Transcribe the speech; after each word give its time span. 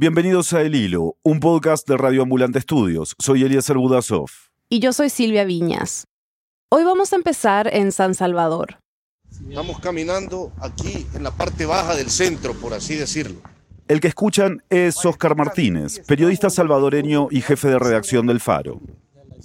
Bienvenidos 0.00 0.54
a 0.54 0.62
El 0.62 0.74
Hilo, 0.74 1.18
un 1.22 1.40
podcast 1.40 1.86
de 1.86 1.98
Radio 1.98 2.22
Ambulante 2.22 2.58
Estudios. 2.58 3.14
Soy 3.18 3.44
Eliezer 3.44 3.76
Budasov. 3.76 4.30
Y 4.70 4.78
yo 4.78 4.94
soy 4.94 5.10
Silvia 5.10 5.44
Viñas. 5.44 6.06
Hoy 6.70 6.84
vamos 6.84 7.12
a 7.12 7.16
empezar 7.16 7.68
en 7.70 7.92
San 7.92 8.14
Salvador. 8.14 8.78
Estamos 9.46 9.78
caminando 9.78 10.52
aquí 10.58 11.06
en 11.14 11.22
la 11.22 11.32
parte 11.32 11.66
baja 11.66 11.94
del 11.96 12.08
centro, 12.08 12.54
por 12.54 12.72
así 12.72 12.94
decirlo. 12.94 13.42
El 13.88 14.00
que 14.00 14.08
escuchan 14.08 14.62
es 14.70 15.04
Oscar 15.04 15.36
Martínez, 15.36 16.00
periodista 16.06 16.48
salvadoreño 16.48 17.28
y 17.30 17.42
jefe 17.42 17.68
de 17.68 17.78
redacción 17.78 18.26
del 18.26 18.40
Faro. 18.40 18.80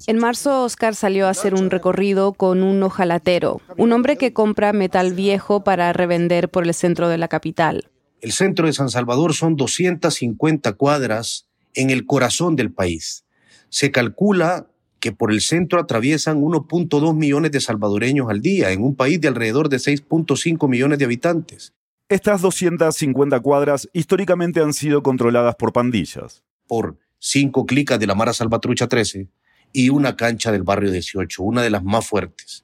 En 0.07 0.19
marzo, 0.19 0.63
Oscar 0.63 0.95
salió 0.95 1.27
a 1.27 1.31
hacer 1.31 1.53
un 1.53 1.69
recorrido 1.69 2.31
con 2.31 2.63
un 2.63 2.81
ojalatero, 2.81 3.59
un 3.75 3.91
hombre 3.91 4.15
que 4.15 4.31
compra 4.31 4.71
metal 4.71 5.15
viejo 5.15 5.65
para 5.65 5.91
revender 5.91 6.47
por 6.47 6.63
el 6.63 6.73
centro 6.73 7.09
de 7.09 7.17
la 7.17 7.27
capital. 7.27 7.89
El 8.21 8.31
centro 8.31 8.65
de 8.67 8.73
San 8.73 8.89
Salvador 8.89 9.33
son 9.33 9.55
250 9.55 10.73
cuadras 10.73 11.47
en 11.73 11.89
el 11.89 12.05
corazón 12.05 12.55
del 12.55 12.71
país. 12.71 13.25
Se 13.69 13.91
calcula 13.91 14.67
que 14.99 15.11
por 15.11 15.31
el 15.31 15.41
centro 15.41 15.79
atraviesan 15.79 16.41
1.2 16.41 17.15
millones 17.15 17.51
de 17.51 17.61
salvadoreños 17.61 18.29
al 18.29 18.41
día, 18.41 18.71
en 18.71 18.81
un 18.81 18.95
país 18.95 19.21
de 19.21 19.27
alrededor 19.27 19.69
de 19.69 19.77
6.5 19.77 20.67
millones 20.67 20.97
de 20.97 21.05
habitantes. 21.05 21.73
Estas 22.09 22.41
250 22.41 23.39
cuadras 23.41 23.89
históricamente 23.93 24.61
han 24.61 24.73
sido 24.73 25.03
controladas 25.03 25.55
por 25.55 25.73
pandillas. 25.73 26.43
Por 26.67 26.97
cinco 27.19 27.65
clicas 27.65 27.99
de 27.99 28.07
la 28.07 28.15
Mara 28.15 28.33
Salvatrucha 28.33 28.87
13, 28.87 29.27
y 29.75 29.89
una 29.89 30.15
cancha 30.15 30.53
del 30.53 30.63
barrio 30.63 30.89
18, 30.89 31.43
una 31.43 31.61
de 31.61 31.69
las 31.69 31.83
más 31.83 32.07
fuertes. 32.07 32.63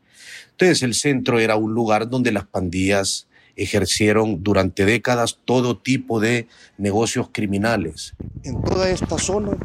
Entonces 0.51 0.81
el 0.81 0.93
centro 0.93 1.39
era 1.39 1.57
un 1.57 1.73
lugar 1.73 2.09
donde 2.09 2.31
las 2.31 2.47
pandillas 2.47 3.27
ejercieron 3.61 4.43
durante 4.43 4.85
décadas 4.85 5.39
todo 5.45 5.77
tipo 5.77 6.19
de 6.19 6.47
negocios 6.77 7.29
criminales. 7.31 8.13
En 8.43 8.61
toda 8.63 8.89
esta 8.89 9.17
zona 9.17 9.57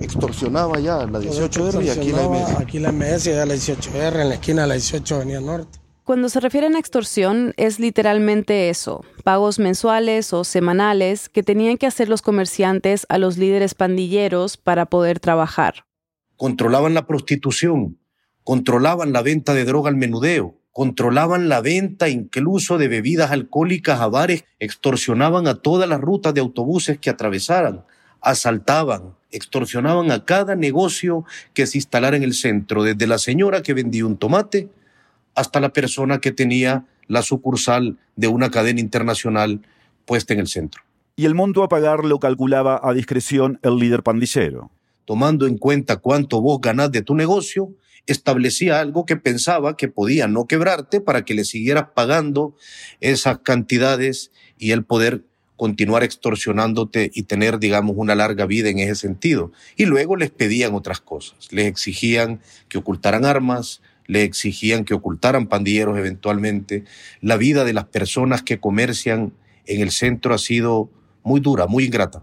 extorsionaba 0.00 0.78
ya 0.78 1.06
la 1.06 1.20
18R 1.20 1.84
y 1.84 1.88
aquí 1.90 2.12
la 2.12 2.28
MS. 2.28 2.60
Aquí 2.60 2.78
la 2.78 2.92
MS 2.92 3.26
y 3.26 3.30
la 3.30 3.46
18R, 3.46 4.20
en 4.20 4.28
la 4.28 4.34
esquina 4.34 4.62
de 4.62 4.68
la 4.68 4.74
18 4.74 5.14
Avenida 5.14 5.40
Norte. 5.40 5.78
Cuando 6.04 6.28
se 6.28 6.38
refieren 6.38 6.76
a 6.76 6.78
extorsión, 6.78 7.52
es 7.56 7.80
literalmente 7.80 8.70
eso, 8.70 9.04
pagos 9.24 9.58
mensuales 9.58 10.32
o 10.32 10.44
semanales 10.44 11.28
que 11.28 11.42
tenían 11.42 11.78
que 11.78 11.86
hacer 11.86 12.08
los 12.08 12.22
comerciantes 12.22 13.06
a 13.08 13.18
los 13.18 13.38
líderes 13.38 13.74
pandilleros 13.74 14.56
para 14.56 14.86
poder 14.86 15.18
trabajar 15.18 15.86
controlaban 16.36 16.94
la 16.94 17.06
prostitución, 17.06 17.98
controlaban 18.44 19.12
la 19.12 19.22
venta 19.22 19.54
de 19.54 19.64
droga 19.64 19.90
al 19.90 19.96
menudeo, 19.96 20.54
controlaban 20.76 21.48
la 21.48 21.62
venta 21.62 22.10
incluso 22.10 22.76
de 22.76 22.88
bebidas 22.88 23.30
alcohólicas 23.30 23.98
a 23.98 24.08
bares, 24.08 24.44
extorsionaban 24.58 25.46
a 25.46 25.54
todas 25.54 25.88
las 25.88 26.02
rutas 26.02 26.34
de 26.34 26.42
autobuses 26.42 26.98
que 26.98 27.08
atravesaran, 27.08 27.86
asaltaban, 28.20 29.14
extorsionaban 29.30 30.10
a 30.10 30.26
cada 30.26 30.54
negocio 30.54 31.24
que 31.54 31.66
se 31.66 31.78
instalara 31.78 32.18
en 32.18 32.24
el 32.24 32.34
centro, 32.34 32.82
desde 32.82 33.06
la 33.06 33.16
señora 33.16 33.62
que 33.62 33.72
vendía 33.72 34.04
un 34.04 34.18
tomate 34.18 34.68
hasta 35.34 35.60
la 35.60 35.70
persona 35.70 36.20
que 36.20 36.30
tenía 36.30 36.84
la 37.06 37.22
sucursal 37.22 37.96
de 38.14 38.28
una 38.28 38.50
cadena 38.50 38.80
internacional 38.80 39.62
puesta 40.04 40.34
en 40.34 40.40
el 40.40 40.46
centro. 40.46 40.82
Y 41.16 41.24
el 41.24 41.34
monto 41.34 41.62
a 41.62 41.70
pagar 41.70 42.04
lo 42.04 42.18
calculaba 42.18 42.78
a 42.82 42.92
discreción 42.92 43.58
el 43.62 43.78
líder 43.78 44.02
pandillero 44.02 44.70
tomando 45.06 45.46
en 45.46 45.56
cuenta 45.56 45.96
cuánto 45.96 46.42
vos 46.42 46.60
ganás 46.60 46.92
de 46.92 47.00
tu 47.00 47.14
negocio, 47.14 47.70
establecía 48.06 48.80
algo 48.80 49.06
que 49.06 49.16
pensaba 49.16 49.76
que 49.76 49.88
podía 49.88 50.28
no 50.28 50.46
quebrarte 50.46 51.00
para 51.00 51.24
que 51.24 51.34
le 51.34 51.44
siguieras 51.44 51.88
pagando 51.94 52.56
esas 53.00 53.38
cantidades 53.38 54.30
y 54.58 54.70
el 54.70 54.84
poder 54.84 55.24
continuar 55.56 56.04
extorsionándote 56.04 57.10
y 57.14 57.24
tener, 57.24 57.58
digamos, 57.58 57.96
una 57.96 58.14
larga 58.14 58.46
vida 58.46 58.68
en 58.68 58.78
ese 58.78 58.94
sentido. 58.94 59.52
Y 59.76 59.86
luego 59.86 60.16
les 60.16 60.30
pedían 60.30 60.74
otras 60.74 61.00
cosas. 61.00 61.50
Les 61.50 61.66
exigían 61.66 62.40
que 62.68 62.78
ocultaran 62.78 63.24
armas, 63.24 63.80
les 64.06 64.24
exigían 64.24 64.84
que 64.84 64.94
ocultaran 64.94 65.46
pandilleros 65.46 65.98
eventualmente. 65.98 66.84
La 67.20 67.36
vida 67.36 67.64
de 67.64 67.72
las 67.72 67.86
personas 67.86 68.42
que 68.42 68.60
comercian 68.60 69.32
en 69.64 69.80
el 69.80 69.90
centro 69.90 70.34
ha 70.34 70.38
sido 70.38 70.90
muy 71.22 71.40
dura, 71.40 71.66
muy 71.66 71.84
ingrata. 71.84 72.22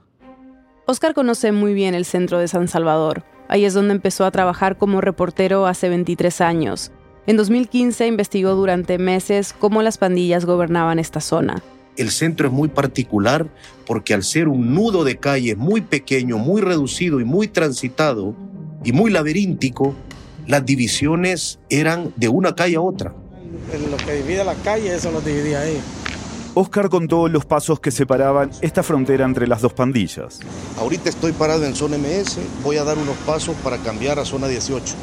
Oscar 0.85 1.13
conoce 1.13 1.51
muy 1.51 1.73
bien 1.73 1.95
el 1.95 2.05
centro 2.05 2.39
de 2.39 2.47
San 2.47 2.67
Salvador. 2.67 3.32
Ahí 3.47 3.65
es 3.65 3.73
donde 3.73 3.93
empezó 3.93 4.25
a 4.25 4.31
trabajar 4.31 4.77
como 4.77 5.01
reportero 5.01 5.67
hace 5.67 5.89
23 5.89 6.41
años. 6.41 6.91
En 7.25 7.37
2015 7.37 8.07
investigó 8.07 8.55
durante 8.55 8.97
meses 8.97 9.53
cómo 9.57 9.81
las 9.81 9.97
pandillas 9.97 10.45
gobernaban 10.45 10.99
esta 10.99 11.21
zona. 11.21 11.63
El 11.95 12.09
centro 12.09 12.47
es 12.47 12.53
muy 12.53 12.69
particular 12.69 13.47
porque 13.85 14.13
al 14.13 14.23
ser 14.23 14.47
un 14.47 14.73
nudo 14.73 15.03
de 15.03 15.17
calles 15.17 15.57
muy 15.57 15.81
pequeño, 15.81 16.37
muy 16.37 16.61
reducido 16.61 17.19
y 17.19 17.23
muy 17.23 17.47
transitado 17.47 18.35
y 18.83 18.91
muy 18.91 19.11
laberíntico, 19.11 19.95
las 20.47 20.65
divisiones 20.65 21.59
eran 21.69 22.11
de 22.15 22.27
una 22.27 22.55
calle 22.55 22.75
a 22.75 22.81
otra. 22.81 23.13
Lo 23.89 23.97
que 23.97 24.13
divide 24.15 24.43
la 24.43 24.55
calle, 24.55 24.95
eso 24.95 25.11
lo 25.11 25.21
dividía 25.21 25.61
ahí. 25.61 25.77
Oscar 26.55 26.89
contó 26.89 27.27
los 27.27 27.45
pasos 27.45 27.79
que 27.79 27.89
separaban 27.89 28.51
esta 28.61 28.83
frontera 28.83 29.25
entre 29.25 29.47
las 29.47 29.61
dos 29.61 29.73
pandillas. 29.73 30.39
Ahorita 30.77 31.09
estoy 31.09 31.31
parado 31.31 31.65
en 31.65 31.73
zona 31.73 31.97
MS, 31.97 32.37
voy 32.63 32.77
a 32.77 32.83
dar 32.83 32.99
unos 32.99 33.15
pasos 33.25 33.55
para 33.63 33.77
cambiar 33.79 34.19
a 34.19 34.25
zona 34.25 34.47
18. 34.47 34.93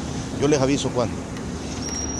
Yo 0.41 0.47
les 0.47 0.60
aviso 0.60 0.91
cuándo. 0.91 1.16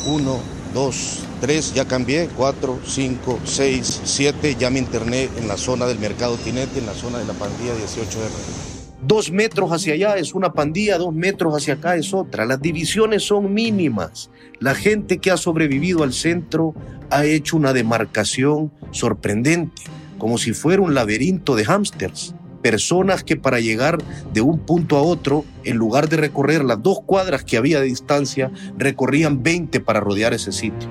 Uno, 0.07 0.39
dos, 0.75 1.21
tres, 1.41 1.73
ya 1.75 1.85
cambié, 1.85 2.29
cuatro, 2.37 2.81
cinco, 2.85 3.39
seis, 3.45 4.01
siete, 4.05 4.57
ya 4.59 4.69
me 4.69 4.81
interné 4.81 5.29
en 5.37 5.47
la 5.47 5.57
zona 5.57 5.87
del 5.87 6.01
mercado 6.01 6.37
Tinete, 6.37 6.81
en 6.81 6.87
la 6.87 6.95
zona 6.95 7.19
de 7.19 7.27
la 7.27 7.35
pandilla 7.35 7.73
18R. 7.75 8.70
Dos 9.03 9.31
metros 9.31 9.73
hacia 9.73 9.95
allá 9.95 10.17
es 10.17 10.35
una 10.35 10.53
pandilla, 10.53 10.99
dos 10.99 11.15
metros 11.15 11.55
hacia 11.55 11.75
acá 11.75 11.97
es 11.97 12.13
otra. 12.13 12.45
Las 12.45 12.61
divisiones 12.61 13.23
son 13.23 13.55
mínimas. 13.55 14.31
La 14.59 14.75
gente 14.75 15.19
que 15.19 15.31
ha 15.31 15.39
sobrevivido 15.39 16.03
al 16.03 16.13
centro 16.13 16.75
ha 17.09 17.25
hecho 17.25 17.57
una 17.57 17.73
demarcación 17.73 18.71
sorprendente, 18.91 19.83
como 20.19 20.37
si 20.37 20.53
fuera 20.53 20.83
un 20.83 20.95
laberinto 20.95 21.57
de 21.57 21.65
hámsters. 21.65 22.35
Personas 22.61 23.25
que 23.25 23.37
para 23.37 23.59
llegar 23.59 23.97
de 24.35 24.43
un 24.43 24.59
punto 24.59 24.99
a 24.99 25.03
otro, 25.03 25.47
en 25.65 25.79
lugar 25.79 26.11
de 26.11 26.19
recorrer 26.19 26.63
las 26.63 26.83
dos 26.83 27.01
cuadras 27.01 27.43
que 27.43 27.57
había 27.57 27.81
de 27.81 27.87
distancia, 27.87 28.51
recorrían 28.77 29.43
20 29.43 29.81
para 29.81 30.01
rodear 30.01 30.35
ese 30.35 30.53
sitio. 30.53 30.91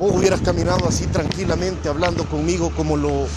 Vos 0.00 0.12
hubieras 0.16 0.40
caminado 0.40 0.88
así 0.88 1.06
tranquilamente, 1.06 1.88
hablando 1.88 2.24
conmigo 2.24 2.72
como 2.76 2.96
lo 2.96 3.28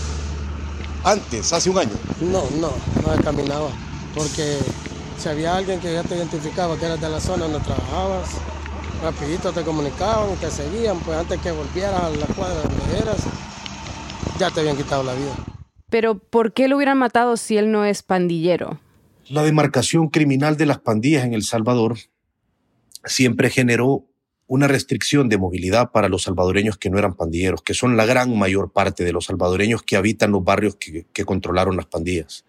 antes, 1.12 1.54
hace 1.54 1.70
un 1.70 1.78
año? 1.78 1.92
No, 2.22 2.44
no, 2.60 2.70
no 3.02 3.24
caminaba, 3.24 3.70
porque 4.14 4.58
si 5.18 5.30
había 5.30 5.56
alguien 5.56 5.80
que 5.80 5.94
ya 5.94 6.04
te 6.04 6.16
identificaba 6.16 6.78
que 6.78 6.86
eras 6.86 7.00
de 7.00 7.10
la 7.10 7.20
zona 7.20 7.46
donde 7.46 7.60
trabajabas, 7.60 8.30
rapidito 9.02 9.52
te 9.54 9.64
comunicaban, 9.64 10.36
te 10.38 10.52
seguían, 10.52 11.00
pues 11.00 11.18
antes 11.18 11.40
que 11.40 11.52
volvieras 11.52 12.04
a 12.04 12.10
la 12.10 12.26
cuadra 12.28 12.62
donde 12.62 12.98
eras, 12.98 13.18
ya 14.38 14.52
te 14.52 14.60
habían 14.60 14.76
quitado 14.76 15.04
la 15.04 15.14
vida. 15.14 15.34
Pero 15.90 16.16
¿por 16.16 16.54
qué 16.54 16.68
lo 16.68 16.76
hubieran 16.76 16.98
matado 16.98 17.38
si 17.38 17.58
él 17.58 17.72
no 17.72 17.86
es 17.86 18.04
pandillero? 18.04 18.80
La 19.30 19.44
demarcación 19.44 20.10
criminal 20.10 20.58
de 20.58 20.66
las 20.66 20.80
pandillas 20.80 21.24
en 21.24 21.34
El 21.34 21.44
Salvador 21.44 21.98
siempre 23.06 23.50
generó 23.50 24.04
una 24.48 24.68
restricción 24.68 25.28
de 25.28 25.38
movilidad 25.38 25.92
para 25.92 26.10
los 26.10 26.24
salvadoreños 26.24 26.78
que 26.78 26.90
no 26.90 26.98
eran 26.98 27.16
pandilleros, 27.16 27.62
que 27.62 27.74
son 27.74 27.98
la 27.98 28.06
gran 28.06 28.36
mayor 28.38 28.72
parte 28.72 29.04
de 29.04 29.12
los 29.12 29.26
salvadoreños 29.26 29.84
que 29.84 29.98
habitan 29.98 30.32
los 30.32 30.44
barrios 30.44 30.76
que, 30.76 31.26
controlaron 31.26 31.76
las 31.76 31.86
pandillas. 31.86 32.46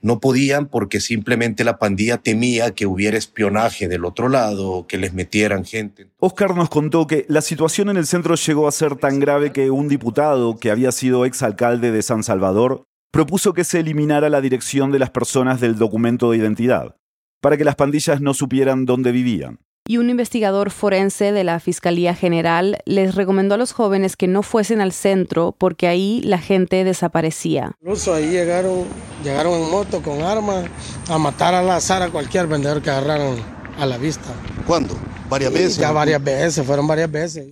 No 0.00 0.18
podían 0.18 0.66
porque 0.66 0.98
simplemente 0.98 1.62
la 1.62 1.78
pandilla 1.78 2.16
temía 2.16 2.70
que 2.70 2.86
hubiera 2.86 3.18
espionaje 3.18 3.86
del 3.86 4.06
otro 4.06 4.30
lado, 4.30 4.86
que 4.86 4.96
les 4.96 5.12
metieran 5.12 5.66
gente. 5.66 6.08
Oscar 6.18 6.56
nos 6.56 6.70
contó 6.70 7.06
que 7.06 7.26
la 7.28 7.42
situación 7.42 7.90
en 7.90 7.98
el 7.98 8.06
centro 8.06 8.34
llegó 8.34 8.66
a 8.66 8.72
ser 8.72 8.96
tan 8.96 9.20
grave 9.20 9.52
que 9.52 9.70
un 9.70 9.88
diputado 9.88 10.56
que 10.58 10.70
había 10.70 10.90
sido 10.90 11.26
exalcalde 11.26 11.92
de 11.92 12.00
San 12.00 12.22
Salvador 12.22 12.84
propuso 13.12 13.52
que 13.52 13.64
se 13.64 13.80
eliminara 13.80 14.30
la 14.30 14.40
dirección 14.40 14.90
de 14.90 15.00
las 15.00 15.10
personas 15.10 15.60
del 15.60 15.76
documento 15.76 16.30
de 16.30 16.38
identidad, 16.38 16.96
para 17.42 17.58
que 17.58 17.64
las 17.64 17.76
pandillas 17.76 18.22
no 18.22 18.32
supieran 18.32 18.86
dónde 18.86 19.12
vivían 19.12 19.58
y 19.90 19.98
un 19.98 20.08
investigador 20.08 20.70
forense 20.70 21.32
de 21.32 21.42
la 21.42 21.58
Fiscalía 21.58 22.14
General 22.14 22.78
les 22.84 23.16
recomendó 23.16 23.56
a 23.56 23.58
los 23.58 23.72
jóvenes 23.72 24.14
que 24.14 24.28
no 24.28 24.44
fuesen 24.44 24.80
al 24.80 24.92
centro 24.92 25.52
porque 25.58 25.88
ahí 25.88 26.20
la 26.22 26.38
gente 26.38 26.84
desaparecía. 26.84 27.72
Incluso 27.80 28.14
ahí 28.14 28.30
llegaron, 28.30 28.84
llegaron 29.24 29.54
en 29.54 29.68
moto 29.68 30.00
con 30.00 30.22
armas 30.22 30.66
a 31.08 31.18
matar 31.18 31.54
al 31.54 31.68
azar 31.70 32.04
a 32.04 32.10
cualquier 32.10 32.46
vendedor 32.46 32.80
que 32.82 32.90
agarraron 32.90 33.34
a 33.80 33.84
la 33.84 33.98
vista. 33.98 34.32
¿Cuándo? 34.64 34.94
¿Varias 35.28 35.52
veces? 35.52 35.78
Ya 35.78 35.90
varias 35.90 36.22
veces, 36.22 36.64
fueron 36.64 36.86
varias 36.86 37.10
veces. 37.10 37.48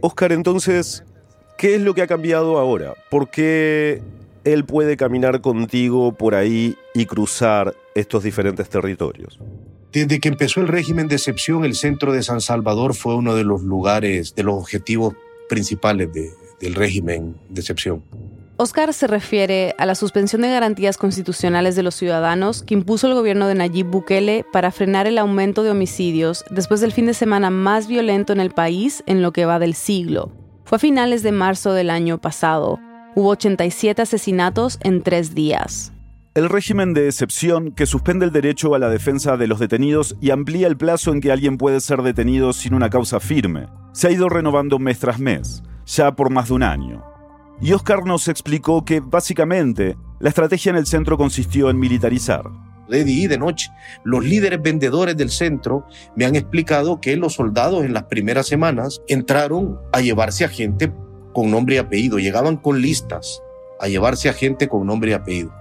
Oscar, 0.00 0.32
entonces, 0.32 1.04
¿qué 1.58 1.76
es 1.76 1.80
lo 1.80 1.94
que 1.94 2.02
ha 2.02 2.08
cambiado 2.08 2.58
ahora? 2.58 2.94
¿Por 3.08 3.30
qué 3.30 4.02
él 4.42 4.64
puede 4.64 4.96
caminar 4.96 5.40
contigo 5.40 6.10
por 6.10 6.34
ahí 6.34 6.76
y 6.92 7.06
cruzar 7.06 7.72
estos 7.94 8.24
diferentes 8.24 8.68
territorios? 8.68 9.38
Desde 9.92 10.20
que 10.20 10.28
empezó 10.28 10.60
el 10.60 10.68
régimen 10.68 11.08
de 11.08 11.16
excepción, 11.16 11.64
el 11.64 11.74
centro 11.74 12.12
de 12.12 12.22
San 12.22 12.40
Salvador 12.40 12.94
fue 12.94 13.14
uno 13.14 13.34
de 13.34 13.44
los 13.44 13.62
lugares, 13.62 14.34
de 14.34 14.42
los 14.42 14.54
objetivos 14.54 15.14
principales 15.48 16.10
del 16.60 16.74
régimen 16.74 17.36
de 17.48 17.60
excepción. 17.60 18.02
Oscar 18.58 18.92
se 18.92 19.06
refiere 19.06 19.74
a 19.78 19.86
la 19.86 19.94
suspensión 19.94 20.42
de 20.42 20.50
garantías 20.50 20.98
constitucionales 20.98 21.76
de 21.76 21.84
los 21.84 21.94
ciudadanos 21.94 22.64
que 22.64 22.74
impuso 22.74 23.06
el 23.06 23.14
gobierno 23.14 23.46
de 23.46 23.54
Nayib 23.54 23.86
Bukele 23.86 24.44
para 24.52 24.72
frenar 24.72 25.06
el 25.06 25.16
aumento 25.16 25.62
de 25.62 25.70
homicidios 25.70 26.44
después 26.50 26.80
del 26.80 26.92
fin 26.92 27.06
de 27.06 27.14
semana 27.14 27.50
más 27.50 27.86
violento 27.86 28.32
en 28.32 28.40
el 28.40 28.50
país 28.50 29.04
en 29.06 29.22
lo 29.22 29.32
que 29.32 29.46
va 29.46 29.58
del 29.58 29.74
siglo. 29.74 30.32
Fue 30.64 30.76
a 30.76 30.80
finales 30.80 31.22
de 31.22 31.32
marzo 31.32 31.72
del 31.72 31.88
año 31.88 32.18
pasado. 32.18 32.80
Hubo 33.14 33.30
87 33.30 34.02
asesinatos 34.02 34.78
en 34.82 35.02
tres 35.02 35.34
días. 35.34 35.92
El 36.34 36.48
régimen 36.48 36.92
de 36.92 37.06
excepción 37.06 37.72
que 37.72 37.86
suspende 37.86 38.26
el 38.26 38.32
derecho 38.32 38.74
a 38.74 38.78
la 38.78 38.90
defensa 38.90 39.36
de 39.36 39.46
los 39.46 39.58
detenidos 39.58 40.14
y 40.20 40.30
amplía 40.30 40.66
el 40.66 40.76
plazo 40.76 41.10
en 41.10 41.20
que 41.20 41.32
alguien 41.32 41.56
puede 41.56 41.80
ser 41.80 42.02
detenido 42.02 42.52
sin 42.52 42.74
una 42.74 42.90
causa 42.90 43.18
firme, 43.18 43.66
se 43.92 44.08
ha 44.08 44.10
ido 44.10 44.28
renovando 44.28 44.78
mes 44.78 44.98
tras 44.98 45.18
mes, 45.18 45.62
ya 45.86 46.14
por 46.14 46.30
más 46.30 46.48
de 46.48 46.54
un 46.54 46.62
año. 46.62 47.02
Y 47.60 47.72
Oscar 47.72 48.04
nos 48.04 48.28
explicó 48.28 48.84
que, 48.84 49.00
básicamente, 49.00 49.96
la 50.20 50.28
estrategia 50.28 50.70
en 50.70 50.76
el 50.76 50.86
centro 50.86 51.16
consistió 51.16 51.70
en 51.70 51.78
militarizar. 51.80 52.44
De 52.88 53.04
día 53.04 53.24
y 53.24 53.26
de 53.26 53.38
noche. 53.38 53.70
Los 54.04 54.24
líderes 54.24 54.62
vendedores 54.62 55.16
del 55.16 55.30
centro 55.30 55.86
me 56.14 56.24
han 56.24 56.36
explicado 56.36 57.00
que 57.00 57.16
los 57.16 57.34
soldados 57.34 57.84
en 57.84 57.94
las 57.94 58.04
primeras 58.04 58.46
semanas 58.46 59.02
entraron 59.08 59.78
a 59.92 60.00
llevarse 60.00 60.44
a 60.44 60.48
gente 60.48 60.92
con 61.32 61.50
nombre 61.50 61.76
y 61.76 61.78
apellido, 61.78 62.18
llegaban 62.18 62.58
con 62.58 62.80
listas 62.80 63.42
a 63.80 63.88
llevarse 63.88 64.28
a 64.28 64.32
gente 64.32 64.68
con 64.68 64.86
nombre 64.86 65.12
y 65.12 65.14
apellido 65.14 65.52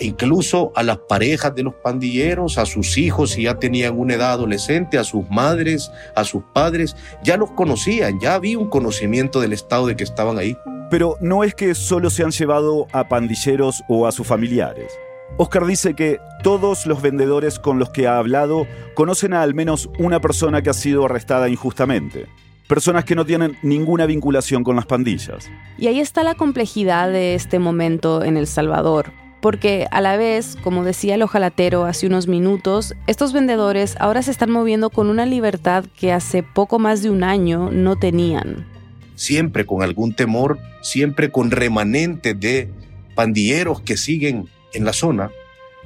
incluso 0.00 0.72
a 0.74 0.82
las 0.82 0.98
parejas 0.98 1.54
de 1.54 1.62
los 1.62 1.74
pandilleros, 1.74 2.58
a 2.58 2.66
sus 2.66 2.98
hijos 2.98 3.30
si 3.30 3.42
ya 3.42 3.58
tenían 3.58 3.98
una 3.98 4.14
edad 4.14 4.32
adolescente, 4.32 4.98
a 4.98 5.04
sus 5.04 5.28
madres, 5.30 5.90
a 6.14 6.24
sus 6.24 6.42
padres, 6.52 6.96
ya 7.22 7.36
los 7.36 7.50
conocían, 7.52 8.20
ya 8.20 8.34
había 8.34 8.58
un 8.58 8.68
conocimiento 8.68 9.40
del 9.40 9.52
Estado 9.52 9.86
de 9.86 9.96
que 9.96 10.04
estaban 10.04 10.38
ahí. 10.38 10.56
Pero 10.90 11.16
no 11.20 11.44
es 11.44 11.54
que 11.54 11.74
solo 11.74 12.10
se 12.10 12.22
han 12.22 12.30
llevado 12.30 12.86
a 12.92 13.08
pandilleros 13.08 13.82
o 13.88 14.06
a 14.06 14.12
sus 14.12 14.26
familiares. 14.26 14.92
Oscar 15.36 15.66
dice 15.66 15.94
que 15.94 16.18
todos 16.42 16.86
los 16.86 17.02
vendedores 17.02 17.58
con 17.58 17.78
los 17.78 17.90
que 17.90 18.06
ha 18.06 18.18
hablado 18.18 18.66
conocen 18.94 19.34
a 19.34 19.42
al 19.42 19.54
menos 19.54 19.90
una 19.98 20.20
persona 20.20 20.62
que 20.62 20.70
ha 20.70 20.74
sido 20.74 21.04
arrestada 21.04 21.48
injustamente. 21.48 22.26
Personas 22.66 23.04
que 23.04 23.14
no 23.14 23.24
tienen 23.24 23.56
ninguna 23.62 24.06
vinculación 24.06 24.64
con 24.64 24.76
las 24.76 24.86
pandillas. 24.86 25.50
Y 25.78 25.86
ahí 25.86 26.00
está 26.00 26.22
la 26.22 26.34
complejidad 26.34 27.10
de 27.10 27.34
este 27.34 27.58
momento 27.58 28.24
en 28.24 28.36
El 28.36 28.46
Salvador 28.46 29.12
porque 29.40 29.86
a 29.90 30.00
la 30.00 30.16
vez, 30.16 30.56
como 30.62 30.84
decía 30.84 31.14
el 31.14 31.22
ojalatero 31.22 31.84
hace 31.84 32.06
unos 32.06 32.26
minutos, 32.26 32.94
estos 33.06 33.32
vendedores 33.32 33.96
ahora 34.00 34.22
se 34.22 34.30
están 34.30 34.50
moviendo 34.50 34.90
con 34.90 35.08
una 35.08 35.26
libertad 35.26 35.84
que 35.98 36.12
hace 36.12 36.42
poco 36.42 36.78
más 36.78 37.02
de 37.02 37.10
un 37.10 37.22
año 37.22 37.70
no 37.70 37.96
tenían. 37.96 38.66
Siempre 39.14 39.66
con 39.66 39.82
algún 39.82 40.14
temor, 40.14 40.58
siempre 40.82 41.30
con 41.30 41.50
remanentes 41.50 42.38
de 42.38 42.70
pandilleros 43.14 43.80
que 43.80 43.96
siguen 43.96 44.48
en 44.72 44.84
la 44.84 44.92
zona. 44.92 45.30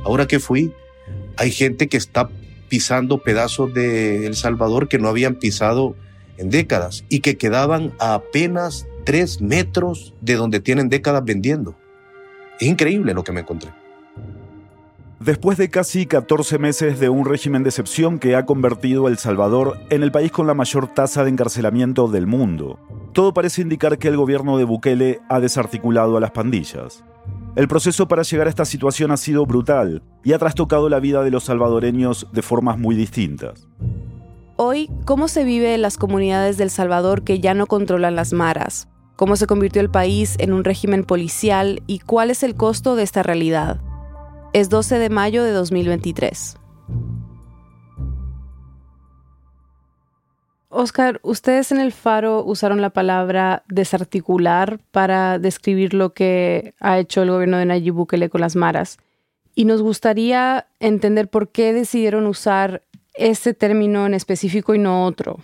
Ahora 0.04 0.26
que 0.26 0.38
fui, 0.38 0.72
hay 1.36 1.50
gente 1.50 1.88
que 1.88 1.96
está 1.96 2.28
pisando 2.68 3.22
pedazos 3.22 3.72
de 3.74 4.26
El 4.26 4.34
Salvador 4.34 4.88
que 4.88 4.98
no 4.98 5.08
habían 5.08 5.34
pisado 5.34 5.94
en 6.38 6.50
décadas 6.50 7.04
y 7.08 7.20
que 7.20 7.36
quedaban 7.36 7.92
a 7.98 8.14
apenas 8.14 8.86
tres 9.04 9.40
metros 9.40 10.14
de 10.20 10.34
donde 10.34 10.60
tienen 10.60 10.88
décadas 10.88 11.24
vendiendo. 11.24 11.76
Es 12.62 12.68
increíble 12.68 13.12
lo 13.12 13.24
que 13.24 13.32
me 13.32 13.40
encontré. 13.40 13.72
Después 15.18 15.58
de 15.58 15.68
casi 15.68 16.06
14 16.06 16.60
meses 16.60 17.00
de 17.00 17.08
un 17.08 17.24
régimen 17.24 17.64
de 17.64 17.70
excepción 17.70 18.20
que 18.20 18.36
ha 18.36 18.46
convertido 18.46 19.06
a 19.06 19.10
El 19.10 19.18
Salvador 19.18 19.78
en 19.90 20.04
el 20.04 20.12
país 20.12 20.30
con 20.30 20.46
la 20.46 20.54
mayor 20.54 20.86
tasa 20.86 21.24
de 21.24 21.30
encarcelamiento 21.30 22.06
del 22.06 22.28
mundo, 22.28 22.78
todo 23.12 23.34
parece 23.34 23.62
indicar 23.62 23.98
que 23.98 24.06
el 24.06 24.16
gobierno 24.16 24.58
de 24.58 24.64
Bukele 24.64 25.18
ha 25.28 25.40
desarticulado 25.40 26.16
a 26.16 26.20
las 26.20 26.30
pandillas. 26.30 27.02
El 27.56 27.66
proceso 27.66 28.06
para 28.06 28.22
llegar 28.22 28.46
a 28.46 28.50
esta 28.50 28.64
situación 28.64 29.10
ha 29.10 29.16
sido 29.16 29.44
brutal 29.44 30.04
y 30.22 30.32
ha 30.32 30.38
trastocado 30.38 30.88
la 30.88 31.00
vida 31.00 31.24
de 31.24 31.32
los 31.32 31.42
salvadoreños 31.42 32.28
de 32.32 32.42
formas 32.42 32.78
muy 32.78 32.94
distintas. 32.94 33.66
Hoy, 34.54 34.88
¿cómo 35.04 35.26
se 35.26 35.42
vive 35.42 35.74
en 35.74 35.82
las 35.82 35.96
comunidades 35.96 36.58
del 36.58 36.70
Salvador 36.70 37.24
que 37.24 37.40
ya 37.40 37.54
no 37.54 37.66
controlan 37.66 38.14
las 38.14 38.32
maras? 38.32 38.86
Cómo 39.22 39.36
se 39.36 39.46
convirtió 39.46 39.80
el 39.80 39.88
país 39.88 40.34
en 40.40 40.52
un 40.52 40.64
régimen 40.64 41.04
policial 41.04 41.80
y 41.86 42.00
cuál 42.00 42.32
es 42.32 42.42
el 42.42 42.56
costo 42.56 42.96
de 42.96 43.04
esta 43.04 43.22
realidad. 43.22 43.80
Es 44.52 44.68
12 44.68 44.98
de 44.98 45.10
mayo 45.10 45.44
de 45.44 45.52
2023. 45.52 46.56
Oscar, 50.70 51.20
ustedes 51.22 51.70
en 51.70 51.78
el 51.78 51.92
Faro 51.92 52.42
usaron 52.44 52.80
la 52.80 52.90
palabra 52.90 53.62
desarticular 53.68 54.80
para 54.90 55.38
describir 55.38 55.94
lo 55.94 56.14
que 56.14 56.74
ha 56.80 56.98
hecho 56.98 57.22
el 57.22 57.30
gobierno 57.30 57.58
de 57.58 57.66
Nayib 57.66 57.94
Bukele 57.94 58.28
con 58.28 58.40
las 58.40 58.56
maras. 58.56 58.98
Y 59.54 59.66
nos 59.66 59.82
gustaría 59.82 60.66
entender 60.80 61.30
por 61.30 61.52
qué 61.52 61.72
decidieron 61.72 62.26
usar 62.26 62.82
este 63.14 63.54
término 63.54 64.04
en 64.04 64.14
específico 64.14 64.74
y 64.74 64.80
no 64.80 65.06
otro. 65.06 65.38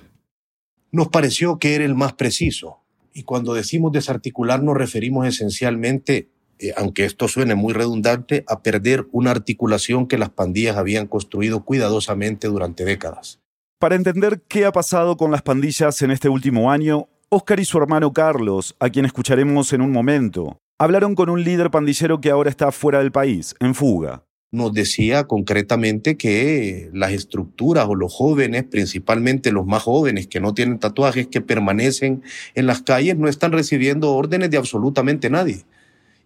Nos 0.91 1.11
pareció 1.11 1.61
que 1.61 1.77
era 1.77 1.85
el 1.85 1.95
más 1.95 2.15
preciso. 2.15 2.83
Y 3.19 3.25
cuando 3.25 3.53
decimos 3.53 3.91
desarticular 3.91 4.63
nos 4.63 4.77
referimos 4.77 5.27
esencialmente, 5.27 6.29
eh, 6.61 6.73
aunque 6.77 7.05
esto 7.05 7.27
suene 7.27 7.57
muy 7.57 7.73
redundante, 7.73 8.45
a 8.47 8.63
perder 8.63 9.09
una 9.11 9.33
articulación 9.33 10.07
que 10.07 10.19
las 10.19 10.31
pandillas 10.31 10.77
habían 10.77 11.09
construido 11.09 11.65
cuidadosamente 11.65 12.47
durante 12.47 12.85
décadas. 12.85 13.41
Para 13.81 13.97
entender 13.97 14.43
qué 14.47 14.67
ha 14.67 14.71
pasado 14.71 15.17
con 15.17 15.33
las 15.33 15.43
pandillas 15.43 16.01
en 16.03 16.13
este 16.13 16.29
último 16.29 16.71
año, 16.71 17.09
Oscar 17.29 17.59
y 17.59 17.65
su 17.65 17.79
hermano 17.79 18.13
Carlos, 18.13 18.77
a 18.79 18.89
quien 18.89 19.05
escucharemos 19.05 19.73
en 19.73 19.81
un 19.81 19.91
momento, 19.91 20.59
hablaron 20.79 21.17
con 21.17 21.29
un 21.29 21.43
líder 21.43 21.73
pandillero 21.73 22.21
que 22.21 22.31
ahora 22.31 22.51
está 22.51 22.71
fuera 22.71 23.01
del 23.01 23.11
país, 23.11 23.57
en 23.59 23.75
fuga 23.75 24.23
nos 24.51 24.73
decía 24.73 25.25
concretamente 25.25 26.17
que 26.17 26.91
las 26.93 27.13
estructuras 27.13 27.87
o 27.89 27.95
los 27.95 28.13
jóvenes, 28.13 28.65
principalmente 28.65 29.53
los 29.53 29.67
más 29.67 29.83
jóvenes 29.83 30.27
que 30.27 30.41
no 30.41 30.55
tienen 30.55 30.79
tatuajes, 30.79 31.27
que 31.27 31.41
permanecen 31.41 32.23
en 32.55 32.67
las 32.67 32.83
calles, 32.83 33.17
no 33.17 33.29
están 33.29 33.53
recibiendo 33.53 34.15
órdenes 34.15 34.51
de 34.51 34.57
absolutamente 34.57 35.31
nadie 35.31 35.65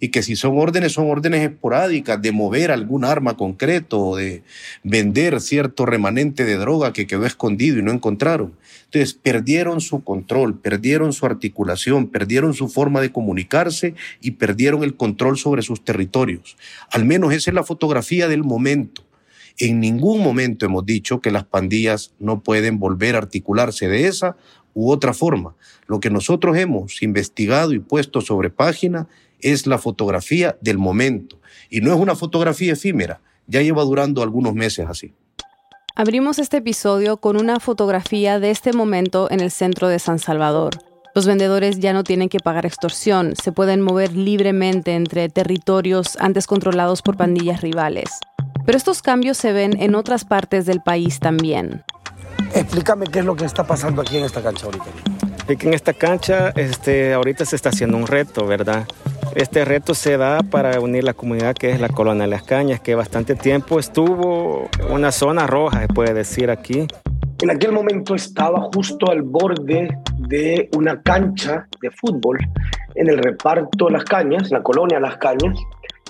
y 0.02 0.08
que 0.08 0.24
si 0.24 0.34
son 0.34 0.58
órdenes, 0.58 0.94
son 0.94 1.08
órdenes 1.08 1.48
esporádicas 1.48 2.20
de 2.20 2.32
mover 2.32 2.72
algún 2.72 3.04
arma 3.04 3.36
concreto 3.36 4.00
o 4.00 4.16
de 4.16 4.42
vender 4.82 5.40
cierto 5.40 5.86
remanente 5.86 6.44
de 6.44 6.56
droga 6.56 6.92
que 6.92 7.06
quedó 7.06 7.24
escondido 7.24 7.78
y 7.78 7.84
no 7.84 7.92
encontraron. 7.92 8.52
Entonces 8.86 9.14
perdieron 9.14 9.80
su 9.80 10.02
control, 10.02 10.58
perdieron 10.58 11.12
su 11.12 11.24
articulación, 11.24 12.08
perdieron 12.08 12.52
su 12.52 12.68
forma 12.68 13.00
de 13.00 13.12
comunicarse 13.12 13.94
y 14.20 14.32
perdieron 14.32 14.82
el 14.82 14.96
control 14.96 15.38
sobre 15.38 15.62
sus 15.62 15.84
territorios. 15.84 16.56
Al 16.90 17.04
menos 17.04 17.32
esa 17.32 17.52
es 17.52 17.54
la 17.54 17.62
fotografía 17.62 18.26
del 18.26 18.42
momento. 18.42 19.04
En 19.56 19.78
ningún 19.78 20.20
momento 20.20 20.66
hemos 20.66 20.84
dicho 20.84 21.20
que 21.20 21.30
las 21.30 21.44
pandillas 21.44 22.12
no 22.18 22.40
pueden 22.40 22.80
volver 22.80 23.14
a 23.14 23.18
articularse 23.18 23.86
de 23.86 24.08
esa 24.08 24.36
u 24.74 24.90
otra 24.90 25.14
forma. 25.14 25.54
Lo 25.86 26.00
que 26.00 26.10
nosotros 26.10 26.56
hemos 26.56 27.02
investigado 27.02 27.72
y 27.72 27.78
puesto 27.78 28.20
sobre 28.20 28.50
página 28.50 29.06
es 29.42 29.66
la 29.66 29.78
fotografía 29.78 30.56
del 30.60 30.78
momento 30.78 31.38
y 31.68 31.80
no 31.80 31.92
es 31.92 31.98
una 31.98 32.14
fotografía 32.14 32.72
efímera, 32.72 33.20
ya 33.46 33.62
lleva 33.62 33.82
durando 33.82 34.22
algunos 34.22 34.54
meses 34.54 34.86
así. 34.88 35.14
Abrimos 35.94 36.38
este 36.38 36.58
episodio 36.58 37.18
con 37.18 37.36
una 37.36 37.60
fotografía 37.60 38.40
de 38.40 38.50
este 38.50 38.72
momento 38.72 39.30
en 39.30 39.40
el 39.40 39.50
centro 39.50 39.88
de 39.88 39.98
San 39.98 40.18
Salvador. 40.18 40.78
Los 41.14 41.26
vendedores 41.26 41.78
ya 41.80 41.92
no 41.92 42.04
tienen 42.04 42.30
que 42.30 42.38
pagar 42.38 42.64
extorsión, 42.64 43.34
se 43.36 43.52
pueden 43.52 43.82
mover 43.82 44.16
libremente 44.16 44.94
entre 44.94 45.28
territorios 45.28 46.16
antes 46.18 46.46
controlados 46.46 47.02
por 47.02 47.18
pandillas 47.18 47.60
rivales. 47.60 48.08
Pero 48.64 48.78
estos 48.78 49.02
cambios 49.02 49.36
se 49.36 49.52
ven 49.52 49.78
en 49.80 49.94
otras 49.94 50.24
partes 50.24 50.64
del 50.64 50.80
país 50.80 51.20
también. 51.20 51.84
Explícame 52.54 53.06
qué 53.06 53.18
es 53.18 53.24
lo 53.24 53.36
que 53.36 53.44
está 53.44 53.66
pasando 53.66 54.00
aquí 54.00 54.16
en 54.16 54.24
esta 54.24 54.42
cancha 54.42 54.66
ahorita. 54.66 54.86
Aquí 55.48 55.66
en 55.66 55.74
esta 55.74 55.92
cancha, 55.92 56.50
este, 56.56 57.12
ahorita 57.12 57.44
se 57.44 57.56
está 57.56 57.70
haciendo 57.70 57.96
un 57.96 58.06
reto, 58.06 58.46
¿verdad? 58.46 58.86
Este 59.34 59.64
reto 59.64 59.94
se 59.94 60.16
da 60.16 60.42
para 60.42 60.78
unir 60.80 61.04
la 61.04 61.14
comunidad 61.14 61.54
que 61.54 61.70
es 61.70 61.80
la 61.80 61.88
Colonia 61.88 62.22
de 62.22 62.28
las 62.28 62.42
Cañas, 62.42 62.80
que 62.80 62.94
bastante 62.94 63.34
tiempo 63.34 63.78
estuvo 63.78 64.68
una 64.90 65.10
zona 65.10 65.46
roja, 65.46 65.80
se 65.80 65.88
puede 65.88 66.14
decir 66.14 66.50
aquí. 66.50 66.86
En 67.40 67.50
aquel 67.50 67.72
momento 67.72 68.14
estaba 68.14 68.60
justo 68.72 69.10
al 69.10 69.22
borde 69.22 69.88
de 70.16 70.68
una 70.76 71.02
cancha 71.02 71.66
de 71.80 71.90
fútbol 71.90 72.38
en 72.94 73.08
el 73.08 73.18
reparto 73.18 73.88
Las 73.90 74.04
Cañas, 74.04 74.50
la 74.50 74.62
colonia 74.62 75.00
Las 75.00 75.16
Cañas, 75.16 75.58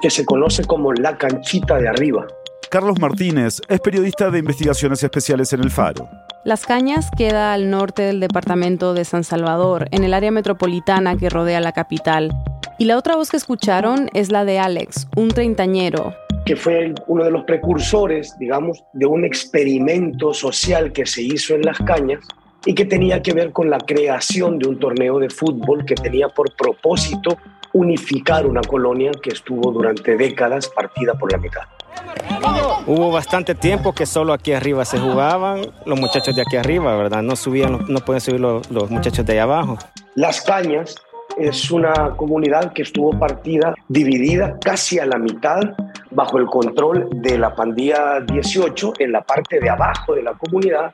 que 0.00 0.10
se 0.10 0.26
conoce 0.26 0.64
como 0.64 0.92
la 0.92 1.16
canchita 1.16 1.78
de 1.78 1.88
arriba. 1.88 2.26
Carlos 2.70 2.98
Martínez 3.00 3.60
es 3.68 3.80
periodista 3.80 4.30
de 4.30 4.40
investigaciones 4.40 5.02
especiales 5.02 5.52
en 5.52 5.60
El 5.60 5.70
Faro. 5.70 6.08
Las 6.44 6.66
Cañas 6.66 7.08
queda 7.16 7.52
al 7.52 7.70
norte 7.70 8.02
del 8.02 8.18
departamento 8.18 8.94
de 8.94 9.04
San 9.04 9.22
Salvador, 9.22 9.86
en 9.92 10.02
el 10.02 10.12
área 10.12 10.32
metropolitana 10.32 11.16
que 11.16 11.30
rodea 11.30 11.60
la 11.60 11.70
capital. 11.70 12.32
Y 12.80 12.86
la 12.86 12.98
otra 12.98 13.14
voz 13.14 13.30
que 13.30 13.36
escucharon 13.36 14.10
es 14.12 14.32
la 14.32 14.44
de 14.44 14.58
Alex, 14.58 15.06
un 15.14 15.28
treintañero. 15.28 16.12
Que 16.44 16.56
fue 16.56 16.96
uno 17.06 17.22
de 17.22 17.30
los 17.30 17.44
precursores, 17.44 18.36
digamos, 18.40 18.82
de 18.92 19.06
un 19.06 19.24
experimento 19.24 20.34
social 20.34 20.92
que 20.92 21.06
se 21.06 21.22
hizo 21.22 21.54
en 21.54 21.62
Las 21.62 21.78
Cañas 21.78 22.26
y 22.66 22.74
que 22.74 22.86
tenía 22.86 23.22
que 23.22 23.34
ver 23.34 23.52
con 23.52 23.70
la 23.70 23.78
creación 23.78 24.58
de 24.58 24.66
un 24.66 24.80
torneo 24.80 25.20
de 25.20 25.30
fútbol 25.30 25.84
que 25.84 25.94
tenía 25.94 26.28
por 26.28 26.56
propósito 26.56 27.38
unificar 27.72 28.46
una 28.46 28.62
colonia 28.62 29.12
que 29.22 29.30
estuvo 29.30 29.70
durante 29.70 30.16
décadas 30.16 30.68
partida 30.68 31.14
por 31.14 31.30
la 31.30 31.38
mitad. 31.38 31.62
Hubo 32.86 33.12
bastante 33.12 33.54
tiempo 33.54 33.92
que 33.92 34.06
solo 34.06 34.32
aquí 34.32 34.52
arriba 34.52 34.84
se 34.84 34.98
jugaban 34.98 35.62
los 35.86 36.00
muchachos 36.00 36.34
de 36.34 36.42
aquí 36.42 36.56
arriba, 36.56 36.96
¿verdad? 36.96 37.22
No 37.22 37.36
subían, 37.36 37.84
no 37.88 38.00
pueden 38.00 38.20
subir 38.20 38.40
los, 38.40 38.90
muchachos 38.90 39.24
de 39.24 39.34
allá 39.34 39.44
abajo. 39.44 39.78
Las 40.16 40.40
Cañas 40.42 40.96
es 41.38 41.70
una 41.70 42.14
comunidad 42.16 42.72
que 42.72 42.82
estuvo 42.82 43.18
partida, 43.18 43.74
dividida 43.88 44.58
casi 44.60 44.98
a 44.98 45.06
la 45.06 45.18
mitad 45.18 45.60
bajo 46.10 46.38
el 46.38 46.46
control 46.46 47.08
de 47.12 47.38
la 47.38 47.54
pandilla 47.54 48.20
18 48.20 48.94
en 48.98 49.12
la 49.12 49.22
parte 49.22 49.60
de 49.60 49.70
abajo 49.70 50.14
de 50.14 50.22
la 50.22 50.32
comunidad 50.34 50.90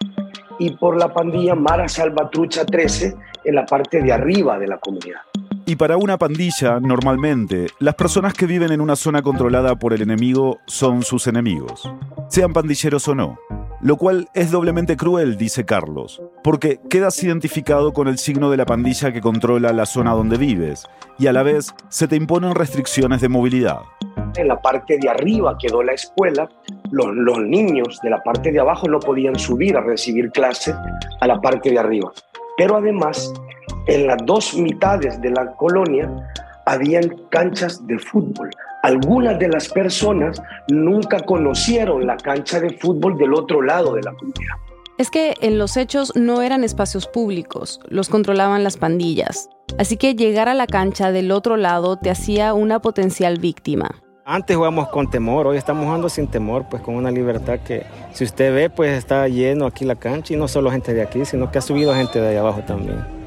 y 0.59 0.71
por 0.73 0.97
la 0.97 1.13
pandilla 1.13 1.55
Mara 1.55 1.89
Salvatrucha 1.89 2.65
13 2.65 3.17
en 3.45 3.55
la 3.55 3.65
parte 3.65 4.03
de 4.03 4.13
arriba 4.13 4.59
de 4.59 4.69
la 4.69 4.79
comunidad. 4.79 5.21
Y 5.69 5.77
para 5.77 5.99
una 5.99 6.17
pandilla, 6.17 6.81
normalmente, 6.81 7.67
las 7.79 7.95
personas 7.95 8.33
que 8.33 8.47
viven 8.47 8.73
en 8.73 8.81
una 8.81 8.97
zona 8.97 9.21
controlada 9.21 9.77
por 9.77 9.93
el 9.93 10.01
enemigo 10.01 10.61
son 10.65 11.03
sus 11.03 11.27
enemigos, 11.27 11.93
sean 12.29 12.55
pandilleros 12.55 13.07
o 13.07 13.15
no. 13.15 13.39
Lo 13.83 13.99
cual 13.99 14.31
es 14.33 14.51
doblemente 14.51 14.97
cruel, 14.97 15.37
dice 15.37 15.67
Carlos, 15.67 16.23
porque 16.43 16.81
quedas 16.89 17.23
identificado 17.23 17.93
con 17.93 18.09
el 18.09 18.17
signo 18.17 18.51
de 18.51 18.57
la 18.57 18.65
pandilla 18.65 19.13
que 19.13 19.21
controla 19.21 19.75
la 19.75 19.85
zona 19.85 20.13
donde 20.13 20.39
vives, 20.39 20.87
y 21.19 21.27
a 21.27 21.35
la 21.35 21.43
vez 21.43 21.75
se 21.91 22.09
te 22.09 22.17
imponen 22.17 22.55
restricciones 22.55 23.21
de 23.21 23.29
movilidad. 23.29 23.81
En 24.37 24.49
la 24.49 24.63
parte 24.63 24.97
de 24.99 25.11
arriba 25.11 25.59
quedó 25.59 25.83
la 25.83 25.93
escuela, 25.93 26.49
los, 26.91 27.39
niños 27.41 28.01
de 28.03 28.09
la 28.09 28.23
parte 28.23 28.53
de 28.53 28.61
abajo 28.61 28.89
no 28.89 29.01
podían 29.01 29.39
subir 29.39 29.77
a 29.77 29.83
recibir 29.83 30.31
clases 30.31 30.75
a 31.21 31.27
la 31.27 31.39
parte 31.43 31.71
de 31.71 31.79
arriba. 31.79 32.11
Pero 32.57 32.77
además 32.77 33.31
en 33.89 34.07
las 34.07 34.19
dos 34.25 34.55
mitades 34.55 35.21
de 35.21 35.31
la 35.31 35.51
colonia 35.57 36.09
habían 36.67 37.09
canchas 37.31 37.85
de 37.87 37.99
fútbol. 37.99 38.51
Algunas 38.83 39.39
de 39.39 39.49
las 39.49 39.69
personas 39.69 40.41
nunca 40.69 41.21
conocieron 41.21 42.07
la 42.07 42.17
cancha 42.17 42.61
de 42.61 42.71
fútbol 42.79 43.17
del 43.17 43.35
otro 43.35 43.63
lado 43.63 43.95
de 43.95 44.03
la 44.03 44.13
comunidad. 44.13 44.55
Es 44.99 45.11
que 45.11 45.35
en 45.41 45.59
los 45.59 45.77
hechos 45.77 46.15
no 46.17 46.43
eran 46.43 46.65
espacios 46.65 47.07
públicos, 47.07 47.81
los 47.89 48.09
controlaban 48.09 48.63
las 48.63 48.77
pandillas. 48.77 49.49
Así 49.79 49.97
que 49.97 50.15
llegar 50.15 50.49
a 50.49 50.55
la 50.55 50.67
cancha 50.67 51.11
del 51.11 51.31
otro 51.31 51.57
lado 51.57 51.97
te 51.97 52.11
hacía 52.11 52.53
una 52.53 52.81
potencial 52.81 53.39
víctima. 53.39 53.91
Antes 54.25 54.57
jugamos 54.57 54.89
con 54.89 55.09
temor, 55.09 55.47
hoy 55.47 55.57
estamos 55.57 55.87
jugando 55.87 56.11
sin 56.11 56.27
temor, 56.27 56.67
pues 56.69 56.83
con 56.83 56.95
una 56.97 57.11
libertad 57.11 57.61
que 57.61 57.87
si 58.13 58.25
usted 58.25 58.55
ve, 58.55 58.69
pues 58.69 58.99
está 58.99 59.27
lleno 59.29 59.65
aquí 59.65 59.87
la 59.87 59.97
cancha 59.97 60.35
y 60.35 60.37
no 60.37 60.47
solo 60.47 60.71
gente 60.71 60.93
de 60.93 61.03
aquí, 61.03 61.25
sino 61.25 61.51
que 61.51 61.59
ha 61.59 61.63
subido 61.63 61.95
gente 61.95 62.21
de 62.21 62.29
ahí 62.29 62.37
abajo 62.37 62.61
también. 62.67 63.18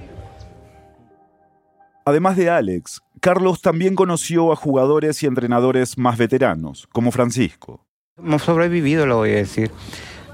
Además 2.03 2.35
de 2.35 2.49
Alex, 2.49 3.01
Carlos 3.19 3.61
también 3.61 3.93
conoció 3.93 4.51
a 4.51 4.55
jugadores 4.55 5.21
y 5.21 5.27
entrenadores 5.27 5.99
más 5.99 6.17
veteranos, 6.17 6.87
como 6.91 7.11
Francisco. 7.11 7.85
Hemos 8.17 8.41
sobrevivido, 8.41 9.05
lo 9.05 9.17
voy 9.17 9.31
a 9.31 9.35
decir, 9.35 9.69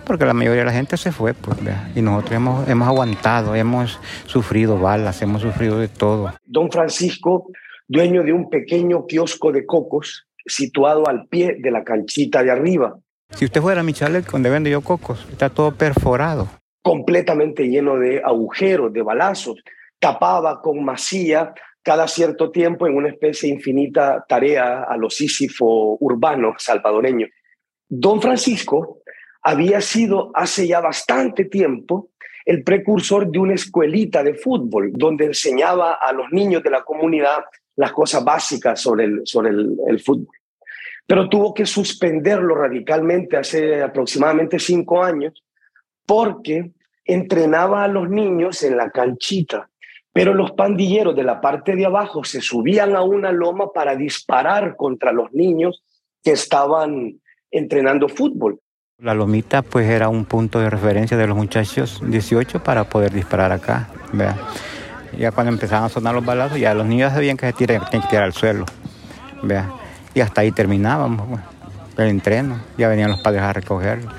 porque 0.06 0.26
la 0.26 0.34
mayoría 0.34 0.60
de 0.62 0.66
la 0.66 0.72
gente 0.72 0.96
se 0.96 1.12
fue, 1.12 1.34
pues, 1.34 1.58
y 1.94 2.02
nosotros 2.02 2.32
hemos, 2.32 2.70
hemos 2.70 2.88
aguantado, 2.88 3.54
hemos 3.54 4.00
sufrido 4.26 4.80
balas, 4.80 5.22
hemos 5.22 5.42
sufrido 5.42 5.78
de 5.78 5.90
todo. 5.90 6.34
Don 6.46 6.72
Francisco, 6.72 7.48
dueño 7.90 8.24
de 8.24 8.32
un 8.32 8.50
pequeño 8.50 9.06
kiosco 9.06 9.52
de 9.52 9.66
cocos 9.66 10.26
situado 10.46 11.10
al 11.10 11.28
pie 11.28 11.58
de 11.60 11.72
la 11.72 11.84
canchita 11.84 12.44
de 12.44 12.52
arriba. 12.52 12.98
Si 13.32 13.44
usted 13.44 13.62
fuera 13.62 13.82
a 13.82 13.84
mi 13.84 13.92
chalet 13.92 14.26
donde 14.26 14.50
vendo 14.50 14.70
yo 14.70 14.80
cocos, 14.80 15.28
está 15.30 15.50
todo 15.50 15.74
perforado. 15.74 16.48
Completamente 16.82 17.68
lleno 17.68 17.98
de 17.98 18.22
agujeros, 18.24 18.94
de 18.94 19.02
balazos 19.02 19.62
tapaba 20.00 20.62
con 20.62 20.84
masía 20.84 21.54
cada 21.82 22.08
cierto 22.08 22.52
tiempo 22.52 22.86
en 22.86 22.96
una 22.96 23.10
especie 23.10 23.50
infinita 23.50 24.26
tarea 24.28 24.84
a 24.84 24.98
los 24.98 25.16
Sísifo 25.16 25.98
urbano 26.00 26.54
salvadoreño. 26.58 27.28
Don 27.88 28.22
Francisco 28.22 29.04
había 29.42 29.80
sido 29.80 30.32
hace 30.34 30.68
ya 30.68 30.82
bastante 30.82 31.46
tiempo 31.46 32.10
el 32.46 32.64
precursor 32.64 33.32
de 33.32 33.40
una 33.40 33.54
escuelita 33.54 34.22
de 34.22 34.34
fútbol 34.34 34.92
donde 34.94 35.26
enseñaba 35.26 35.94
a 35.94 36.12
los 36.12 36.30
niños 36.32 36.62
de 36.64 36.72
la 36.72 36.84
comunidad 36.84 37.46
las 37.78 37.94
cosas 37.94 38.24
básicas 38.24 38.82
sobre 38.82 39.06
el, 39.06 39.22
sobre 39.24 39.52
el 39.52 40.00
fútbol. 40.02 40.36
Pero 41.06 41.30
tuvo 41.30 41.54
que 41.54 41.66
suspenderlo 41.66 42.56
radicalmente 42.56 43.38
hace 43.38 43.82
aproximadamente 43.82 44.60
cinco 44.60 45.02
años 45.02 45.42
porque 46.06 46.72
entrenaba 47.06 47.86
a 47.86 47.88
los 47.88 48.10
niños 48.10 48.62
en 48.64 48.76
la 48.76 48.92
canchita 48.92 49.70
pero 50.18 50.34
los 50.34 50.50
pandilleros 50.54 51.16
de 51.16 51.24
la 51.24 51.40
parte 51.40 51.76
de 51.76 51.86
abajo 51.86 52.24
se 52.24 52.42
subían 52.42 52.96
a 52.96 53.04
una 53.04 53.32
loma 53.32 53.72
para 53.72 53.96
disparar 53.96 54.76
contra 54.76 55.12
los 55.12 55.32
niños 55.32 55.84
que 56.24 56.32
estaban 56.32 57.20
entrenando 57.52 58.10
fútbol. 58.10 58.60
La 58.98 59.14
lomita 59.14 59.62
pues 59.62 59.88
era 59.88 60.10
un 60.10 60.26
punto 60.26 60.60
de 60.60 60.72
referencia 60.72 61.18
de 61.18 61.28
los 61.28 61.38
muchachos 61.38 62.02
18 62.04 62.64
para 62.64 62.86
poder 62.86 63.14
disparar 63.14 63.52
acá. 63.52 63.90
Ya 65.16 65.32
cuando 65.32 65.54
empezaban 65.54 65.86
a 65.86 65.90
sonar 65.90 66.16
los 66.16 66.26
balazos, 66.26 66.60
ya 66.60 66.74
los 66.74 66.88
niños 66.88 67.14
sabían 67.14 67.38
que 67.38 67.46
se 67.46 67.54
tiran, 67.54 67.84
que 67.86 68.00
tirar 68.10 68.24
al 68.24 68.34
suelo. 68.34 68.66
¿vea? 69.44 69.70
Y 70.16 70.22
hasta 70.22 70.42
ahí 70.42 70.52
terminábamos 70.52 71.28
pues, 71.28 71.42
el 72.00 72.08
entreno. 72.08 72.60
Ya 72.76 72.88
venían 72.88 73.12
los 73.12 73.20
padres 73.20 73.44
a 73.44 73.54
recogerlo. 73.54 74.10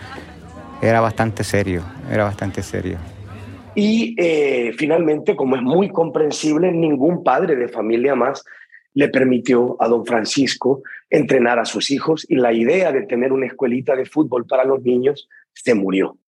Era 0.81 1.01
bastante 1.01 1.43
serio, 1.43 1.83
era 2.09 2.23
bastante 2.23 2.63
serio. 2.63 2.99
Y 3.81 4.17
eh, 4.19 4.73
finalmente, 4.77 5.37
como 5.37 5.55
es 5.55 5.63
muy 5.63 5.89
comprensible, 5.91 6.73
ningún 6.73 7.23
padre 7.23 7.55
de 7.55 7.69
familia 7.69 8.17
más 8.17 8.45
le 8.93 9.09
permitió 9.09 9.77
a 9.79 9.87
don 9.87 10.05
Francisco 10.05 10.83
entrenar 11.09 11.61
a 11.61 11.65
sus 11.65 11.93
hijos 11.93 12.27
y 12.29 12.35
la 12.35 12.53
idea 12.53 12.91
de 12.91 13.07
tener 13.07 13.33
una 13.33 13.47
escuelita 13.47 13.95
de 13.95 14.05
fútbol 14.05 14.47
para 14.47 14.65
los 14.65 14.83
niños 14.83 15.29
se 15.53 15.77
murió. 15.77 16.19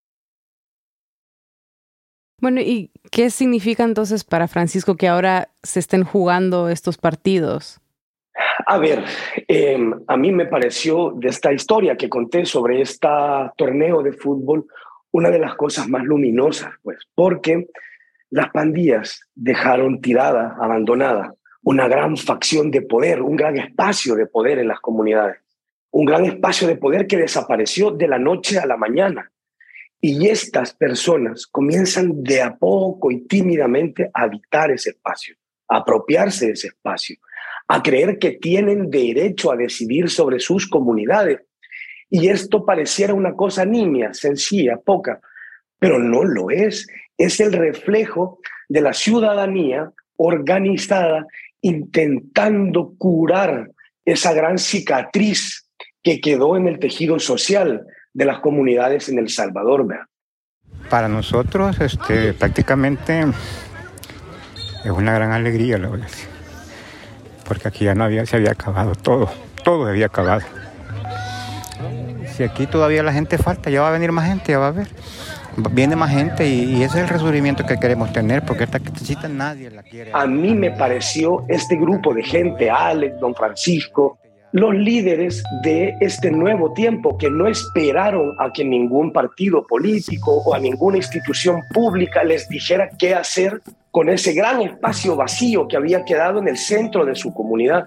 Bueno, 2.40 2.60
¿y 2.60 2.92
qué 3.10 3.30
significa 3.30 3.82
entonces 3.82 4.22
para 4.22 4.46
Francisco 4.46 4.94
que 4.94 5.08
ahora 5.08 5.48
se 5.64 5.80
estén 5.80 6.04
jugando 6.04 6.68
estos 6.68 6.98
partidos? 6.98 7.80
A 8.64 8.78
ver, 8.78 9.02
eh, 9.48 9.76
a 10.06 10.16
mí 10.16 10.30
me 10.30 10.46
pareció 10.46 11.14
de 11.16 11.30
esta 11.30 11.52
historia 11.52 11.96
que 11.96 12.08
conté 12.08 12.46
sobre 12.46 12.80
este 12.80 13.08
torneo 13.56 14.04
de 14.04 14.12
fútbol 14.12 14.68
una 15.12 15.30
de 15.30 15.38
las 15.38 15.54
cosas 15.56 15.88
más 15.88 16.04
luminosas, 16.04 16.72
pues, 16.82 16.98
porque 17.14 17.68
las 18.30 18.50
pandillas 18.50 19.22
dejaron 19.34 20.00
tirada, 20.00 20.56
abandonada, 20.60 21.34
una 21.62 21.88
gran 21.88 22.16
facción 22.16 22.70
de 22.70 22.82
poder, 22.82 23.22
un 23.22 23.36
gran 23.36 23.58
espacio 23.58 24.14
de 24.14 24.26
poder 24.26 24.58
en 24.58 24.68
las 24.68 24.80
comunidades, 24.80 25.38
un 25.90 26.04
gran 26.04 26.24
espacio 26.24 26.68
de 26.68 26.76
poder 26.76 27.06
que 27.06 27.16
desapareció 27.16 27.90
de 27.90 28.08
la 28.08 28.18
noche 28.18 28.58
a 28.58 28.66
la 28.66 28.76
mañana. 28.76 29.30
Y 30.00 30.28
estas 30.28 30.72
personas 30.74 31.46
comienzan 31.46 32.22
de 32.22 32.40
a 32.40 32.56
poco 32.56 33.10
y 33.10 33.26
tímidamente 33.26 34.10
a 34.14 34.22
habitar 34.22 34.70
ese 34.70 34.90
espacio, 34.90 35.36
a 35.68 35.78
apropiarse 35.78 36.46
de 36.46 36.52
ese 36.52 36.68
espacio, 36.68 37.16
a 37.68 37.82
creer 37.82 38.18
que 38.18 38.32
tienen 38.32 38.88
derecho 38.88 39.52
a 39.52 39.56
decidir 39.56 40.08
sobre 40.08 40.40
sus 40.40 40.68
comunidades 40.68 41.40
y 42.10 42.28
esto 42.28 42.66
pareciera 42.66 43.14
una 43.14 43.34
cosa 43.34 43.64
nimia, 43.64 44.12
sencilla, 44.12 44.76
poca, 44.76 45.20
pero 45.78 45.98
no 45.98 46.24
lo 46.24 46.50
es. 46.50 46.88
Es 47.16 47.38
el 47.38 47.52
reflejo 47.52 48.40
de 48.68 48.80
la 48.80 48.92
ciudadanía 48.92 49.92
organizada 50.16 51.26
intentando 51.62 52.94
curar 52.98 53.70
esa 54.04 54.32
gran 54.32 54.58
cicatriz 54.58 55.68
que 56.02 56.20
quedó 56.20 56.56
en 56.56 56.66
el 56.66 56.78
tejido 56.80 57.18
social 57.18 57.86
de 58.12 58.24
las 58.24 58.40
comunidades 58.40 59.08
en 59.08 59.18
El 59.18 59.28
Salvador. 59.28 59.86
Para 60.88 61.08
nosotros, 61.08 61.80
este, 61.80 62.32
prácticamente 62.32 63.24
es 64.84 64.90
una 64.90 65.14
gran 65.14 65.30
alegría, 65.30 65.78
verdad, 65.78 66.08
porque 67.46 67.68
aquí 67.68 67.84
ya 67.84 67.94
no 67.94 68.04
había, 68.04 68.26
se 68.26 68.36
había 68.36 68.52
acabado 68.52 68.94
todo, 68.94 69.30
todo 69.62 69.86
había 69.86 70.06
acabado 70.06 70.42
si 72.36 72.42
aquí 72.42 72.66
todavía 72.66 73.02
la 73.02 73.12
gente 73.12 73.38
falta, 73.38 73.70
ya 73.70 73.82
va 73.82 73.88
a 73.88 73.92
venir 73.92 74.12
más 74.12 74.28
gente, 74.28 74.52
ya 74.52 74.58
va 74.58 74.68
a 74.68 74.72
ver. 74.72 74.88
Viene 75.72 75.96
más 75.96 76.10
gente 76.10 76.48
y, 76.48 76.82
ese 76.82 76.98
es 76.98 77.04
el 77.04 77.08
resurgimiento 77.08 77.66
que 77.66 77.76
queremos 77.78 78.12
tener, 78.12 78.44
porque 78.44 78.64
esta 78.64 78.78
cita 79.02 79.28
nadie 79.28 79.70
la 79.70 79.82
quiere. 79.82 80.12
A 80.14 80.26
mí 80.26 80.54
me 80.54 80.70
pareció 80.70 81.44
este 81.48 81.76
grupo 81.76 82.14
de 82.14 82.22
gente, 82.22 82.70
Alex, 82.70 83.18
don 83.20 83.34
Francisco, 83.34 84.18
los 84.52 84.74
líderes 84.74 85.44
de 85.62 85.94
este 86.00 86.30
nuevo 86.30 86.72
tiempo 86.72 87.16
que 87.16 87.30
no 87.30 87.46
esperaron 87.46 88.34
a 88.38 88.52
que 88.52 88.64
ningún 88.64 89.12
partido 89.12 89.64
político 89.66 90.42
o 90.44 90.54
a 90.54 90.58
ninguna 90.58 90.96
institución 90.96 91.60
pública 91.72 92.24
les 92.24 92.48
dijera 92.48 92.90
qué 92.98 93.14
hacer 93.14 93.60
con 93.90 94.08
ese 94.08 94.32
gran 94.32 94.60
espacio 94.62 95.16
vacío 95.16 95.68
que 95.68 95.76
había 95.76 96.04
quedado 96.04 96.38
en 96.40 96.48
el 96.48 96.56
centro 96.56 97.04
de 97.04 97.14
su 97.14 97.32
comunidad. 97.32 97.84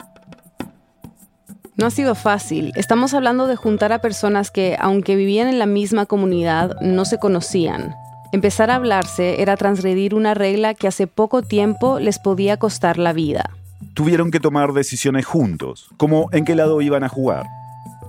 No 1.75 1.87
ha 1.87 1.89
sido 1.89 2.13
fácil. 2.13 2.71
Estamos 2.75 3.13
hablando 3.13 3.47
de 3.47 3.55
juntar 3.55 3.93
a 3.93 3.99
personas 3.99 4.51
que, 4.51 4.77
aunque 4.79 5.15
vivían 5.15 5.47
en 5.47 5.57
la 5.57 5.65
misma 5.65 6.05
comunidad, 6.05 6.79
no 6.81 7.03
se 7.05 7.17
conocían. 7.17 7.95
Empezar 8.31 8.69
a 8.71 8.75
hablarse 8.75 9.41
era 9.41 9.57
transgredir 9.57 10.13
una 10.15 10.33
regla 10.33 10.73
que 10.73 10.87
hace 10.87 11.07
poco 11.07 11.41
tiempo 11.41 11.99
les 11.99 12.19
podía 12.19 12.57
costar 12.57 12.97
la 12.97 13.13
vida. 13.13 13.49
tuvieron 13.93 14.31
que 14.31 14.39
tomar 14.39 14.73
decisiones 14.73 15.25
juntos, 15.25 15.89
como 15.97 16.29
en 16.31 16.45
qué 16.45 16.55
lado 16.55 16.81
iban 16.81 17.03
a 17.03 17.09
jugar. 17.09 17.45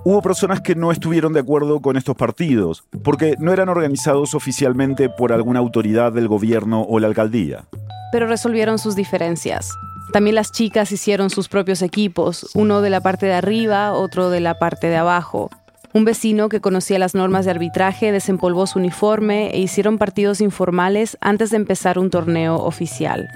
Hubo 0.03 0.21
personas 0.21 0.61
que 0.61 0.73
no 0.73 0.91
estuvieron 0.91 1.33
de 1.33 1.41
acuerdo 1.41 1.79
con 1.79 1.97
estos 1.97 2.15
partidos, 2.15 2.85
porque 3.03 3.35
no 3.39 3.51
eran 3.51 3.69
organizados 3.69 4.33
oficialmente 4.35 5.09
por 5.09 5.33
alguna 5.33 5.59
autoridad 5.59 6.13
del 6.13 6.27
gobierno 6.27 6.83
o 6.83 6.99
la 6.99 7.07
alcaldía. 7.07 7.65
Pero 8.11 8.27
resolvieron 8.27 8.79
sus 8.79 8.95
diferencias. 8.95 9.71
También 10.15 10.35
las 10.35 10.53
chicas 10.53 10.93
hicieron 10.93 11.29
sus 11.29 11.49
propios 11.49 11.81
equipos, 11.81 12.49
uno 12.55 12.79
de 12.79 12.89
la 12.89 13.01
parte 13.01 13.25
de 13.25 13.33
arriba, 13.33 13.91
otro 13.91 14.29
de 14.29 14.39
la 14.39 14.57
parte 14.59 14.87
de 14.87 14.95
abajo. 14.95 15.49
Un 15.91 16.05
vecino 16.05 16.47
que 16.47 16.61
conocía 16.61 16.97
las 16.99 17.15
normas 17.15 17.43
de 17.43 17.51
arbitraje 17.51 18.13
desempolvó 18.13 18.65
su 18.65 18.79
uniforme 18.79 19.49
e 19.51 19.59
hicieron 19.59 19.97
partidos 19.97 20.39
informales 20.39 21.17
antes 21.19 21.49
de 21.49 21.57
empezar 21.57 21.99
un 21.99 22.09
torneo 22.11 22.55
oficial. 22.55 23.27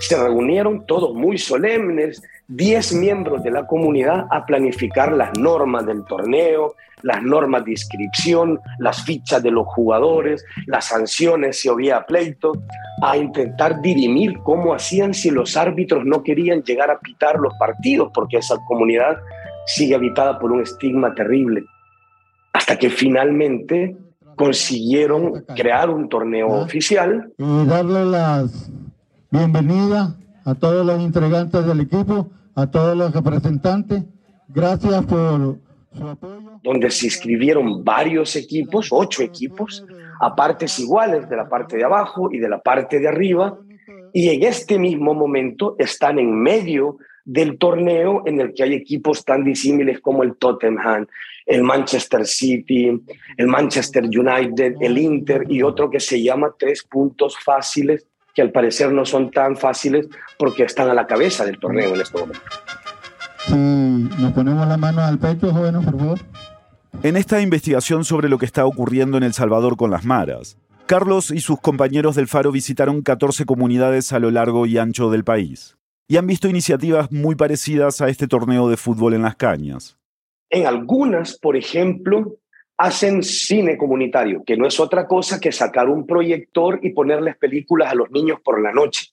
Se 0.00 0.16
reunieron 0.16 0.86
todos 0.86 1.14
muy 1.14 1.36
solemnes, 1.36 2.22
10 2.48 2.94
miembros 2.94 3.42
de 3.42 3.50
la 3.50 3.66
comunidad 3.66 4.26
a 4.30 4.46
planificar 4.46 5.12
las 5.12 5.38
normas 5.38 5.84
del 5.84 6.02
torneo, 6.06 6.76
las 7.02 7.22
normas 7.22 7.64
de 7.64 7.72
inscripción, 7.72 8.60
las 8.78 9.04
fichas 9.04 9.42
de 9.42 9.50
los 9.50 9.66
jugadores, 9.66 10.44
las 10.66 10.86
sanciones 10.86 11.60
si 11.60 11.68
había 11.68 12.04
pleito, 12.06 12.52
a 13.02 13.16
intentar 13.16 13.80
dirimir 13.80 14.38
cómo 14.42 14.74
hacían 14.74 15.14
si 15.14 15.30
los 15.30 15.56
árbitros 15.56 16.04
no 16.04 16.22
querían 16.22 16.62
llegar 16.62 16.90
a 16.90 16.98
pitar 16.98 17.36
los 17.38 17.52
partidos, 17.58 18.10
porque 18.14 18.38
esa 18.38 18.56
comunidad 18.66 19.18
sigue 19.66 19.94
habitada 19.94 20.38
por 20.38 20.52
un 20.52 20.62
estigma 20.62 21.14
terrible. 21.14 21.64
Hasta 22.52 22.78
que 22.78 22.88
finalmente 22.88 23.96
consiguieron 24.36 25.44
crear 25.54 25.90
un 25.90 26.08
torneo 26.08 26.48
oficial. 26.48 27.32
Y 27.36 27.66
darle 27.66 28.04
las 28.04 28.70
bienvenidas 29.30 30.14
a 30.44 30.54
todos 30.54 30.86
los 30.86 31.00
integrantes 31.00 31.66
del 31.66 31.80
equipo, 31.80 32.30
a 32.54 32.66
todos 32.70 32.96
los 32.96 33.12
representantes. 33.12 34.04
Gracias 34.48 35.04
por. 35.04 35.65
Donde 36.62 36.90
se 36.90 37.06
inscribieron 37.06 37.84
varios 37.84 38.36
equipos, 38.36 38.88
ocho 38.90 39.22
equipos, 39.22 39.84
a 40.20 40.34
partes 40.34 40.78
iguales 40.78 41.28
de 41.28 41.36
la 41.36 41.48
parte 41.48 41.76
de 41.76 41.84
abajo 41.84 42.30
y 42.32 42.38
de 42.38 42.48
la 42.48 42.60
parte 42.60 42.98
de 42.98 43.08
arriba. 43.08 43.58
Y 44.12 44.30
en 44.30 44.42
este 44.42 44.78
mismo 44.78 45.14
momento 45.14 45.76
están 45.78 46.18
en 46.18 46.34
medio 46.34 46.98
del 47.26 47.58
torneo 47.58 48.22
en 48.24 48.40
el 48.40 48.54
que 48.54 48.62
hay 48.62 48.74
equipos 48.74 49.24
tan 49.24 49.44
disímiles 49.44 50.00
como 50.00 50.22
el 50.22 50.36
Tottenham, 50.36 51.06
el 51.44 51.62
Manchester 51.62 52.24
City, 52.24 53.02
el 53.36 53.46
Manchester 53.48 54.04
United, 54.04 54.76
el 54.80 54.96
Inter 54.96 55.44
y 55.48 55.62
otro 55.62 55.90
que 55.90 56.00
se 56.00 56.22
llama 56.22 56.54
Tres 56.56 56.84
Puntos 56.84 57.36
Fáciles, 57.44 58.06
que 58.32 58.42
al 58.42 58.52
parecer 58.52 58.92
no 58.92 59.04
son 59.04 59.30
tan 59.30 59.56
fáciles 59.56 60.08
porque 60.38 60.62
están 60.62 60.88
a 60.88 60.94
la 60.94 61.06
cabeza 61.06 61.44
del 61.44 61.58
torneo 61.58 61.94
en 61.94 62.00
este 62.00 62.18
momento. 62.18 62.40
Si 63.46 63.54
nos 63.54 64.32
ponemos 64.32 64.66
la 64.66 64.76
mano 64.76 65.02
al 65.02 65.18
pecho, 65.18 65.52
jóvenes, 65.52 65.84
por 65.84 65.98
favor. 65.98 66.20
En 67.02 67.16
esta 67.16 67.40
investigación 67.40 68.04
sobre 68.04 68.28
lo 68.28 68.38
que 68.38 68.46
está 68.46 68.64
ocurriendo 68.66 69.16
en 69.16 69.22
El 69.22 69.32
Salvador 69.32 69.76
con 69.76 69.90
las 69.90 70.04
maras, 70.04 70.58
Carlos 70.86 71.30
y 71.30 71.40
sus 71.40 71.60
compañeros 71.60 72.16
del 72.16 72.28
Faro 72.28 72.52
visitaron 72.52 73.02
14 73.02 73.44
comunidades 73.44 74.12
a 74.12 74.18
lo 74.18 74.30
largo 74.30 74.66
y 74.66 74.78
ancho 74.78 75.10
del 75.10 75.24
país 75.24 75.76
y 76.08 76.16
han 76.16 76.26
visto 76.26 76.48
iniciativas 76.48 77.10
muy 77.10 77.34
parecidas 77.34 78.00
a 78.00 78.08
este 78.08 78.28
torneo 78.28 78.68
de 78.68 78.76
fútbol 78.76 79.14
en 79.14 79.22
las 79.22 79.36
cañas. 79.36 79.98
En 80.50 80.66
algunas, 80.66 81.38
por 81.38 81.56
ejemplo, 81.56 82.36
hacen 82.76 83.22
cine 83.22 83.76
comunitario, 83.76 84.42
que 84.44 84.56
no 84.56 84.66
es 84.66 84.78
otra 84.78 85.06
cosa 85.06 85.40
que 85.40 85.50
sacar 85.50 85.88
un 85.88 86.06
proyector 86.06 86.78
y 86.82 86.90
ponerles 86.90 87.36
películas 87.36 87.90
a 87.90 87.94
los 87.94 88.10
niños 88.10 88.38
por 88.44 88.62
la 88.62 88.72
noche. 88.72 89.12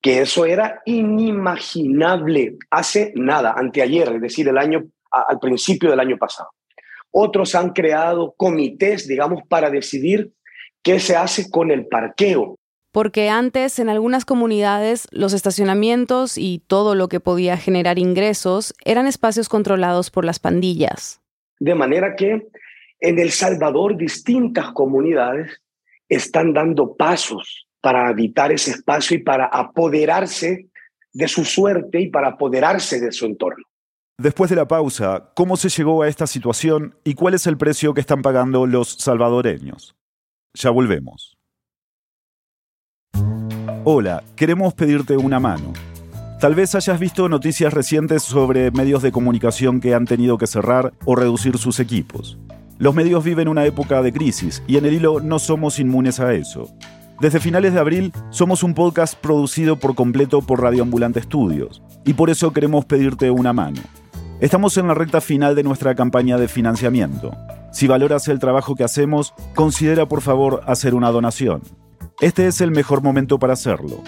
Que 0.00 0.20
eso 0.20 0.44
era 0.46 0.80
inimaginable 0.86 2.56
hace 2.70 3.12
nada, 3.16 3.54
anteayer, 3.56 4.14
es 4.14 4.20
decir, 4.20 4.48
el 4.48 4.58
año, 4.58 4.86
al 5.10 5.38
principio 5.40 5.90
del 5.90 6.00
año 6.00 6.16
pasado. 6.18 6.50
Otros 7.10 7.54
han 7.54 7.70
creado 7.70 8.34
comités, 8.36 9.08
digamos, 9.08 9.42
para 9.48 9.70
decidir 9.70 10.32
qué 10.82 11.00
se 11.00 11.16
hace 11.16 11.50
con 11.50 11.70
el 11.70 11.86
parqueo. 11.86 12.56
Porque 12.92 13.28
antes 13.28 13.78
en 13.78 13.88
algunas 13.88 14.24
comunidades 14.24 15.06
los 15.10 15.32
estacionamientos 15.32 16.38
y 16.38 16.62
todo 16.66 16.94
lo 16.94 17.08
que 17.08 17.20
podía 17.20 17.56
generar 17.56 17.98
ingresos 17.98 18.74
eran 18.84 19.06
espacios 19.06 19.48
controlados 19.48 20.10
por 20.10 20.24
las 20.24 20.38
pandillas. 20.38 21.20
De 21.60 21.74
manera 21.74 22.16
que 22.16 22.48
en 23.00 23.18
El 23.18 23.30
Salvador 23.30 23.96
distintas 23.96 24.72
comunidades 24.72 25.60
están 26.08 26.54
dando 26.54 26.96
pasos 26.96 27.67
para 27.80 28.08
habitar 28.08 28.52
ese 28.52 28.72
espacio 28.72 29.16
y 29.16 29.22
para 29.22 29.46
apoderarse 29.46 30.68
de 31.12 31.28
su 31.28 31.44
suerte 31.44 32.00
y 32.00 32.08
para 32.08 32.28
apoderarse 32.28 33.00
de 33.00 33.12
su 33.12 33.26
entorno. 33.26 33.64
Después 34.20 34.50
de 34.50 34.56
la 34.56 34.66
pausa, 34.66 35.30
¿cómo 35.34 35.56
se 35.56 35.68
llegó 35.68 36.02
a 36.02 36.08
esta 36.08 36.26
situación 36.26 36.96
y 37.04 37.14
cuál 37.14 37.34
es 37.34 37.46
el 37.46 37.56
precio 37.56 37.94
que 37.94 38.00
están 38.00 38.20
pagando 38.20 38.66
los 38.66 38.94
salvadoreños? 38.94 39.94
Ya 40.54 40.70
volvemos. 40.70 41.38
Hola, 43.84 44.24
queremos 44.34 44.74
pedirte 44.74 45.16
una 45.16 45.38
mano. 45.38 45.72
Tal 46.40 46.54
vez 46.54 46.74
hayas 46.74 46.98
visto 46.98 47.28
noticias 47.28 47.72
recientes 47.72 48.22
sobre 48.22 48.70
medios 48.70 49.02
de 49.02 49.12
comunicación 49.12 49.80
que 49.80 49.94
han 49.94 50.04
tenido 50.04 50.36
que 50.36 50.46
cerrar 50.46 50.92
o 51.04 51.14
reducir 51.14 51.56
sus 51.58 51.80
equipos. 51.80 52.38
Los 52.78 52.94
medios 52.94 53.24
viven 53.24 53.48
una 53.48 53.64
época 53.66 54.02
de 54.02 54.12
crisis 54.12 54.62
y 54.66 54.76
en 54.76 54.86
el 54.86 54.94
hilo 54.94 55.20
no 55.20 55.38
somos 55.38 55.78
inmunes 55.78 56.20
a 56.20 56.32
eso. 56.34 56.72
Desde 57.20 57.40
finales 57.40 57.74
de 57.74 57.80
abril 57.80 58.12
somos 58.30 58.62
un 58.62 58.74
podcast 58.74 59.14
producido 59.16 59.76
por 59.76 59.96
completo 59.96 60.40
por 60.40 60.62
Radio 60.62 60.84
Ambulante 60.84 61.18
Estudios 61.18 61.82
y 62.04 62.12
por 62.12 62.30
eso 62.30 62.52
queremos 62.52 62.84
pedirte 62.84 63.32
una 63.32 63.52
mano. 63.52 63.80
Estamos 64.38 64.76
en 64.76 64.86
la 64.86 64.94
recta 64.94 65.20
final 65.20 65.56
de 65.56 65.64
nuestra 65.64 65.96
campaña 65.96 66.38
de 66.38 66.46
financiamiento. 66.46 67.32
Si 67.72 67.88
valoras 67.88 68.28
el 68.28 68.38
trabajo 68.38 68.76
que 68.76 68.84
hacemos, 68.84 69.34
considera 69.56 70.06
por 70.06 70.20
favor 70.20 70.62
hacer 70.66 70.94
una 70.94 71.10
donación. 71.10 71.62
Este 72.20 72.46
es 72.46 72.60
el 72.60 72.70
mejor 72.70 73.02
momento 73.02 73.40
para 73.40 73.54
hacerlo. 73.54 74.00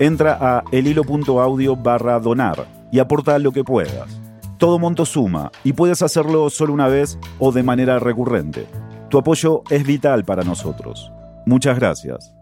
Entra 0.00 0.36
a 0.40 0.64
elhilo.audio 0.72 1.76
barra 1.76 2.18
donar 2.18 2.66
y 2.90 2.98
aporta 2.98 3.38
lo 3.38 3.52
que 3.52 3.62
puedas. 3.62 4.20
Todo 4.58 4.80
monto 4.80 5.06
suma 5.06 5.52
y 5.62 5.72
puedes 5.72 6.02
hacerlo 6.02 6.50
solo 6.50 6.72
una 6.72 6.88
vez 6.88 7.16
o 7.38 7.52
de 7.52 7.62
manera 7.62 8.00
recurrente. 8.00 8.66
Tu 9.08 9.18
apoyo 9.18 9.62
es 9.70 9.86
vital 9.86 10.24
para 10.24 10.42
nosotros. 10.42 11.12
Muchas 11.46 11.78
gracias. 11.78 12.35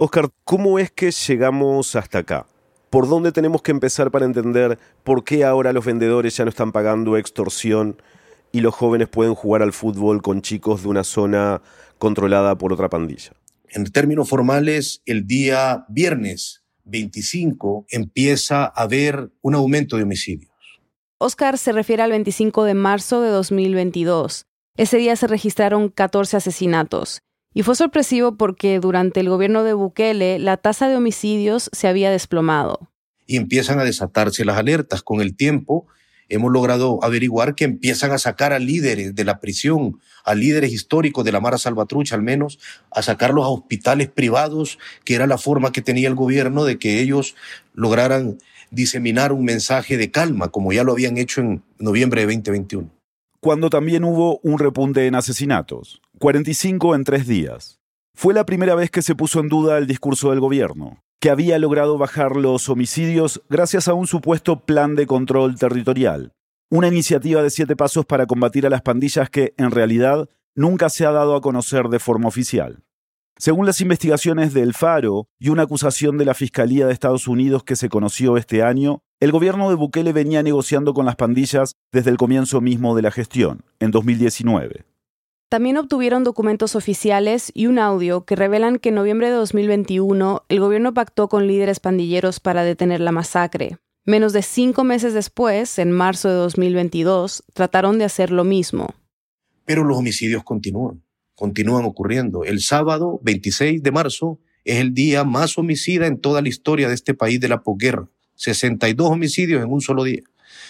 Oscar, 0.00 0.30
¿cómo 0.44 0.78
es 0.78 0.92
que 0.92 1.10
llegamos 1.10 1.96
hasta 1.96 2.18
acá? 2.18 2.46
¿Por 2.88 3.08
dónde 3.08 3.32
tenemos 3.32 3.62
que 3.62 3.72
empezar 3.72 4.12
para 4.12 4.26
entender 4.26 4.78
por 5.02 5.24
qué 5.24 5.44
ahora 5.44 5.72
los 5.72 5.84
vendedores 5.84 6.36
ya 6.36 6.44
no 6.44 6.50
están 6.50 6.70
pagando 6.70 7.16
extorsión 7.16 8.00
y 8.52 8.60
los 8.60 8.76
jóvenes 8.76 9.08
pueden 9.08 9.34
jugar 9.34 9.60
al 9.60 9.72
fútbol 9.72 10.22
con 10.22 10.40
chicos 10.40 10.84
de 10.84 10.88
una 10.88 11.02
zona 11.02 11.62
controlada 11.98 12.56
por 12.56 12.72
otra 12.72 12.88
pandilla? 12.88 13.32
En 13.70 13.90
términos 13.90 14.28
formales, 14.28 15.02
el 15.04 15.26
día 15.26 15.84
viernes 15.88 16.62
25 16.84 17.86
empieza 17.90 18.66
a 18.66 18.82
haber 18.84 19.32
un 19.42 19.56
aumento 19.56 19.96
de 19.96 20.04
homicidios. 20.04 20.52
Oscar 21.18 21.58
se 21.58 21.72
refiere 21.72 22.04
al 22.04 22.12
25 22.12 22.62
de 22.62 22.74
marzo 22.74 23.20
de 23.20 23.30
2022. 23.30 24.46
Ese 24.76 24.96
día 24.98 25.16
se 25.16 25.26
registraron 25.26 25.88
14 25.88 26.36
asesinatos. 26.36 27.22
Y 27.58 27.64
fue 27.64 27.74
sorpresivo 27.74 28.36
porque 28.36 28.78
durante 28.78 29.18
el 29.18 29.28
gobierno 29.28 29.64
de 29.64 29.72
Bukele 29.72 30.38
la 30.38 30.58
tasa 30.58 30.88
de 30.88 30.94
homicidios 30.94 31.70
se 31.72 31.88
había 31.88 32.08
desplomado. 32.08 32.88
Y 33.26 33.36
empiezan 33.36 33.80
a 33.80 33.84
desatarse 33.84 34.44
las 34.44 34.58
alertas. 34.58 35.02
Con 35.02 35.20
el 35.20 35.34
tiempo 35.34 35.88
hemos 36.28 36.52
logrado 36.52 37.00
averiguar 37.02 37.56
que 37.56 37.64
empiezan 37.64 38.12
a 38.12 38.18
sacar 38.18 38.52
a 38.52 38.60
líderes 38.60 39.16
de 39.16 39.24
la 39.24 39.40
prisión, 39.40 39.98
a 40.24 40.36
líderes 40.36 40.72
históricos 40.72 41.24
de 41.24 41.32
la 41.32 41.40
Mara 41.40 41.58
Salvatrucha 41.58 42.14
al 42.14 42.22
menos, 42.22 42.60
a 42.92 43.02
sacarlos 43.02 43.44
a 43.44 43.48
hospitales 43.48 44.06
privados, 44.06 44.78
que 45.04 45.16
era 45.16 45.26
la 45.26 45.36
forma 45.36 45.72
que 45.72 45.82
tenía 45.82 46.06
el 46.06 46.14
gobierno 46.14 46.64
de 46.64 46.78
que 46.78 47.00
ellos 47.00 47.34
lograran 47.74 48.38
diseminar 48.70 49.32
un 49.32 49.44
mensaje 49.44 49.96
de 49.96 50.12
calma, 50.12 50.52
como 50.52 50.72
ya 50.72 50.84
lo 50.84 50.92
habían 50.92 51.18
hecho 51.18 51.40
en 51.40 51.64
noviembre 51.80 52.20
de 52.20 52.36
2021. 52.36 52.97
Cuando 53.40 53.70
también 53.70 54.04
hubo 54.04 54.40
un 54.42 54.58
repunte 54.58 55.06
en 55.06 55.14
asesinatos, 55.14 56.00
45 56.18 56.94
en 56.94 57.04
tres 57.04 57.26
días. 57.26 57.80
Fue 58.14 58.34
la 58.34 58.44
primera 58.44 58.74
vez 58.74 58.90
que 58.90 59.02
se 59.02 59.14
puso 59.14 59.40
en 59.40 59.48
duda 59.48 59.78
el 59.78 59.86
discurso 59.86 60.30
del 60.30 60.40
gobierno 60.40 61.02
que 61.20 61.30
había 61.30 61.58
logrado 61.58 61.98
bajar 61.98 62.36
los 62.36 62.68
homicidios 62.68 63.42
gracias 63.48 63.88
a 63.88 63.94
un 63.94 64.06
supuesto 64.06 64.64
plan 64.64 64.94
de 64.94 65.06
control 65.06 65.58
territorial, 65.58 66.32
una 66.70 66.88
iniciativa 66.88 67.42
de 67.42 67.50
siete 67.50 67.74
pasos 67.74 68.06
para 68.06 68.26
combatir 68.26 68.66
a 68.66 68.70
las 68.70 68.82
pandillas 68.82 69.28
que, 69.28 69.52
en 69.56 69.70
realidad, 69.70 70.28
nunca 70.54 70.88
se 70.88 71.06
ha 71.06 71.10
dado 71.10 71.34
a 71.34 71.40
conocer 71.40 71.88
de 71.88 71.98
forma 71.98 72.28
oficial. 72.28 72.84
Según 73.36 73.66
las 73.66 73.80
investigaciones 73.80 74.54
del 74.54 74.74
Faro 74.74 75.28
y 75.38 75.48
una 75.48 75.62
acusación 75.62 76.18
de 76.18 76.24
la 76.24 76.34
Fiscalía 76.34 76.86
de 76.86 76.92
Estados 76.92 77.26
Unidos 77.26 77.64
que 77.64 77.76
se 77.76 77.88
conoció 77.88 78.36
este 78.36 78.62
año, 78.62 79.02
el 79.20 79.32
gobierno 79.32 79.68
de 79.68 79.74
Bukele 79.74 80.12
venía 80.12 80.42
negociando 80.42 80.94
con 80.94 81.04
las 81.04 81.16
pandillas 81.16 81.74
desde 81.90 82.10
el 82.10 82.16
comienzo 82.16 82.60
mismo 82.60 82.94
de 82.94 83.02
la 83.02 83.10
gestión, 83.10 83.64
en 83.80 83.90
2019. 83.90 84.84
También 85.48 85.78
obtuvieron 85.78 86.24
documentos 86.24 86.76
oficiales 86.76 87.50
y 87.54 87.66
un 87.66 87.78
audio 87.78 88.24
que 88.24 88.36
revelan 88.36 88.78
que 88.78 88.90
en 88.90 88.96
noviembre 88.96 89.28
de 89.28 89.34
2021 89.34 90.44
el 90.48 90.60
gobierno 90.60 90.92
pactó 90.92 91.28
con 91.28 91.46
líderes 91.46 91.80
pandilleros 91.80 92.38
para 92.38 92.64
detener 92.64 93.00
la 93.00 93.12
masacre. 93.12 93.78
Menos 94.04 94.32
de 94.32 94.42
cinco 94.42 94.84
meses 94.84 95.14
después, 95.14 95.78
en 95.78 95.90
marzo 95.90 96.28
de 96.28 96.34
2022, 96.34 97.44
trataron 97.54 97.98
de 97.98 98.04
hacer 98.04 98.30
lo 98.30 98.44
mismo. 98.44 98.94
Pero 99.64 99.84
los 99.84 99.98
homicidios 99.98 100.44
continúan, 100.44 101.02
continúan 101.34 101.84
ocurriendo. 101.84 102.44
El 102.44 102.60
sábado 102.60 103.18
26 103.22 103.82
de 103.82 103.90
marzo 103.90 104.38
es 104.64 104.78
el 104.78 104.94
día 104.94 105.24
más 105.24 105.58
homicida 105.58 106.06
en 106.06 106.20
toda 106.20 106.40
la 106.40 106.48
historia 106.48 106.88
de 106.88 106.94
este 106.94 107.14
país 107.14 107.40
de 107.40 107.48
la 107.48 107.62
posguerra. 107.62 108.08
62 108.38 109.10
homicidios 109.10 109.62
en 109.62 109.70
un 109.70 109.80
solo 109.80 110.04
día. 110.04 110.22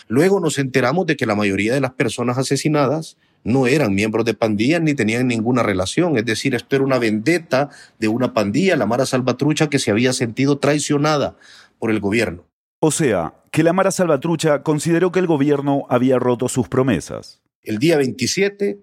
Luego 0.09 0.41
nos 0.41 0.59
enteramos 0.59 1.07
de 1.07 1.17
que 1.17 1.27
la 1.27 1.35
mayoría 1.35 1.73
de 1.73 1.81
las 1.81 1.93
personas 1.93 2.39
asesinadas 2.39 3.17
no 3.45 3.67
eran 3.67 3.95
miembros 3.95 4.25
de 4.25 4.35
pandillas 4.35 4.83
ni 4.83 4.95
tenían 4.95 5.29
ninguna 5.29 5.63
relación. 5.63 6.17
Es 6.17 6.25
decir, 6.25 6.55
esto 6.55 6.77
era 6.77 6.85
una 6.85 6.99
vendetta 6.99 7.71
de 7.99 8.09
una 8.09 8.35
pandilla, 8.35 8.77
la 8.77 8.87
Mara 8.87 9.07
Salvatrucha, 9.07 9.71
que 9.71 9.79
se 9.79 9.91
había 9.91 10.13
sentido 10.13 10.59
traicionada 10.59 11.37
por 11.79 11.91
el 11.91 12.01
gobierno. 12.01 12.45
O 12.81 12.91
sea, 12.91 13.35
que 13.51 13.63
la 13.63 13.73
Mara 13.73 13.91
Salvatrucha 13.91 14.63
consideró 14.63 15.13
que 15.13 15.21
el 15.21 15.27
gobierno 15.27 15.85
había 15.89 16.19
roto 16.19 16.49
sus 16.49 16.69
promesas. 16.69 17.41
El 17.63 17.79
día 17.79 17.97
27 17.97 18.79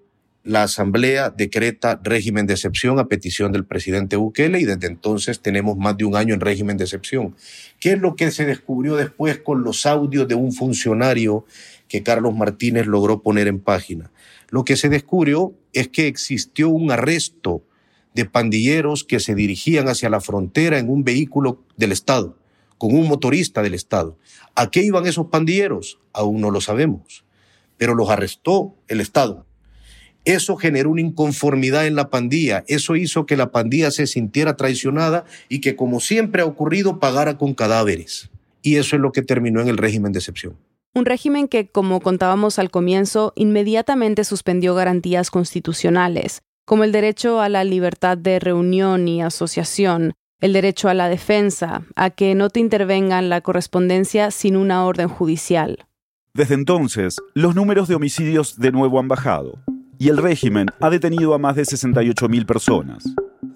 la 0.45 0.61
Asamblea 0.61 1.31
decreta 1.31 1.99
régimen 2.03 2.45
de 2.45 2.53
excepción 2.53 2.99
a 2.99 3.07
petición 3.07 3.51
del 3.51 3.65
presidente 3.65 4.15
Bukele 4.15 4.59
y 4.59 4.65
desde 4.65 4.85
entonces 4.85 5.41
tenemos 5.41 5.75
más 5.75 5.97
de 5.97 6.05
un 6.05 6.15
año 6.15 6.35
en 6.35 6.39
régimen 6.39 6.77
de 6.77 6.83
excepción. 6.83 7.35
¿Qué 7.79 7.93
es 7.93 7.99
lo 7.99 8.15
que 8.15 8.29
se 8.29 8.45
descubrió 8.45 8.95
después 8.95 9.39
con 9.39 9.63
los 9.63 9.87
audios 9.87 10.27
de 10.27 10.35
un 10.35 10.53
funcionario 10.53 11.45
que 11.87 12.03
Carlos 12.03 12.35
Martínez 12.35 12.85
logró 12.85 13.23
poner 13.23 13.47
en 13.47 13.59
página? 13.59 14.11
Lo 14.49 14.63
que 14.65 14.77
se 14.77 14.87
descubrió 14.87 15.55
es 15.73 15.87
que 15.87 16.05
existió 16.05 16.69
un 16.69 16.91
arresto 16.91 17.63
de 18.13 18.25
pandilleros 18.25 19.03
que 19.03 19.19
se 19.19 19.33
dirigían 19.33 19.87
hacia 19.87 20.11
la 20.11 20.21
frontera 20.21 20.77
en 20.77 20.91
un 20.91 21.03
vehículo 21.03 21.63
del 21.75 21.91
Estado, 21.91 22.37
con 22.77 22.93
un 22.93 23.07
motorista 23.07 23.63
del 23.63 23.73
Estado. 23.73 24.19
¿A 24.53 24.69
qué 24.69 24.83
iban 24.83 25.07
esos 25.07 25.25
pandilleros? 25.27 25.97
Aún 26.13 26.39
no 26.39 26.51
lo 26.51 26.61
sabemos, 26.61 27.25
pero 27.77 27.95
los 27.95 28.11
arrestó 28.11 28.75
el 28.87 29.01
Estado. 29.01 29.47
Eso 30.25 30.55
generó 30.55 30.89
una 30.89 31.01
inconformidad 31.01 31.85
en 31.85 31.95
la 31.95 32.09
pandilla, 32.09 32.63
eso 32.67 32.95
hizo 32.95 33.27
que 33.27 33.37
la 33.37 33.51
pandilla 33.51 33.91
se 33.91 34.07
sintiera 34.07 34.57
traicionada 34.57 35.25
y 35.49 35.61
que, 35.61 35.75
como 35.75 35.99
siempre 35.99 36.41
ha 36.41 36.45
ocurrido, 36.45 36.99
pagara 36.99 37.37
con 37.37 37.53
cadáveres. 37.53 38.31
Y 38.63 38.77
eso 38.77 38.95
es 38.95 39.01
lo 39.03 39.11
que 39.11 39.21
terminó 39.21 39.61
en 39.61 39.67
el 39.67 39.77
régimen 39.77 40.11
de 40.11 40.19
excepción. 40.19 40.57
Un 40.95 41.05
régimen 41.05 41.47
que, 41.47 41.67
como 41.67 41.99
contábamos 41.99 42.57
al 42.57 42.71
comienzo, 42.71 43.33
inmediatamente 43.35 44.23
suspendió 44.23 44.73
garantías 44.73 45.29
constitucionales, 45.29 46.41
como 46.65 46.83
el 46.83 46.91
derecho 46.91 47.39
a 47.39 47.47
la 47.47 47.63
libertad 47.63 48.17
de 48.17 48.39
reunión 48.39 49.07
y 49.07 49.21
asociación, 49.21 50.13
el 50.41 50.53
derecho 50.53 50.89
a 50.89 50.95
la 50.95 51.07
defensa, 51.07 51.83
a 51.95 52.09
que 52.09 52.33
no 52.33 52.49
te 52.49 52.59
intervengan 52.59 53.29
la 53.29 53.41
correspondencia 53.41 54.31
sin 54.31 54.55
una 54.55 54.85
orden 54.85 55.07
judicial. 55.07 55.85
Desde 56.33 56.55
entonces, 56.55 57.17
los 57.35 57.53
números 57.53 57.87
de 57.87 57.95
homicidios 57.95 58.57
de 58.57 58.71
nuevo 58.71 58.99
han 58.99 59.07
bajado 59.07 59.59
y 59.97 60.09
el 60.09 60.17
régimen 60.17 60.67
ha 60.79 60.89
detenido 60.89 61.33
a 61.33 61.37
más 61.37 61.55
de 61.55 61.63
68.000 61.63 62.45
personas. 62.45 63.03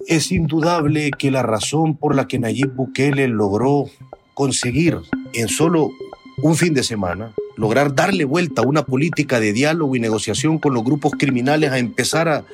Es 0.06 0.32
indudable 0.32 1.10
que 1.10 1.30
la 1.30 1.42
razón 1.42 1.96
por 1.96 2.14
la 2.14 2.26
que 2.26 2.38
Nayib 2.38 2.74
Bukele 2.74 3.28
logró 3.28 3.86
conseguir 4.34 4.98
en 5.34 5.48
solo 5.48 5.90
un 6.42 6.56
fin 6.56 6.72
de 6.72 6.82
semana, 6.82 7.32
lograr 7.56 7.94
darle 7.94 8.24
vuelta 8.24 8.62
a 8.62 8.66
una 8.66 8.86
política 8.86 9.40
de 9.40 9.52
diálogo 9.52 9.94
y 9.94 10.00
negociación 10.00 10.58
con 10.58 10.72
los 10.72 10.82
grupos 10.82 11.12
criminales, 11.18 11.70
a 11.70 11.78
empezar 11.78 12.28
a, 12.28 12.44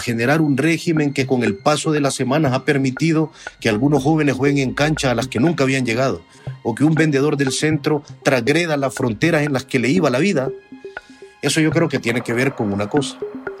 generar 0.00 0.42
un 0.42 0.58
régimen 0.58 1.14
que 1.14 1.26
con 1.26 1.42
el 1.42 1.56
paso 1.56 1.92
de 1.92 2.00
las 2.00 2.14
semanas 2.14 2.52
ha 2.52 2.66
permitido 2.66 3.32
que 3.60 3.70
algunos 3.70 4.02
jóvenes 4.02 4.34
jueguen 4.34 4.58
en 4.58 4.74
cancha 4.74 5.10
a 5.10 5.14
las 5.14 5.28
que 5.28 5.40
nunca 5.40 5.64
habían 5.64 5.86
llegado, 5.86 6.20
o 6.62 6.74
que 6.74 6.84
un 6.84 6.94
vendedor 6.94 7.38
del 7.38 7.52
centro 7.52 8.02
transgreda 8.22 8.76
las 8.76 8.94
fronteras 8.94 9.44
en 9.44 9.54
las 9.54 9.64
que 9.64 9.78
le 9.78 9.88
iba 9.88 10.10
la 10.10 10.18
vida, 10.18 10.50
eso 11.44 11.60
yo 11.60 11.70
creo 11.70 11.88
que 11.88 11.98
tiene 11.98 12.22
que 12.22 12.32
ver 12.32 12.54
con 12.54 12.72
una 12.72 12.88
cosa. 12.88 13.18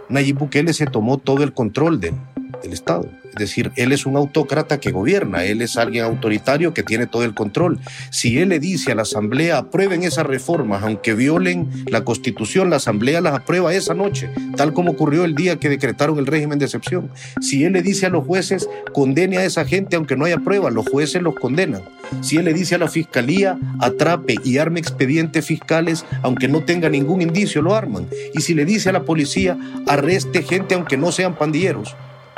Nayib 0.08 0.38
Bukele 0.38 0.72
se 0.72 0.86
tomó 0.86 1.18
todo 1.18 1.42
el 1.42 1.52
control 1.52 2.00
del, 2.00 2.14
del 2.62 2.72
Estado. 2.72 3.08
Es 3.34 3.40
decir, 3.40 3.72
él 3.74 3.90
es 3.90 4.06
un 4.06 4.16
autócrata 4.16 4.78
que 4.78 4.92
gobierna, 4.92 5.44
él 5.44 5.60
es 5.60 5.76
alguien 5.76 6.04
autoritario 6.04 6.72
que 6.72 6.84
tiene 6.84 7.08
todo 7.08 7.24
el 7.24 7.34
control. 7.34 7.80
Si 8.10 8.38
él 8.38 8.50
le 8.50 8.60
dice 8.60 8.92
a 8.92 8.94
la 8.94 9.02
Asamblea, 9.02 9.58
aprueben 9.58 10.04
esas 10.04 10.24
reformas, 10.24 10.84
aunque 10.84 11.14
violen 11.14 11.68
la 11.90 12.04
Constitución, 12.04 12.70
la 12.70 12.76
Asamblea 12.76 13.20
las 13.20 13.34
aprueba 13.34 13.74
esa 13.74 13.92
noche, 13.92 14.30
tal 14.56 14.72
como 14.72 14.92
ocurrió 14.92 15.24
el 15.24 15.34
día 15.34 15.56
que 15.56 15.68
decretaron 15.68 16.20
el 16.20 16.26
régimen 16.26 16.60
de 16.60 16.66
excepción. 16.66 17.10
Si 17.40 17.64
él 17.64 17.72
le 17.72 17.82
dice 17.82 18.06
a 18.06 18.10
los 18.10 18.24
jueces, 18.24 18.68
condene 18.92 19.38
a 19.38 19.44
esa 19.44 19.64
gente 19.64 19.96
aunque 19.96 20.16
no 20.16 20.26
haya 20.26 20.38
prueba, 20.38 20.70
los 20.70 20.88
jueces 20.88 21.20
los 21.20 21.34
condenan. 21.34 21.82
Si 22.20 22.36
él 22.36 22.44
le 22.44 22.54
dice 22.54 22.76
a 22.76 22.78
la 22.78 22.88
Fiscalía, 22.88 23.58
atrape 23.80 24.36
y 24.44 24.58
arme 24.58 24.78
expedientes 24.78 25.44
fiscales, 25.44 26.04
aunque 26.22 26.46
no 26.46 26.62
tenga 26.62 26.88
ningún 26.88 27.20
indicio, 27.20 27.62
lo 27.62 27.74
arman. 27.74 28.06
Y 28.32 28.42
si 28.42 28.54
le 28.54 28.64
dice 28.64 28.90
a 28.90 28.92
la 28.92 29.02
policía, 29.02 29.58
arreste 29.88 30.44
gente 30.44 30.76
aunque 30.76 30.96
no 30.96 31.10
sean 31.10 31.34
pandilleros, 31.34 31.96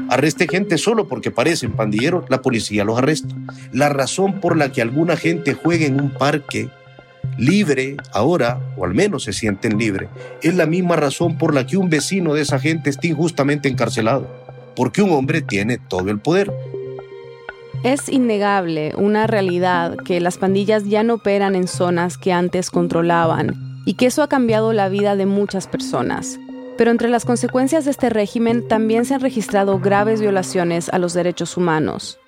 arreste 0.08 0.46
gente 0.48 0.78
solo 0.78 1.08
porque 1.08 1.30
parecen 1.30 1.72
pandilleros, 1.72 2.24
la 2.28 2.42
policía 2.42 2.84
los 2.84 2.98
arresta. 2.98 3.34
La 3.72 3.88
razón 3.88 4.40
por 4.40 4.56
la 4.56 4.72
que 4.72 4.82
alguna 4.82 5.16
gente 5.16 5.54
juega 5.54 5.86
en 5.86 6.00
un 6.00 6.10
parque 6.10 6.68
libre 7.38 7.96
ahora, 8.12 8.60
o 8.76 8.84
al 8.84 8.94
menos 8.94 9.24
se 9.24 9.32
sienten 9.32 9.78
libres, 9.78 10.08
es 10.42 10.54
la 10.54 10.66
misma 10.66 10.96
razón 10.96 11.38
por 11.38 11.54
la 11.54 11.66
que 11.66 11.76
un 11.76 11.90
vecino 11.90 12.34
de 12.34 12.42
esa 12.42 12.58
gente 12.58 12.90
está 12.90 13.06
injustamente 13.06 13.68
encarcelado, 13.68 14.26
porque 14.74 15.02
un 15.02 15.10
hombre 15.10 15.42
tiene 15.42 15.78
todo 15.78 16.10
el 16.10 16.18
poder. 16.18 16.52
Es 17.84 18.08
innegable 18.08 18.92
una 18.96 19.26
realidad 19.26 19.96
que 19.96 20.20
las 20.20 20.38
pandillas 20.38 20.84
ya 20.84 21.02
no 21.02 21.14
operan 21.14 21.54
en 21.54 21.68
zonas 21.68 22.18
que 22.18 22.32
antes 22.32 22.70
controlaban 22.70 23.82
y 23.84 23.94
que 23.94 24.06
eso 24.06 24.22
ha 24.22 24.28
cambiado 24.28 24.72
la 24.72 24.88
vida 24.88 25.14
de 25.14 25.26
muchas 25.26 25.66
personas. 25.68 26.38
Pero 26.76 26.90
entre 26.90 27.08
las 27.08 27.24
consecuencias 27.24 27.84
de 27.84 27.90
este 27.90 28.10
régimen 28.10 28.68
también 28.68 29.04
se 29.04 29.14
han 29.14 29.20
registrado 29.20 29.78
graves 29.78 30.20
violaciones 30.20 30.88
a 30.90 30.98
los 30.98 31.14
derechos 31.14 31.56
humanos. 31.56 32.18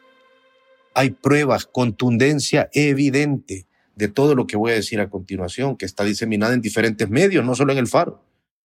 Hay 0.94 1.10
pruebas, 1.10 1.66
contundencia 1.66 2.70
evidente 2.72 3.66
de 3.94 4.08
todo 4.08 4.34
lo 4.34 4.46
que 4.46 4.56
voy 4.56 4.72
a 4.72 4.76
decir 4.76 5.00
a 5.00 5.10
continuación, 5.10 5.76
que 5.76 5.84
está 5.84 6.04
diseminada 6.04 6.54
en 6.54 6.60
diferentes 6.60 7.10
medios, 7.10 7.44
no 7.44 7.54
solo 7.54 7.72
en 7.72 7.78
el 7.78 7.88
Faro. 7.88 8.24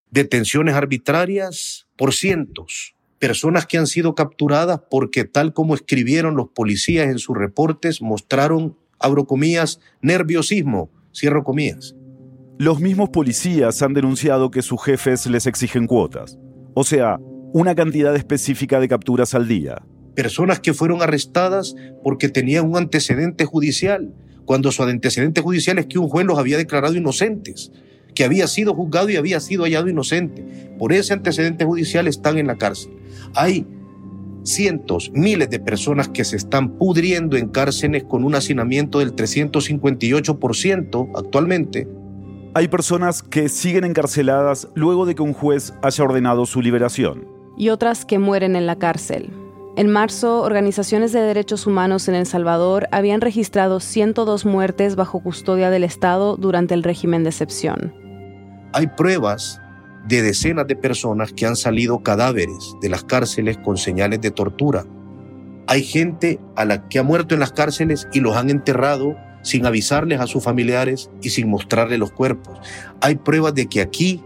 Detenciones 0.09 0.75
arbitrarias 0.75 1.87
por 1.97 2.13
cientos, 2.13 2.95
personas 3.19 3.65
que 3.65 3.77
han 3.77 3.87
sido 3.87 4.15
capturadas 4.15 4.81
porque 4.89 5.25
tal 5.25 5.53
como 5.53 5.75
escribieron 5.75 6.35
los 6.35 6.49
policías 6.49 7.07
en 7.07 7.19
sus 7.19 7.35
reportes, 7.35 8.01
mostraron, 8.01 8.77
abro 8.99 9.27
nerviosismo, 10.01 10.91
cierro 11.13 11.43
comillas. 11.43 11.95
Los 12.59 12.79
mismos 12.79 13.09
policías 13.09 13.81
han 13.81 13.93
denunciado 13.93 14.51
que 14.51 14.61
sus 14.61 14.81
jefes 14.83 15.25
les 15.25 15.47
exigen 15.47 15.87
cuotas, 15.87 16.37
o 16.75 16.83
sea, 16.83 17.17
una 17.51 17.73
cantidad 17.73 18.15
específica 18.15 18.79
de 18.79 18.87
capturas 18.87 19.33
al 19.33 19.47
día. 19.47 19.81
Personas 20.15 20.59
que 20.59 20.75
fueron 20.75 21.01
arrestadas 21.01 21.75
porque 22.03 22.29
tenían 22.29 22.69
un 22.69 22.77
antecedente 22.77 23.45
judicial, 23.45 24.13
cuando 24.45 24.71
su 24.71 24.83
antecedente 24.83 25.41
judicial 25.41 25.79
es 25.79 25.87
que 25.87 25.97
un 25.97 26.09
juez 26.09 26.27
los 26.27 26.37
había 26.37 26.57
declarado 26.57 26.95
inocentes, 26.95 27.71
que 28.13 28.23
había 28.23 28.45
sido 28.47 28.75
juzgado 28.75 29.09
y 29.09 29.15
había 29.15 29.39
sido 29.39 29.63
hallado 29.63 29.89
inocente. 29.89 30.75
Por 30.77 30.93
ese 30.93 31.13
antecedente 31.13 31.65
judicial 31.65 32.07
están 32.07 32.37
en 32.37 32.45
la 32.45 32.57
cárcel. 32.57 32.91
Hay 33.33 33.65
cientos, 34.43 35.11
miles 35.15 35.49
de 35.49 35.59
personas 35.59 36.09
que 36.09 36.23
se 36.23 36.35
están 36.35 36.77
pudriendo 36.77 37.35
en 37.35 37.47
cárceles 37.47 38.03
con 38.03 38.23
un 38.23 38.35
hacinamiento 38.35 38.99
del 38.99 39.15
358% 39.15 41.09
actualmente, 41.15 41.87
hay 42.55 42.67
personas 42.67 43.23
que 43.23 43.49
siguen 43.49 43.83
encarceladas 43.83 44.67
luego 44.75 45.05
de 45.05 45.15
que 45.15 45.23
un 45.23 45.33
juez 45.33 45.73
haya 45.81 46.03
ordenado 46.03 46.45
su 46.45 46.61
liberación. 46.61 47.27
Y 47.57 47.69
otras 47.69 48.05
que 48.05 48.19
mueren 48.19 48.55
en 48.55 48.67
la 48.67 48.77
cárcel. 48.77 49.31
En 49.75 49.91
marzo, 49.91 50.41
organizaciones 50.41 51.11
de 51.13 51.21
derechos 51.21 51.65
humanos 51.65 52.07
en 52.07 52.13
El 52.13 52.27
Salvador 52.27 52.87
habían 52.91 53.21
registrado 53.21 53.79
102 53.79 54.45
muertes 54.45 54.95
bajo 54.95 55.19
custodia 55.19 55.71
del 55.71 55.83
Estado 55.83 56.37
durante 56.37 56.75
el 56.75 56.83
régimen 56.83 57.23
de 57.23 57.31
excepción. 57.31 57.93
Hay 58.73 58.87
pruebas 58.87 59.59
de 60.07 60.21
decenas 60.21 60.67
de 60.67 60.75
personas 60.75 61.33
que 61.33 61.47
han 61.47 61.55
salido 61.55 62.03
cadáveres 62.03 62.75
de 62.81 62.89
las 62.89 63.03
cárceles 63.03 63.57
con 63.57 63.77
señales 63.77 64.21
de 64.21 64.29
tortura. 64.29 64.85
Hay 65.65 65.81
gente 65.81 66.39
a 66.55 66.65
la 66.65 66.87
que 66.87 66.99
ha 66.99 67.03
muerto 67.03 67.33
en 67.33 67.39
las 67.39 67.53
cárceles 67.53 68.07
y 68.13 68.19
los 68.19 68.35
han 68.35 68.51
enterrado 68.51 69.15
sin 69.43 69.67
avisarles 69.67 70.19
a 70.19 70.27
sus 70.27 70.43
familiares 70.43 71.11
y 71.21 71.29
sin 71.29 71.49
mostrarles 71.49 71.99
los 71.99 72.11
cuerpos. 72.11 72.59
Hay 72.99 73.15
pruebas 73.15 73.53
de 73.53 73.67
que 73.67 73.81
aquí 73.81 74.23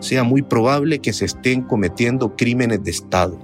sea 0.00 0.24
muy 0.24 0.42
probable 0.42 0.98
que 0.98 1.12
se 1.12 1.24
estén 1.24 1.62
cometiendo 1.62 2.34
crímenes 2.34 2.82
de 2.82 2.90
Estado, 2.90 3.38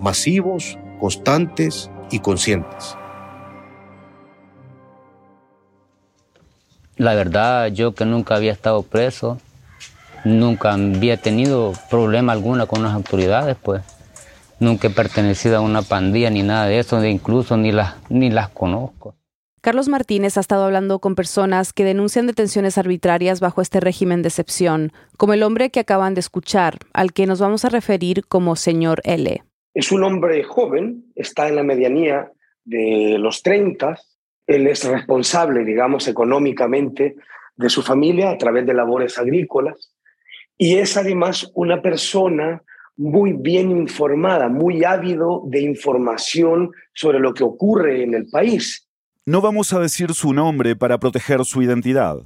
masivos, 0.00 0.78
constantes 1.00 1.90
y 2.10 2.20
conscientes. 2.20 2.96
La 6.96 7.14
verdad, 7.14 7.68
yo 7.68 7.94
que 7.94 8.04
nunca 8.04 8.36
había 8.36 8.52
estado 8.52 8.82
preso, 8.82 9.38
nunca 10.24 10.74
había 10.74 11.16
tenido 11.16 11.72
problema 11.88 12.32
alguno 12.32 12.66
con 12.66 12.82
las 12.82 12.92
autoridades, 12.92 13.56
pues. 13.62 13.82
Nunca 14.58 14.88
he 14.88 14.90
pertenecido 14.90 15.56
a 15.56 15.60
una 15.60 15.80
pandilla 15.80 16.28
ni 16.28 16.42
nada 16.42 16.66
de 16.66 16.78
eso, 16.78 17.02
incluso 17.02 17.56
ni 17.56 17.72
las, 17.72 17.94
ni 18.10 18.28
las 18.28 18.50
conozco. 18.50 19.14
Carlos 19.62 19.88
Martínez 19.88 20.38
ha 20.38 20.40
estado 20.40 20.64
hablando 20.64 21.00
con 21.00 21.14
personas 21.14 21.74
que 21.74 21.84
denuncian 21.84 22.26
detenciones 22.26 22.78
arbitrarias 22.78 23.40
bajo 23.40 23.60
este 23.60 23.78
régimen 23.78 24.22
de 24.22 24.28
excepción, 24.28 24.90
como 25.18 25.34
el 25.34 25.42
hombre 25.42 25.68
que 25.68 25.80
acaban 25.80 26.14
de 26.14 26.20
escuchar, 26.20 26.78
al 26.94 27.12
que 27.12 27.26
nos 27.26 27.40
vamos 27.40 27.66
a 27.66 27.68
referir 27.68 28.24
como 28.26 28.56
señor 28.56 29.02
L. 29.04 29.42
Es 29.74 29.92
un 29.92 30.02
hombre 30.02 30.42
joven, 30.44 31.12
está 31.14 31.46
en 31.48 31.56
la 31.56 31.62
medianía 31.62 32.32
de 32.64 33.18
los 33.18 33.42
30, 33.42 33.98
él 34.46 34.66
es 34.66 34.82
responsable, 34.84 35.62
digamos, 35.62 36.08
económicamente 36.08 37.16
de 37.54 37.68
su 37.68 37.82
familia 37.82 38.30
a 38.30 38.38
través 38.38 38.64
de 38.64 38.72
labores 38.72 39.18
agrícolas 39.18 39.92
y 40.56 40.76
es 40.76 40.96
además 40.96 41.50
una 41.54 41.82
persona 41.82 42.62
muy 42.96 43.34
bien 43.34 43.70
informada, 43.70 44.48
muy 44.48 44.84
ávido 44.84 45.42
de 45.46 45.60
información 45.60 46.70
sobre 46.94 47.18
lo 47.18 47.34
que 47.34 47.44
ocurre 47.44 48.02
en 48.02 48.14
el 48.14 48.26
país. 48.28 48.89
No 49.30 49.40
vamos 49.40 49.72
a 49.72 49.78
decir 49.78 50.12
su 50.12 50.32
nombre 50.32 50.74
para 50.74 50.98
proteger 50.98 51.44
su 51.44 51.62
identidad, 51.62 52.16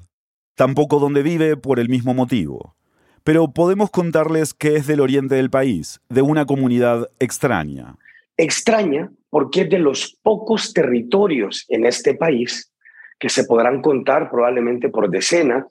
tampoco 0.55 0.99
dónde 0.99 1.23
vive 1.23 1.55
por 1.55 1.79
el 1.79 1.91
mismo 1.91 2.15
motivo, 2.15 2.77
pero 3.23 3.53
podemos 3.53 3.91
contarles 3.91 4.55
que 4.55 4.77
es 4.77 4.87
del 4.87 5.01
oriente 5.01 5.35
del 5.35 5.51
país, 5.51 6.01
de 6.09 6.23
una 6.23 6.47
comunidad 6.47 7.11
extraña. 7.19 7.97
Extraña 8.39 9.13
porque 9.29 9.61
es 9.61 9.69
de 9.69 9.81
los 9.81 10.19
pocos 10.23 10.73
territorios 10.73 11.67
en 11.69 11.85
este 11.85 12.15
país 12.15 12.73
que 13.19 13.29
se 13.29 13.45
podrán 13.45 13.83
contar 13.83 14.31
probablemente 14.31 14.89
por 14.89 15.11
decenas, 15.11 15.67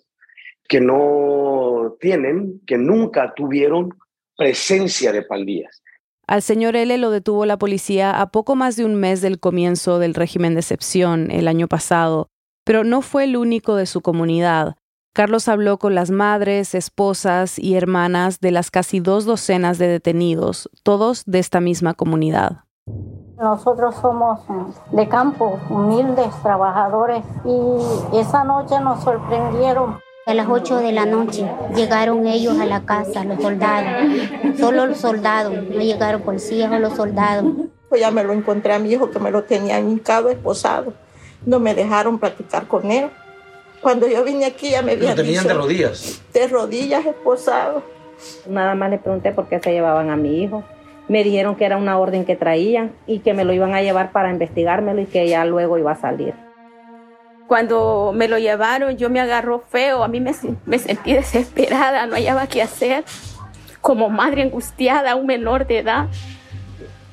que 0.70 0.82
no 0.82 1.96
tienen, 2.00 2.62
que 2.68 2.78
nunca 2.78 3.34
tuvieron 3.34 3.90
presencia 4.38 5.12
de 5.12 5.24
pandillas. 5.24 5.83
Al 6.26 6.42
señor 6.42 6.76
L 6.78 6.98
lo 6.98 7.10
detuvo 7.10 7.46
la 7.46 7.58
policía 7.58 8.22
a 8.22 8.28
poco 8.28 8.56
más 8.56 8.78
de 8.78 8.86
un 8.86 8.96
mes 8.96 9.22
del 9.22 9.40
comienzo 9.40 10.00
del 10.00 10.14
régimen 10.14 10.54
de 10.54 10.62
excepción 10.62 11.30
el 11.32 11.50
año 11.50 11.68
pasado, 11.68 12.30
pero 12.64 12.86
no 12.86 13.02
fue 13.02 13.26
el 13.26 13.36
único 13.36 13.76
de 13.76 13.86
su 13.86 14.02
comunidad. 14.02 14.76
Carlos 15.14 15.48
habló 15.48 15.78
con 15.78 15.96
las 15.96 16.12
madres, 16.12 16.74
esposas 16.76 17.60
y 17.60 17.76
hermanas 17.76 18.40
de 18.40 18.52
las 18.52 18.72
casi 18.72 19.00
dos 19.00 19.26
docenas 19.26 19.78
de 19.78 19.88
detenidos, 19.88 20.70
todos 20.82 21.24
de 21.26 21.40
esta 21.40 21.60
misma 21.60 21.94
comunidad. 21.94 22.64
Nosotros 23.38 23.96
somos 23.96 24.40
de 24.92 25.08
campo, 25.10 25.60
humildes, 25.70 26.34
trabajadores, 26.42 27.26
y 27.46 28.18
esa 28.18 28.44
noche 28.46 28.80
nos 28.80 29.04
sorprendieron 29.04 30.00
a 30.26 30.34
las 30.34 30.48
8 30.48 30.78
de 30.78 30.92
la 30.92 31.06
noche 31.06 31.46
llegaron 31.76 32.26
ellos 32.28 32.58
a 32.60 32.66
la 32.66 32.86
casa, 32.86 33.24
los 33.24 33.42
soldados. 33.42 34.58
Solo 34.58 34.86
los 34.86 34.98
soldados, 34.98 35.54
no 35.54 35.82
llegaron 35.82 36.22
policías 36.22 36.72
o 36.72 36.80
los 36.80 36.94
soldados. 36.94 37.46
Pues 37.90 38.02
ya 38.02 38.12
me 38.12 38.24
lo 38.24 38.34
encontré 38.34 38.74
a 38.74 38.80
mi 38.80 38.92
hijo 38.92 39.12
que 39.12 39.20
me 39.20 39.32
lo 39.32 39.44
tenían 39.44 39.90
hincado, 39.90 40.30
esposado. 40.30 40.94
No 41.46 41.60
me 41.60 41.76
dejaron 41.76 42.20
platicar 42.20 42.68
con 42.68 42.90
él. 42.90 43.10
Cuando 43.82 44.08
yo 44.08 44.24
vine 44.24 44.46
aquí 44.46 44.70
ya 44.70 44.82
me 44.82 44.94
habían 44.94 45.18
¿Lo 45.18 45.24
tenían 45.24 45.46
de 45.46 45.54
rodillas? 45.54 46.22
De 46.32 46.48
rodillas, 46.48 47.06
esposado. 47.06 47.84
Nada 48.48 48.76
más 48.76 48.90
le 48.92 49.00
pregunté 49.00 49.34
por 49.34 49.50
qué 49.50 49.60
se 49.60 49.72
llevaban 49.72 50.10
a 50.10 50.16
mi 50.16 50.42
hijo. 50.42 50.64
Me 51.10 51.26
dijeron 51.26 51.58
que 51.58 51.66
era 51.66 51.76
una 51.76 52.00
orden 52.00 52.24
que 52.24 52.38
traían 52.38 52.94
y 53.06 53.20
que 53.20 53.34
me 53.34 53.44
lo 53.44 53.52
iban 53.52 53.74
a 53.74 53.82
llevar 53.82 54.14
para 54.14 54.32
investigármelo 54.32 55.02
y 55.02 55.06
que 55.06 55.28
ya 55.28 55.44
luego 55.44 55.78
iba 55.78 55.92
a 55.92 56.00
salir. 56.00 56.34
Cuando 57.54 58.14
me 58.16 58.28
lo 58.28 58.40
llevaron, 58.40 58.98
yo 58.98 59.12
me 59.12 59.20
agarró 59.20 59.64
feo, 59.72 60.04
a 60.04 60.08
mí 60.08 60.20
me, 60.20 60.34
me 60.66 60.80
sentí 60.80 61.14
desesperada, 61.14 62.08
no 62.08 62.16
hallaba 62.16 62.48
qué 62.48 62.64
hacer, 62.64 63.04
como 63.80 64.10
madre 64.10 64.42
angustiada, 64.42 65.14
un 65.14 65.28
menor 65.28 65.68
de 65.68 65.78
edad. 65.78 66.08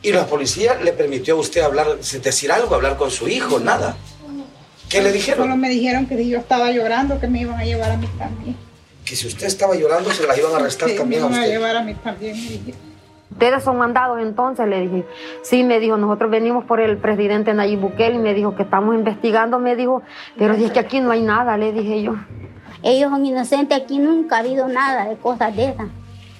¿Y 0.01 0.13
la 0.13 0.25
policía 0.25 0.77
le 0.77 0.95
permitió 0.95 1.35
a 1.35 1.41
usted 1.41 1.61
hablar, 1.61 1.99
decir 1.99 2.51
algo, 2.51 2.75
hablar 2.75 2.97
con 2.97 3.11
su 3.11 3.29
hijo? 3.29 3.61
Nada. 3.61 3.99
¿Qué 4.89 5.03
le 5.03 5.13
dijeron? 5.13 5.45
Solo 5.45 5.59
me 5.59 5.69
dijeron 5.69 6.07
que 6.07 6.27
yo 6.27 6.39
estaba 6.39 6.71
llorando, 6.71 7.21
que 7.21 7.27
me 7.27 7.43
iban 7.43 7.61
a 7.61 7.65
llevar 7.67 7.91
a 7.91 7.99
mí 7.99 8.09
también. 8.19 8.57
Que 9.05 9.17
si 9.17 9.27
usted 9.27 9.47
estaba 9.47 9.75
llorando, 9.75 10.11
se 10.11 10.27
la 10.27 10.39
iban 10.39 10.55
a 10.55 10.57
arrestar 10.57 10.89
también 10.93 11.21
a 11.21 11.27
usted. 11.27 11.39
Me 11.39 11.49
iban 11.49 11.51
a 11.51 11.53
llevar 11.53 11.77
a 11.77 11.83
mí 11.83 11.95
también, 12.03 12.35
me 12.43 12.51
dijeron. 12.51 12.90
¿Ustedes 13.41 13.65
son 13.65 13.79
mandados 13.79 14.21
entonces? 14.21 14.69
Le 14.69 14.81
dije. 14.81 15.07
Sí, 15.41 15.65
me 15.65 15.81
dijo, 15.81 15.97
nosotros 15.97 16.31
venimos 16.31 16.67
por 16.67 16.79
el 16.79 16.99
presidente 16.99 17.55
Nayib 17.55 17.81
Bukele 17.81 18.17
y 18.17 18.19
me 18.19 18.35
dijo 18.35 18.55
que 18.55 18.65
estamos 18.65 18.95
investigando, 18.95 19.59
me 19.59 19.77
dijo, 19.77 20.03
pero 20.37 20.57
si 20.57 20.65
es 20.65 20.73
que 20.73 20.79
aquí 20.79 21.01
no 21.01 21.11
hay 21.11 21.23
nada, 21.23 21.57
le 21.57 21.73
dije 21.73 22.03
yo. 22.03 22.17
Ellos 22.83 23.11
son 23.11 23.25
inocentes, 23.25 23.81
aquí 23.81 23.99
nunca 23.99 24.37
ha 24.37 24.39
habido 24.41 24.69
nada 24.69 25.09
de 25.09 25.17
cosas 25.17 25.57
de 25.57 25.71
esas. 25.71 25.89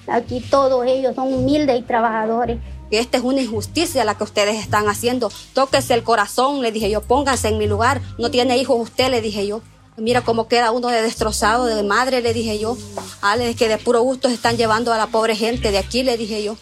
Aquí 0.07 0.41
todos 0.41 0.85
ellos 0.85 1.15
son 1.15 1.33
humildes 1.33 1.79
y 1.79 1.81
trabajadores. 1.81 2.59
Esta 2.91 3.17
es 3.17 3.23
una 3.23 3.41
injusticia 3.41 4.05
la 4.05 4.13
que 4.13 4.23
ustedes 4.23 4.57
están 4.57 4.87
haciendo. 4.87 5.31
Tóquese 5.55 5.95
el 5.95 6.03
corazón, 6.03 6.61
le 6.61 6.71
dije 6.71 6.91
yo, 6.91 7.01
pónganse 7.01 7.47
en 7.47 7.57
mi 7.57 7.65
lugar. 7.65 7.99
No 8.19 8.29
tiene 8.29 8.59
hijos 8.59 8.79
usted, 8.79 9.09
le 9.09 9.21
dije 9.21 9.47
yo. 9.47 9.61
Mira 9.97 10.21
cómo 10.21 10.47
queda 10.47 10.69
uno 10.69 10.89
de 10.89 11.01
destrozado, 11.01 11.65
de 11.65 11.81
madre, 11.81 12.21
le 12.21 12.31
dije 12.31 12.59
yo. 12.59 12.77
Ah, 13.23 13.37
que 13.57 13.67
de 13.67 13.79
puro 13.79 14.03
gusto 14.03 14.27
se 14.27 14.35
están 14.35 14.55
llevando 14.55 14.93
a 14.93 14.99
la 14.99 15.07
pobre 15.07 15.35
gente 15.35 15.71
de 15.71 15.79
aquí, 15.79 16.03
le 16.03 16.15
dije 16.15 16.43
yo. 16.43 16.57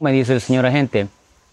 Me 0.00 0.12
dice 0.12 0.32
el 0.32 0.40
señor 0.40 0.64
agente, 0.64 1.08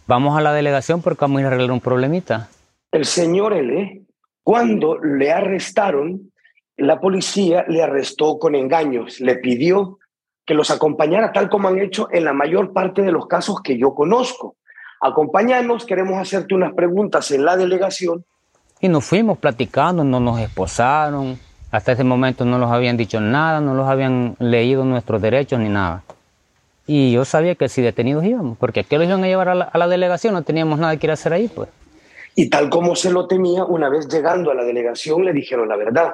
vamos 0.07 0.38
a 0.38 0.41
la 0.41 0.53
delegación 0.53 1.01
porque 1.01 1.19
vamos 1.19 1.39
a 1.39 1.41
ir 1.41 1.45
a 1.47 1.49
arreglar 1.49 1.71
un 1.71 1.81
problemita. 1.81 2.47
El 2.93 3.03
señor 3.03 3.51
L, 3.51 4.03
cuando 4.41 4.97
le 4.99 5.33
arrestaron, 5.33 6.31
la 6.77 7.01
policía 7.01 7.65
le 7.67 7.83
arrestó 7.83 8.39
con 8.39 8.55
engaños, 8.55 9.19
le 9.19 9.36
pidió 9.36 9.99
que 10.45 10.53
los 10.53 10.71
acompañara 10.71 11.33
tal 11.33 11.49
como 11.49 11.67
han 11.67 11.77
hecho 11.79 12.07
en 12.10 12.23
la 12.23 12.31
mayor 12.31 12.71
parte 12.71 13.01
de 13.01 13.12
los 13.12 13.27
casos 13.27 13.62
que 13.62 13.77
yo 13.77 13.93
conozco. 13.93 14.55
Acompáñanos, 15.01 15.86
queremos 15.86 16.17
hacerte 16.17 16.55
unas 16.55 16.73
preguntas 16.73 17.29
en 17.31 17.43
la 17.43 17.57
delegación. 17.57 18.23
Y 18.79 18.88
nos 18.88 19.03
fuimos 19.03 19.39
platicando, 19.39 20.05
no 20.05 20.21
nos 20.21 20.39
esposaron. 20.39 21.38
Hasta 21.69 21.91
ese 21.91 22.05
momento 22.05 22.45
no 22.45 22.57
nos 22.57 22.71
habían 22.71 22.95
dicho 22.95 23.19
nada, 23.19 23.60
no 23.60 23.73
los 23.73 23.89
habían 23.89 24.38
leído 24.39 24.86
nuestros 24.86 25.21
derechos 25.21 25.60
ni 25.60 25.67
nada. 25.67 26.03
Y 26.88 27.12
yo 27.12 27.26
sabía 27.26 27.56
que 27.56 27.67
si 27.67 27.82
detenidos 27.82 28.23
íbamos, 28.23 28.58
porque 28.58 28.80
aquí 28.80 28.95
los 28.95 29.06
iban 29.06 29.23
a 29.23 29.28
llevar 29.28 29.50
a 29.50 29.78
la, 29.78 29.88
delegación, 29.88 30.34
no 30.34 30.43
teníamos 30.43 30.80
nada 30.80 30.95
que 30.95 31.06
ir 31.06 31.12
a 31.12 31.15
hacer 31.15 31.34
ahí, 31.34 31.50
pues. 31.50 31.67
Y 32.34 32.50
tal 32.50 32.69
como 32.69 32.95
se 32.95 33.12
lo 33.12 33.28
temía, 33.28 33.65
una 33.65 33.89
vez 33.89 34.08
llegando 34.08 34.52
a 34.52 34.56
la 34.56 34.63
delegación 34.63 35.26
le 35.26 35.34
dijeron 35.34 35.67
la 35.67 35.76
verdad. 35.76 36.13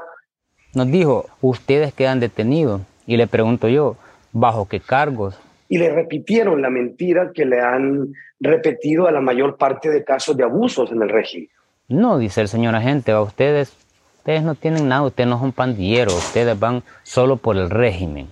Nos 0.73 0.87
dijo, 0.87 1.27
ustedes 1.41 1.93
quedan 1.93 2.19
detenidos. 2.19 2.81
Y 3.05 3.17
le 3.17 3.27
pregunto 3.27 3.67
yo, 3.67 3.97
¿bajo 4.31 4.67
qué 4.67 4.79
cargos? 4.79 5.35
Y 5.69 5.77
le 5.77 5.93
repitieron 5.93 6.61
la 6.61 6.69
mentira 6.69 7.31
que 7.33 7.45
le 7.45 7.59
han 7.59 8.13
repetido 8.39 9.07
a 9.07 9.11
la 9.11 9.21
mayor 9.21 9.57
parte 9.57 9.89
de 9.89 10.03
casos 10.03 10.35
de 10.35 10.43
abusos 10.43 10.91
en 10.91 11.01
el 11.01 11.09
régimen. 11.09 11.49
No, 11.87 12.17
dice 12.17 12.41
el 12.41 12.47
señor 12.47 12.75
agente, 12.75 13.11
a 13.11 13.21
ustedes, 13.21 13.73
ustedes 14.17 14.41
no 14.41 14.55
tienen 14.55 14.87
nada, 14.87 15.03
ustedes 15.03 15.29
no 15.29 15.39
son 15.39 15.51
pandilleros, 15.51 16.15
ustedes 16.15 16.57
van 16.59 16.81
solo 17.03 17.37
por 17.37 17.57
el 17.57 17.69
régimen. 17.69 18.29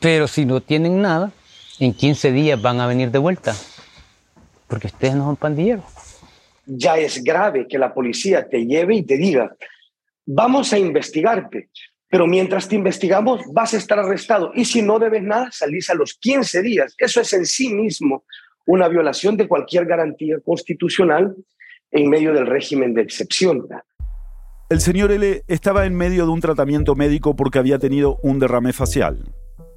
Pero 0.00 0.26
si 0.26 0.46
no 0.46 0.60
tienen 0.60 1.02
nada, 1.02 1.32
en 1.78 1.94
15 1.94 2.32
días 2.32 2.60
van 2.60 2.80
a 2.80 2.86
venir 2.86 3.10
de 3.10 3.18
vuelta, 3.18 3.54
porque 4.68 4.88
ustedes 4.88 5.14
no 5.14 5.24
son 5.24 5.36
pandilleros. 5.36 5.84
Ya 6.66 6.96
es 6.96 7.22
grave 7.22 7.66
que 7.68 7.78
la 7.78 7.92
policía 7.92 8.48
te 8.48 8.64
lleve 8.64 8.96
y 8.96 9.02
te 9.02 9.16
diga, 9.16 9.54
vamos 10.26 10.72
a 10.72 10.78
investigarte, 10.78 11.70
pero 12.08 12.26
mientras 12.26 12.68
te 12.68 12.76
investigamos 12.76 13.42
vas 13.52 13.74
a 13.74 13.78
estar 13.78 13.98
arrestado 13.98 14.52
y 14.54 14.64
si 14.64 14.82
no 14.82 14.98
debes 14.98 15.22
nada, 15.22 15.48
salís 15.50 15.90
a 15.90 15.94
los 15.94 16.14
15 16.14 16.62
días. 16.62 16.94
Eso 16.98 17.20
es 17.20 17.32
en 17.32 17.46
sí 17.46 17.72
mismo 17.72 18.24
una 18.66 18.88
violación 18.88 19.36
de 19.36 19.48
cualquier 19.48 19.86
garantía 19.86 20.36
constitucional 20.44 21.34
en 21.90 22.08
medio 22.08 22.32
del 22.32 22.46
régimen 22.46 22.94
de 22.94 23.02
excepción. 23.02 23.66
El 24.70 24.80
señor 24.80 25.10
L 25.10 25.42
estaba 25.48 25.84
en 25.84 25.94
medio 25.94 26.24
de 26.24 26.32
un 26.32 26.40
tratamiento 26.40 26.94
médico 26.94 27.34
porque 27.34 27.58
había 27.58 27.78
tenido 27.78 28.18
un 28.22 28.38
derrame 28.38 28.72
facial 28.72 29.18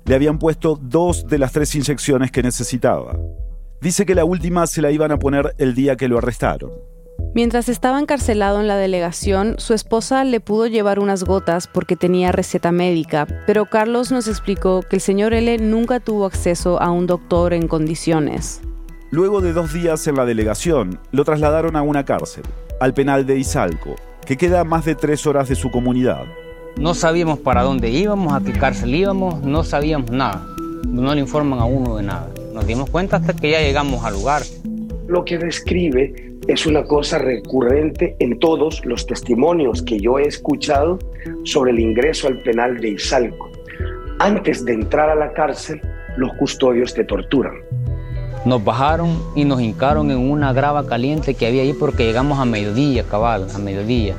le 0.05 0.15
habían 0.15 0.39
puesto 0.39 0.79
dos 0.81 1.27
de 1.27 1.39
las 1.39 1.51
tres 1.51 1.73
inyecciones 1.75 2.31
que 2.31 2.43
necesitaba. 2.43 3.17
Dice 3.81 4.05
que 4.05 4.15
la 4.15 4.25
última 4.25 4.67
se 4.67 4.81
la 4.81 4.91
iban 4.91 5.11
a 5.11 5.19
poner 5.19 5.55
el 5.57 5.75
día 5.75 5.95
que 5.95 6.07
lo 6.07 6.17
arrestaron. 6.17 6.71
Mientras 7.33 7.67
estaba 7.67 7.99
encarcelado 7.99 8.61
en 8.61 8.67
la 8.67 8.77
delegación, 8.77 9.55
su 9.57 9.73
esposa 9.73 10.23
le 10.23 10.39
pudo 10.39 10.67
llevar 10.67 10.99
unas 10.99 11.25
gotas 11.25 11.67
porque 11.67 11.97
tenía 11.97 12.31
receta 12.31 12.71
médica, 12.71 13.27
pero 13.45 13.65
Carlos 13.65 14.11
nos 14.11 14.27
explicó 14.27 14.81
que 14.81 14.95
el 14.95 15.01
señor 15.01 15.33
L 15.33 15.57
nunca 15.57 15.99
tuvo 15.99 16.25
acceso 16.25 16.81
a 16.81 16.91
un 16.91 17.07
doctor 17.07 17.53
en 17.53 17.67
condiciones. 17.67 18.61
Luego 19.11 19.41
de 19.41 19.53
dos 19.53 19.73
días 19.73 20.07
en 20.07 20.15
la 20.15 20.25
delegación, 20.25 20.99
lo 21.11 21.25
trasladaron 21.25 21.75
a 21.75 21.81
una 21.81 22.05
cárcel, 22.05 22.43
al 22.79 22.93
penal 22.93 23.25
de 23.25 23.37
Izalco, 23.37 23.95
que 24.25 24.37
queda 24.37 24.61
a 24.61 24.65
más 24.65 24.85
de 24.85 24.95
tres 24.95 25.27
horas 25.27 25.49
de 25.49 25.55
su 25.55 25.71
comunidad. 25.71 26.25
No 26.77 26.93
sabíamos 26.93 27.39
para 27.39 27.63
dónde 27.63 27.89
íbamos, 27.89 28.33
a 28.33 28.43
qué 28.43 28.51
cárcel 28.51 28.93
íbamos, 28.93 29.41
no 29.41 29.63
sabíamos 29.63 30.11
nada. 30.11 30.45
No 30.85 31.15
le 31.15 31.21
informan 31.21 31.59
a 31.59 31.65
uno 31.65 31.95
de 31.95 32.03
nada. 32.03 32.29
Nos 32.53 32.67
dimos 32.67 32.89
cuenta 32.89 33.15
hasta 33.15 33.33
que 33.33 33.51
ya 33.51 33.61
llegamos 33.61 34.03
al 34.03 34.13
lugar. 34.13 34.41
Lo 35.07 35.23
que 35.23 35.37
describe 35.37 36.33
es 36.47 36.65
una 36.65 36.83
cosa 36.83 37.17
recurrente 37.17 38.17
en 38.19 38.39
todos 38.39 38.85
los 38.85 39.07
testimonios 39.07 39.81
que 39.83 39.99
yo 39.99 40.19
he 40.19 40.27
escuchado 40.27 40.99
sobre 41.43 41.71
el 41.71 41.79
ingreso 41.79 42.27
al 42.27 42.41
penal 42.41 42.77
de 42.77 42.89
Izalco. 42.89 43.49
Antes 44.19 44.65
de 44.65 44.73
entrar 44.73 45.09
a 45.09 45.15
la 45.15 45.31
cárcel, 45.31 45.81
los 46.17 46.33
custodios 46.33 46.93
te 46.93 47.05
torturan. 47.05 47.55
Nos 48.43 48.63
bajaron 48.63 49.17
y 49.33 49.45
nos 49.45 49.61
hincaron 49.61 50.11
en 50.11 50.17
una 50.17 50.51
grava 50.51 50.85
caliente 50.85 51.35
que 51.35 51.47
había 51.47 51.63
ahí 51.63 51.73
porque 51.73 52.05
llegamos 52.05 52.37
a 52.37 52.45
mediodía, 52.45 53.03
cabal, 53.03 53.47
a 53.53 53.57
mediodía. 53.57 54.15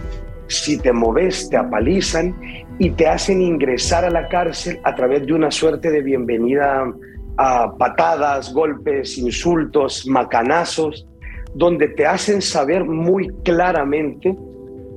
Si 0.49 0.79
te 0.79 0.93
moves, 0.93 1.49
te 1.51 1.57
apalizan 1.57 2.39
y 2.79 2.91
te 2.91 3.09
hacen 3.09 3.41
ingresar 3.41 4.05
a 4.05 4.11
la 4.11 4.29
cárcel 4.29 4.79
a 4.85 4.95
través 4.95 5.27
de 5.27 5.33
una 5.33 5.51
suerte 5.51 5.91
de 5.91 6.03
bienvenida 6.03 6.85
a 7.39 7.77
patadas, 7.77 8.53
golpes, 8.53 9.19
insultos, 9.19 10.07
macanazos, 10.07 11.07
donde 11.55 11.89
te 11.89 12.07
hacen 12.07 12.41
saber 12.43 12.85
muy 12.85 13.29
claramente 13.45 14.37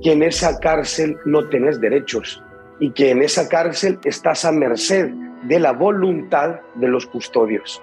que 0.02 0.12
en 0.12 0.22
esa 0.22 0.58
cárcel 0.58 1.16
no 1.24 1.48
tenés 1.48 1.80
derechos 1.80 2.42
y 2.78 2.92
que 2.92 3.10
en 3.10 3.22
esa 3.22 3.48
cárcel 3.48 3.98
estás 4.04 4.44
a 4.44 4.52
merced 4.52 5.10
de 5.42 5.58
la 5.58 5.72
voluntad 5.72 6.60
de 6.76 6.88
los 6.88 7.06
custodios. 7.06 7.82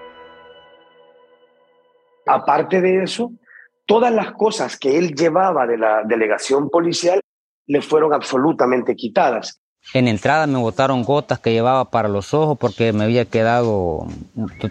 Aparte 2.26 2.80
de 2.80 3.02
eso, 3.02 3.32
todas 3.86 4.12
las 4.12 4.32
cosas 4.32 4.78
que 4.78 4.98
él 4.98 5.14
llevaba 5.14 5.66
de 5.66 5.78
la 5.78 6.02
delegación 6.04 6.68
policial 6.68 7.20
le 7.68 7.80
fueron 7.82 8.12
absolutamente 8.12 8.96
quitadas. 8.96 9.60
En 9.94 10.08
entrada 10.08 10.46
me 10.46 10.58
botaron 10.58 11.04
gotas 11.04 11.38
que 11.38 11.52
llevaba 11.52 11.90
para 11.90 12.08
los 12.08 12.34
ojos 12.34 12.58
porque 12.58 12.92
me 12.92 13.04
había 13.04 13.24
quedado, 13.24 14.06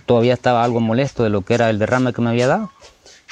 todavía 0.05 0.33
estaba 0.33 0.63
algo 0.63 0.81
molesto 0.81 1.23
de 1.23 1.29
lo 1.29 1.41
que 1.41 1.53
era 1.53 1.69
el 1.69 1.79
derrame 1.79 2.11
que 2.11 2.21
me 2.21 2.29
había 2.29 2.47
dado 2.47 2.71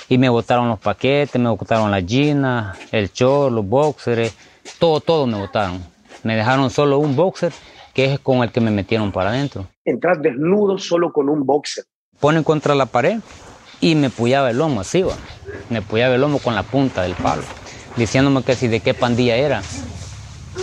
y 0.07 0.17
me 0.17 0.29
botaron 0.29 0.69
los 0.69 0.79
paquetes, 0.79 1.39
me 1.39 1.49
botaron 1.49 1.91
las 1.91 2.05
jeans, 2.05 2.77
el 2.91 3.11
short, 3.11 3.53
los 3.53 3.67
boxers, 3.67 4.33
todo, 4.79 4.99
todo 4.99 5.27
me 5.27 5.37
botaron. 5.37 5.83
Me 6.23 6.35
dejaron 6.35 6.69
solo 6.69 6.97
un 6.97 7.15
boxer, 7.15 7.51
que 7.93 8.13
es 8.13 8.19
con 8.19 8.43
el 8.43 8.51
que 8.51 8.61
me 8.61 8.71
metieron 8.71 9.11
para 9.11 9.29
adentro. 9.29 9.67
Entras 9.83 10.21
desnudo 10.21 10.77
solo 10.77 11.11
con 11.11 11.29
un 11.29 11.45
boxer. 11.45 11.85
Ponen 12.19 12.43
contra 12.43 12.73
la 12.73 12.85
pared 12.85 13.19
y 13.81 13.95
me 13.95 14.09
puyaba 14.09 14.49
el 14.49 14.57
lomo 14.57 14.81
así, 14.81 15.01
va. 15.01 15.15
Me 15.69 15.81
puyaba 15.81 16.15
el 16.15 16.21
lomo 16.21 16.39
con 16.39 16.55
la 16.55 16.63
punta 16.63 17.03
del 17.03 17.13
palo, 17.13 17.43
diciéndome 17.97 18.43
que 18.43 18.55
si 18.55 18.67
de 18.67 18.79
qué 18.79 18.93
pandilla 18.93 19.35
era. 19.35 19.61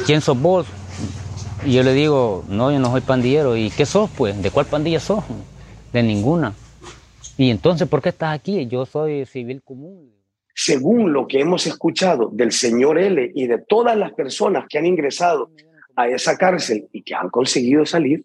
¿Quién 0.07 0.21
sos 0.21 0.41
vos? 0.41 0.67
Y 1.65 1.73
yo 1.73 1.83
le 1.83 1.93
digo, 1.93 2.45
no, 2.49 2.73
yo 2.73 2.79
no 2.79 2.91
soy 2.91 3.01
pandillero. 3.03 3.57
¿Y 3.57 3.71
qué 3.71 3.87
sos, 3.87 4.11
pues? 4.17 4.41
¿De 4.43 4.51
cuál 4.51 4.67
pandilla 4.67 5.01
sos? 5.01 5.25
De 5.93 6.03
ninguna. 6.03 6.55
Y 7.37 7.51
entonces, 7.51 7.89
¿por 7.89 8.03
qué 8.03 8.11
estás 8.11 8.35
aquí? 8.35 8.67
Yo 8.67 8.85
soy 8.87 9.27
civil 9.27 9.63
común. 9.63 10.13
Según 10.55 11.13
lo 11.13 11.27
que 11.27 11.41
hemos 11.41 11.67
escuchado 11.67 12.29
del 12.33 12.53
señor 12.53 12.99
L 12.99 13.31
y 13.35 13.47
de 13.47 13.59
todas 13.59 13.97
las 13.97 14.13
personas 14.13 14.67
que 14.69 14.79
han 14.79 14.87
ingresado 14.87 15.51
a 15.97 16.09
esa 16.09 16.37
cárcel 16.37 16.89
y 16.93 17.03
que 17.03 17.15
han 17.15 17.31
conseguido 17.31 17.87
salir, 17.87 18.25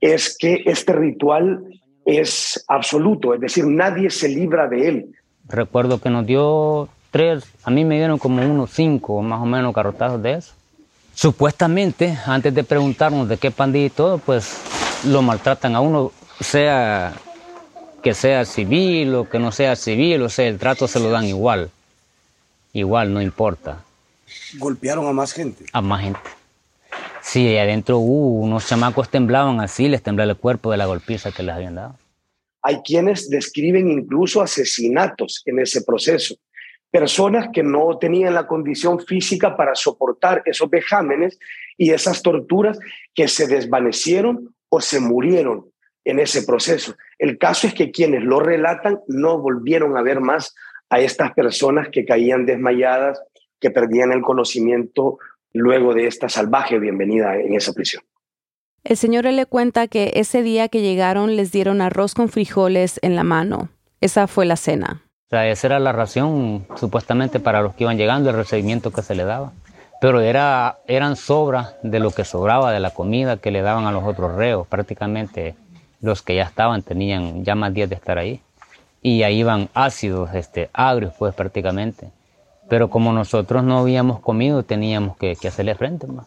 es 0.00 0.36
que 0.38 0.62
este 0.64 0.92
ritual 0.94 1.62
es 2.04 2.64
absoluto, 2.68 3.34
es 3.34 3.40
decir, 3.40 3.66
nadie 3.66 4.08
se 4.10 4.28
libra 4.28 4.68
de 4.68 4.88
él. 4.88 5.12
Recuerdo 5.46 6.00
que 6.00 6.08
nos 6.10 6.26
dio 6.26 6.88
tres, 7.10 7.44
a 7.62 7.70
mí 7.70 7.84
me 7.84 7.96
dieron 7.96 8.18
como 8.18 8.42
unos 8.42 8.70
cinco 8.70 9.20
más 9.22 9.40
o 9.40 9.46
menos 9.46 9.74
carrotazos 9.74 10.22
de 10.22 10.34
eso. 10.34 10.52
Supuestamente, 11.14 12.16
antes 12.24 12.54
de 12.54 12.64
preguntarnos 12.64 13.28
de 13.28 13.36
qué 13.36 13.50
pandilla 13.50 13.86
y 13.86 13.90
todo, 13.90 14.18
pues 14.18 14.56
lo 15.04 15.22
maltratan 15.22 15.74
a 15.74 15.80
uno, 15.80 16.12
sea 16.40 17.12
que 18.02 18.14
sea 18.14 18.44
civil 18.44 19.14
o 19.14 19.28
que 19.28 19.38
no 19.38 19.52
sea 19.52 19.76
civil, 19.76 20.22
o 20.22 20.28
sea, 20.28 20.46
el 20.46 20.58
trato 20.58 20.88
se 20.88 21.00
lo 21.00 21.10
dan 21.10 21.24
igual. 21.24 21.70
Igual, 22.72 23.12
no 23.12 23.20
importa. 23.20 23.82
¿Golpearon 24.58 25.06
a 25.06 25.12
más 25.12 25.32
gente? 25.32 25.64
A 25.72 25.80
más 25.80 26.02
gente. 26.02 26.20
Sí, 27.22 27.56
adentro 27.56 27.98
uh, 27.98 28.40
unos 28.42 28.66
chamacos 28.66 29.08
temblaban 29.08 29.60
así, 29.60 29.88
les 29.88 30.02
temblaba 30.02 30.30
el 30.30 30.36
cuerpo 30.36 30.70
de 30.70 30.78
la 30.78 30.86
golpiza 30.86 31.32
que 31.32 31.42
les 31.42 31.54
habían 31.54 31.74
dado. 31.74 31.96
Hay 32.62 32.80
quienes 32.82 33.28
describen 33.28 33.90
incluso 33.90 34.40
asesinatos 34.40 35.42
en 35.46 35.60
ese 35.60 35.82
proceso. 35.82 36.34
Personas 36.90 37.48
que 37.52 37.62
no 37.62 37.98
tenían 37.98 38.34
la 38.34 38.46
condición 38.46 38.98
física 39.00 39.56
para 39.56 39.74
soportar 39.74 40.42
esos 40.44 40.68
vejámenes 40.68 41.38
y 41.76 41.90
esas 41.90 42.22
torturas 42.22 42.78
que 43.14 43.28
se 43.28 43.46
desvanecieron 43.46 44.54
o 44.68 44.80
se 44.80 45.00
murieron 45.00 45.66
en 46.04 46.18
ese 46.18 46.42
proceso. 46.42 46.94
El 47.18 47.38
caso 47.38 47.66
es 47.66 47.74
que 47.74 47.90
quienes 47.90 48.22
lo 48.22 48.40
relatan 48.40 49.00
no 49.06 49.38
volvieron 49.38 49.96
a 49.96 50.02
ver 50.02 50.20
más 50.20 50.54
a 50.88 51.00
estas 51.00 51.32
personas 51.34 51.88
que 51.90 52.04
caían 52.04 52.46
desmayadas, 52.46 53.22
que 53.60 53.70
perdían 53.70 54.12
el 54.12 54.22
conocimiento 54.22 55.18
luego 55.52 55.94
de 55.94 56.06
esta 56.06 56.28
salvaje 56.28 56.78
bienvenida 56.78 57.36
en 57.36 57.54
esa 57.54 57.72
prisión. 57.72 58.02
El 58.82 58.96
señor 58.96 59.24
le 59.26 59.46
cuenta 59.46 59.88
que 59.88 60.12
ese 60.14 60.42
día 60.42 60.68
que 60.68 60.80
llegaron 60.80 61.36
les 61.36 61.52
dieron 61.52 61.82
arroz 61.82 62.14
con 62.14 62.28
frijoles 62.28 62.98
en 63.02 63.14
la 63.14 63.24
mano. 63.24 63.68
Esa 64.00 64.26
fue 64.26 64.46
la 64.46 64.56
cena. 64.56 65.04
Esa 65.30 65.68
era 65.68 65.78
la 65.78 65.92
ración 65.92 66.66
supuestamente 66.76 67.38
para 67.38 67.62
los 67.62 67.76
que 67.76 67.84
iban 67.84 67.96
llegando, 67.96 68.30
el 68.30 68.36
recibimiento 68.36 68.90
que 68.90 69.02
se 69.02 69.14
le 69.14 69.24
daba. 69.24 69.52
Pero 70.00 70.20
era, 70.20 70.78
eran 70.88 71.14
sobras 71.14 71.76
de 71.84 72.00
lo 72.00 72.10
que 72.10 72.24
sobraba 72.24 72.72
de 72.72 72.80
la 72.80 72.90
comida 72.90 73.36
que 73.36 73.52
le 73.52 73.62
daban 73.62 73.86
a 73.86 73.92
los 73.92 74.02
otros 74.02 74.34
reos, 74.34 74.66
prácticamente 74.66 75.54
los 76.00 76.22
que 76.22 76.34
ya 76.34 76.42
estaban 76.42 76.82
tenían 76.82 77.44
ya 77.44 77.54
más 77.54 77.72
días 77.72 77.88
de 77.88 77.94
estar 77.94 78.18
ahí. 78.18 78.42
Y 79.02 79.22
ahí 79.22 79.38
iban 79.38 79.68
ácidos, 79.72 80.34
este, 80.34 80.68
agrios, 80.72 81.14
pues 81.16 81.32
prácticamente. 81.32 82.10
Pero 82.68 82.90
como 82.90 83.12
nosotros 83.12 83.62
no 83.62 83.78
habíamos 83.78 84.18
comido, 84.18 84.64
teníamos 84.64 85.16
que, 85.16 85.36
que 85.36 85.46
hacerle 85.46 85.76
frente 85.76 86.08
más. 86.08 86.26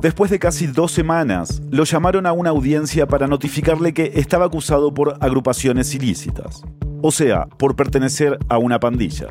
Después 0.00 0.30
de 0.30 0.38
casi 0.38 0.66
dos 0.66 0.92
semanas, 0.92 1.62
lo 1.70 1.84
llamaron 1.84 2.26
a 2.26 2.32
una 2.32 2.50
audiencia 2.50 3.06
para 3.06 3.26
notificarle 3.26 3.94
que 3.94 4.12
estaba 4.14 4.44
acusado 4.44 4.92
por 4.92 5.16
agrupaciones 5.20 5.94
ilícitas, 5.94 6.62
o 7.02 7.10
sea, 7.10 7.46
por 7.46 7.76
pertenecer 7.76 8.38
a 8.48 8.58
una 8.58 8.78
pandilla. 8.78 9.28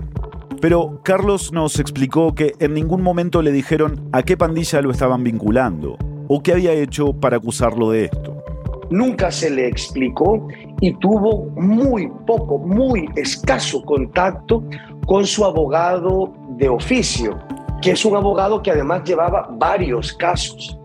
Pero 0.62 1.01
Carlos 1.04 1.51
nos 1.51 1.80
explicó 1.80 2.34
que 2.34 2.54
en 2.60 2.73
ningún 2.73 3.01
momento 3.01 3.41
le 3.41 3.51
dijeron 3.51 4.10
a 4.12 4.23
qué 4.23 4.38
pandilla 4.38 4.82
lo 4.82 4.91
estaban 4.91 5.23
vinculando 5.23 5.97
o 6.28 6.41
qué 6.41 6.54
había 6.54 6.73
hecho 6.73 7.13
para 7.13 7.38
acusarlo 7.38 7.91
de 7.91 8.06
esto 8.06 8.36
nunca 8.89 9.32
se 9.32 9.49
le 9.49 9.67
explicó 9.67 10.47
y 10.82 10.93
tuvo 10.99 11.49
muy 11.56 12.10
poco, 12.25 12.58
muy 12.60 13.10
escaso 13.15 13.84
contacto 13.84 14.63
con 15.06 15.25
su 15.25 15.45
abogado 15.45 16.34
de 16.58 16.69
oficio, 16.69 17.38
que 17.86 17.91
es 17.91 18.04
un 18.04 18.15
abogado 18.15 18.63
que 18.63 18.71
además 18.71 19.04
llevaba 19.04 19.48
varios 19.48 20.12
casos. 20.12 20.76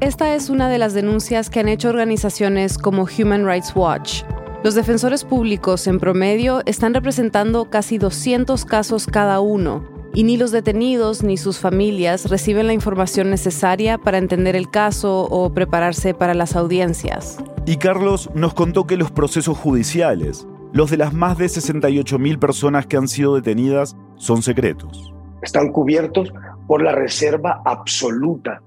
Esta 0.00 0.34
es 0.34 0.50
una 0.50 0.68
de 0.68 0.78
las 0.78 0.94
denuncias 0.94 1.48
que 1.48 1.60
han 1.60 1.68
hecho 1.68 1.90
organizaciones 1.90 2.76
como 2.76 3.04
Human 3.04 3.46
Rights 3.46 3.70
Watch. 3.76 4.24
Los 4.64 4.74
defensores 4.74 5.22
públicos 5.22 5.86
en 5.86 6.00
promedio 6.00 6.62
están 6.66 6.92
representando 6.92 7.70
casi 7.70 7.98
200 7.98 8.64
casos 8.64 9.06
cada 9.06 9.38
uno 9.38 9.84
y 10.12 10.24
ni 10.24 10.36
los 10.36 10.50
detenidos 10.50 11.22
ni 11.22 11.36
sus 11.36 11.60
familias 11.60 12.28
reciben 12.28 12.66
la 12.66 12.72
información 12.72 13.30
necesaria 13.30 13.96
para 13.96 14.18
entender 14.18 14.56
el 14.56 14.68
caso 14.68 15.28
o 15.30 15.54
prepararse 15.54 16.14
para 16.14 16.34
las 16.34 16.56
audiencias. 16.56 17.38
Y 17.64 17.76
Carlos 17.76 18.28
nos 18.34 18.54
contó 18.54 18.88
que 18.88 18.96
los 18.96 19.12
procesos 19.12 19.56
judiciales, 19.56 20.48
los 20.72 20.90
de 20.90 20.96
las 20.96 21.14
más 21.14 21.38
de 21.38 21.46
68.000 21.46 22.40
personas 22.40 22.88
que 22.88 22.96
han 22.96 23.06
sido 23.06 23.36
detenidas, 23.36 23.94
son 24.16 24.42
secretos. 24.42 25.14
Están 25.42 25.72
cubiertos 25.72 26.32
por 26.66 26.82
la 26.82 26.92
reserva 26.92 27.62
absoluta. 27.64 28.60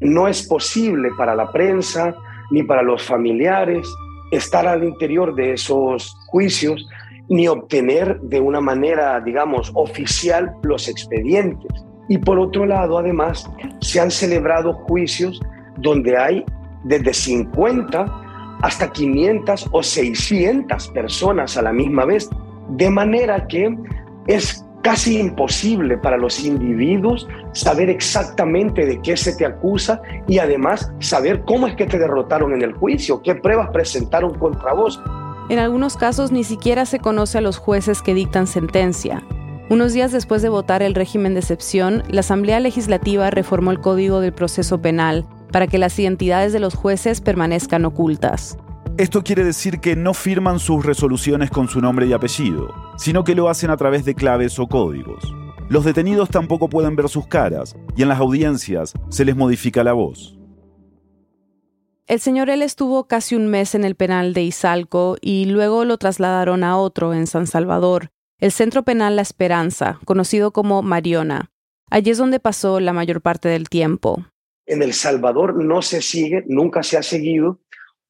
No 0.00 0.28
es 0.28 0.46
posible 0.46 1.10
para 1.16 1.34
la 1.34 1.50
prensa 1.52 2.14
ni 2.50 2.62
para 2.62 2.82
los 2.82 3.02
familiares 3.02 3.88
estar 4.30 4.66
al 4.66 4.84
interior 4.84 5.34
de 5.34 5.52
esos 5.52 6.14
juicios 6.28 6.86
ni 7.28 7.48
obtener 7.48 8.20
de 8.20 8.40
una 8.40 8.60
manera, 8.60 9.20
digamos, 9.20 9.70
oficial 9.74 10.52
los 10.62 10.88
expedientes. 10.88 11.84
Y 12.08 12.18
por 12.18 12.38
otro 12.38 12.66
lado, 12.66 12.98
además, 12.98 13.50
se 13.80 14.00
han 14.00 14.10
celebrado 14.10 14.72
juicios 14.72 15.40
donde 15.78 16.16
hay 16.16 16.44
desde 16.84 17.12
50 17.12 18.58
hasta 18.62 18.90
500 18.90 19.68
o 19.72 19.82
600 19.82 20.88
personas 20.88 21.56
a 21.56 21.62
la 21.62 21.72
misma 21.72 22.04
vez, 22.04 22.30
de 22.70 22.90
manera 22.90 23.46
que 23.46 23.76
es 24.26 24.65
casi 24.86 25.18
imposible 25.18 25.98
para 25.98 26.16
los 26.16 26.44
individuos 26.44 27.26
saber 27.50 27.90
exactamente 27.90 28.86
de 28.86 29.02
qué 29.02 29.16
se 29.16 29.34
te 29.34 29.44
acusa 29.44 30.00
y 30.28 30.38
además 30.38 30.92
saber 31.00 31.42
cómo 31.44 31.66
es 31.66 31.74
que 31.74 31.86
te 31.86 31.98
derrotaron 31.98 32.52
en 32.52 32.62
el 32.62 32.72
juicio, 32.72 33.20
qué 33.20 33.34
pruebas 33.34 33.70
presentaron 33.72 34.38
contra 34.38 34.74
vos. 34.74 35.00
En 35.48 35.58
algunos 35.58 35.96
casos 35.96 36.30
ni 36.30 36.44
siquiera 36.44 36.86
se 36.86 37.00
conoce 37.00 37.38
a 37.38 37.40
los 37.40 37.58
jueces 37.58 38.00
que 38.00 38.14
dictan 38.14 38.46
sentencia. 38.46 39.24
Unos 39.70 39.92
días 39.92 40.12
después 40.12 40.40
de 40.40 40.50
votar 40.50 40.84
el 40.84 40.94
régimen 40.94 41.34
de 41.34 41.40
excepción, 41.40 42.04
la 42.08 42.20
Asamblea 42.20 42.60
Legislativa 42.60 43.28
reformó 43.30 43.72
el 43.72 43.80
Código 43.80 44.20
del 44.20 44.34
Proceso 44.34 44.80
Penal 44.80 45.26
para 45.50 45.66
que 45.66 45.78
las 45.78 45.98
identidades 45.98 46.52
de 46.52 46.60
los 46.60 46.76
jueces 46.76 47.20
permanezcan 47.20 47.84
ocultas. 47.86 48.56
Esto 48.98 49.22
quiere 49.22 49.44
decir 49.44 49.78
que 49.80 49.94
no 49.94 50.14
firman 50.14 50.58
sus 50.58 50.82
resoluciones 50.82 51.50
con 51.50 51.68
su 51.68 51.82
nombre 51.82 52.06
y 52.06 52.14
apellido, 52.14 52.72
sino 52.96 53.24
que 53.24 53.34
lo 53.34 53.50
hacen 53.50 53.68
a 53.68 53.76
través 53.76 54.06
de 54.06 54.14
claves 54.14 54.58
o 54.58 54.68
códigos. 54.68 55.34
Los 55.68 55.84
detenidos 55.84 56.30
tampoco 56.30 56.70
pueden 56.70 56.96
ver 56.96 57.10
sus 57.10 57.26
caras 57.26 57.76
y 57.94 58.00
en 58.00 58.08
las 58.08 58.20
audiencias 58.20 58.94
se 59.10 59.26
les 59.26 59.36
modifica 59.36 59.84
la 59.84 59.92
voz. 59.92 60.38
El 62.06 62.20
señor 62.20 62.48
L 62.48 62.64
estuvo 62.64 63.06
casi 63.06 63.34
un 63.34 63.48
mes 63.48 63.74
en 63.74 63.84
el 63.84 63.96
penal 63.96 64.32
de 64.32 64.44
Izalco 64.44 65.18
y 65.20 65.44
luego 65.44 65.84
lo 65.84 65.98
trasladaron 65.98 66.64
a 66.64 66.78
otro 66.78 67.12
en 67.12 67.26
San 67.26 67.46
Salvador, 67.46 68.12
el 68.38 68.50
Centro 68.50 68.82
Penal 68.82 69.16
La 69.16 69.22
Esperanza, 69.22 70.00
conocido 70.06 70.52
como 70.52 70.80
Mariona. 70.80 71.50
Allí 71.90 72.12
es 72.12 72.18
donde 72.18 72.40
pasó 72.40 72.80
la 72.80 72.94
mayor 72.94 73.20
parte 73.20 73.50
del 73.50 73.68
tiempo. 73.68 74.24
En 74.64 74.82
El 74.82 74.94
Salvador 74.94 75.62
no 75.62 75.82
se 75.82 76.00
sigue, 76.00 76.44
nunca 76.48 76.82
se 76.82 76.96
ha 76.96 77.02
seguido 77.02 77.60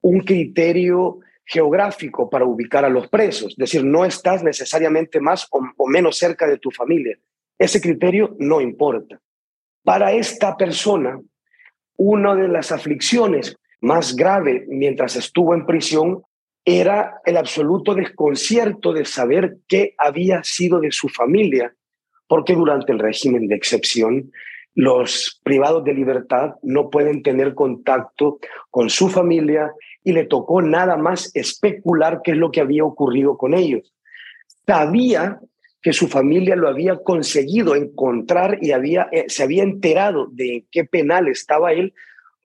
un 0.03 0.21
criterio 0.21 1.21
geográfico 1.45 2.29
para 2.29 2.45
ubicar 2.45 2.85
a 2.85 2.89
los 2.89 3.09
presos, 3.09 3.53
es 3.53 3.57
decir, 3.57 3.85
no 3.85 4.05
estás 4.05 4.43
necesariamente 4.43 5.21
más 5.21 5.47
o, 5.51 5.87
menos 5.87 6.19
cerca 6.19 6.47
de 6.47 6.59
tu 6.59 6.71
familia. 6.71 7.17
Ese 7.57 7.81
criterio 7.81 8.37
no 8.39 8.61
importa. 8.61 9.21
Para 9.85 10.13
esta 10.13 10.57
persona, 10.57 11.21
una 11.97 12.35
de 12.35 12.49
las 12.49 12.73
aflicciones 12.73 13.57
más 13.81 14.17
grave 14.17 14.65
mientras 14.69 15.15
estuvo 15.15 15.55
en 15.55 15.65
prisión 15.65 16.23
era 16.65 17.21
el 17.25 17.37
absoluto 17.37 17.95
desconcierto 17.95 18.93
de 18.93 19.05
saber 19.05 19.59
qué 19.69 19.95
había 19.99 20.43
sido 20.43 20.81
de 20.81 20.91
su 20.91 21.09
familia, 21.09 21.73
porque 22.27 22.55
durante 22.55 22.93
el 22.93 22.99
régimen 22.99 23.47
de 23.47 23.55
excepción 23.55 24.33
los 24.77 25.41
privados 25.43 25.83
de 25.85 25.95
libertad 25.95 26.57
no 26.63 26.91
pueden 26.91 27.23
tener 27.23 27.55
contacto 27.55 28.39
con 28.71 28.91
su 28.91 29.09
familia 29.09 29.73
y 30.05 30.13
le 30.13 30.27
tocó 30.27 30.61
nada 30.61 30.99
más 30.99 31.35
especular 31.35 32.21
qué 32.23 32.33
es 32.33 32.37
lo 32.37 32.51
que 32.51 32.61
había 32.61 32.85
ocurrido 32.85 33.39
con 33.39 33.55
ellos. 33.55 33.95
Sabía 34.67 35.41
que 35.81 35.95
su 35.95 36.09
familia 36.09 36.57
lo 36.57 36.69
había 36.69 36.99
conseguido 36.99 37.75
encontrar 37.75 38.59
y 38.61 38.73
había, 38.73 39.09
eh, 39.13 39.25
se 39.29 39.45
había 39.45 39.63
enterado 39.63 40.29
de 40.31 40.67
qué 40.71 40.85
penal 40.85 41.29
estaba 41.29 41.73
él, 41.73 41.95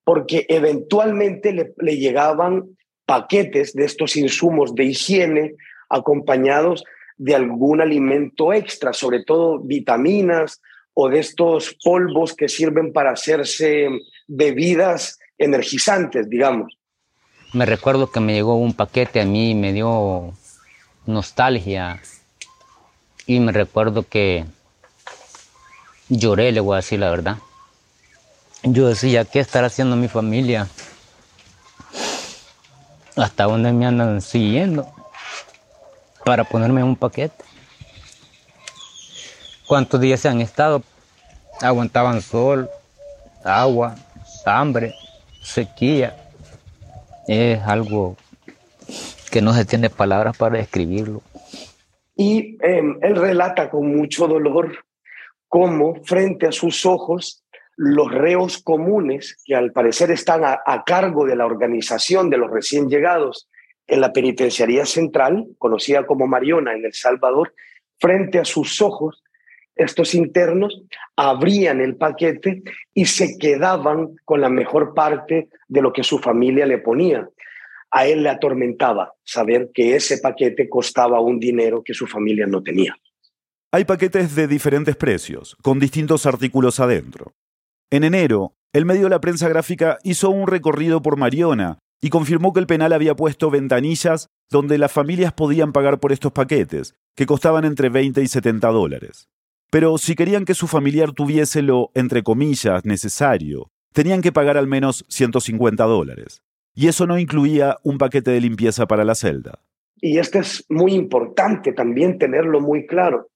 porque 0.05 0.45
eventualmente 0.47 1.51
le, 1.51 1.73
le 1.79 1.97
llegaban 1.97 2.77
paquetes 3.05 3.73
de 3.73 3.83
estos 3.83 4.15
insumos 4.15 4.73
de 4.73 4.85
higiene 4.85 5.55
acompañados 5.89 6.85
de 7.17 7.35
algún 7.35 7.81
alimento 7.81 8.53
extra, 8.53 8.93
sobre 8.93 9.21
todo 9.25 9.59
vitaminas 9.59 10.61
o 11.03 11.09
de 11.09 11.17
estos 11.17 11.75
polvos 11.83 12.35
que 12.35 12.47
sirven 12.47 12.93
para 12.93 13.11
hacerse 13.11 13.87
bebidas 14.27 15.17
energizantes, 15.39 16.29
digamos. 16.29 16.77
Me 17.53 17.65
recuerdo 17.65 18.11
que 18.11 18.19
me 18.19 18.33
llegó 18.33 18.55
un 18.55 18.73
paquete 18.73 19.19
a 19.19 19.25
mí 19.25 19.49
y 19.49 19.55
me 19.55 19.73
dio 19.73 20.31
nostalgia 21.07 21.99
y 23.25 23.39
me 23.39 23.51
recuerdo 23.51 24.03
que 24.07 24.45
lloré, 26.07 26.51
le 26.51 26.59
voy 26.59 26.75
a 26.75 26.77
decir 26.77 26.99
la 26.99 27.09
verdad. 27.09 27.37
Yo 28.61 28.87
decía, 28.87 29.25
¿qué 29.25 29.39
estará 29.39 29.67
haciendo 29.67 29.95
mi 29.95 30.07
familia? 30.07 30.67
¿Hasta 33.15 33.45
dónde 33.45 33.73
me 33.73 33.87
andan 33.87 34.21
siguiendo? 34.21 34.87
Para 36.23 36.43
ponerme 36.43 36.83
un 36.83 36.95
paquete. 36.95 37.43
¿Cuántos 39.65 39.99
días 39.99 40.19
se 40.19 40.29
han 40.29 40.41
estado? 40.41 40.83
Aguantaban 41.61 42.21
sol, 42.21 42.69
agua, 43.43 43.95
hambre, 44.45 44.93
sequía. 45.41 46.15
Es 47.27 47.61
algo 47.61 48.17
que 49.31 49.41
no 49.41 49.53
se 49.53 49.65
tiene 49.65 49.89
palabras 49.89 50.37
para 50.37 50.57
describirlo. 50.57 51.21
Y 52.15 52.57
eh, 52.61 52.81
él 53.01 53.15
relata 53.15 53.69
con 53.69 53.95
mucho 53.95 54.27
dolor 54.27 54.85
cómo 55.47 55.95
frente 56.03 56.47
a 56.47 56.51
sus 56.51 56.85
ojos 56.85 57.43
los 57.77 58.11
reos 58.11 58.61
comunes, 58.61 59.37
que 59.45 59.55
al 59.55 59.71
parecer 59.71 60.11
están 60.11 60.43
a, 60.43 60.59
a, 60.65 60.83
cargo 60.83 61.25
de 61.25 61.35
la 61.35 61.45
organización 61.45 62.29
de 62.29 62.37
los 62.37 62.51
recién 62.51 62.89
llegados 62.89 63.49
en 63.87 64.01
la 64.01 64.13
penitenciaría 64.13 64.85
central, 64.85 65.47
conocida 65.57 66.05
como 66.05 66.27
Mariona 66.27 66.73
en 66.73 66.85
El 66.85 66.93
Salvador, 66.93 67.53
frente 67.97 68.39
a 68.39 68.45
sus 68.45 68.81
ojos, 68.81 69.20
estos 69.75 70.13
internos 70.13 70.83
abrían 71.15 71.81
el 71.81 71.95
paquete 71.95 72.63
y 72.93 73.05
se 73.05 73.37
quedaban 73.37 74.15
con 74.25 74.41
la 74.41 74.49
mejor 74.49 74.93
parte 74.93 75.49
de 75.67 75.81
lo 75.81 75.93
que 75.93 76.03
su 76.03 76.19
familia 76.19 76.65
le 76.65 76.77
ponía 76.77 77.29
a 77.91 78.05
él 78.07 78.23
le 78.23 78.29
atormentaba 78.29 79.13
saber 79.23 79.69
que 79.73 79.95
ese 79.95 80.17
paquete 80.17 80.69
costaba 80.69 81.19
un 81.19 81.39
dinero 81.39 81.83
que 81.83 81.93
su 81.93 82.07
familia 82.07 82.47
no 82.47 82.63
tenía. 82.63 82.95
Hay 83.73 83.85
paquetes 83.85 84.35
de 84.35 84.47
diferentes 84.47 84.95
precios, 84.95 85.55
con 85.61 85.79
distintos 85.79 86.25
artículos 86.25 86.79
adentro. 86.79 87.33
En 87.89 88.03
enero, 88.03 88.53
el 88.73 88.85
medio 88.85 89.03
de 89.03 89.09
la 89.09 89.21
prensa 89.21 89.49
gráfica 89.49 89.99
hizo 90.03 90.29
un 90.29 90.47
recorrido 90.47 91.01
por 91.01 91.17
Mariona 91.17 91.79
y 92.01 92.09
confirmó 92.09 92.53
que 92.53 92.61
el 92.61 92.67
penal 92.67 92.93
había 92.93 93.15
puesto 93.15 93.51
ventanillas 93.51 94.27
donde 94.49 94.77
las 94.77 94.91
familias 94.91 95.33
podían 95.33 95.71
pagar 95.71 95.99
por 95.99 96.11
estos 96.11 96.31
paquetes, 96.31 96.95
que 97.15 97.25
costaban 97.25 97.63
entre 97.63 97.89
20 97.89 98.21
y 98.21 98.27
70 98.27 98.67
dólares. 98.69 99.29
Pero 99.71 99.97
si 99.97 100.15
querían 100.15 100.43
que 100.43 100.53
su 100.53 100.67
familiar 100.67 101.13
tuviese 101.13 101.61
lo, 101.61 101.91
entre 101.95 102.23
comillas, 102.23 102.85
necesario, 102.85 103.71
tenían 103.93 104.21
que 104.21 104.33
pagar 104.33 104.57
al 104.57 104.67
menos 104.67 105.05
150 105.07 105.83
dólares 105.85 106.43
y 106.75 106.87
eso 106.87 107.07
no 107.07 107.17
incluía 107.17 107.77
un 107.83 107.97
paquete 107.97 108.31
de 108.31 108.41
limpieza 108.41 108.85
para 108.85 109.05
la 109.05 109.15
celda. 109.15 109.59
Y 109.95 110.17
esto 110.17 110.39
es 110.39 110.65
muy 110.67 110.93
importante 110.93 111.71
también 111.71 112.17
tenerlo 112.17 112.59
muy 112.59 112.85
claro. 112.85 113.29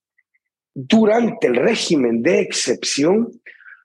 Durante 0.73 1.47
el 1.47 1.55
régimen 1.55 2.21
de 2.21 2.41
excepción, 2.41 3.31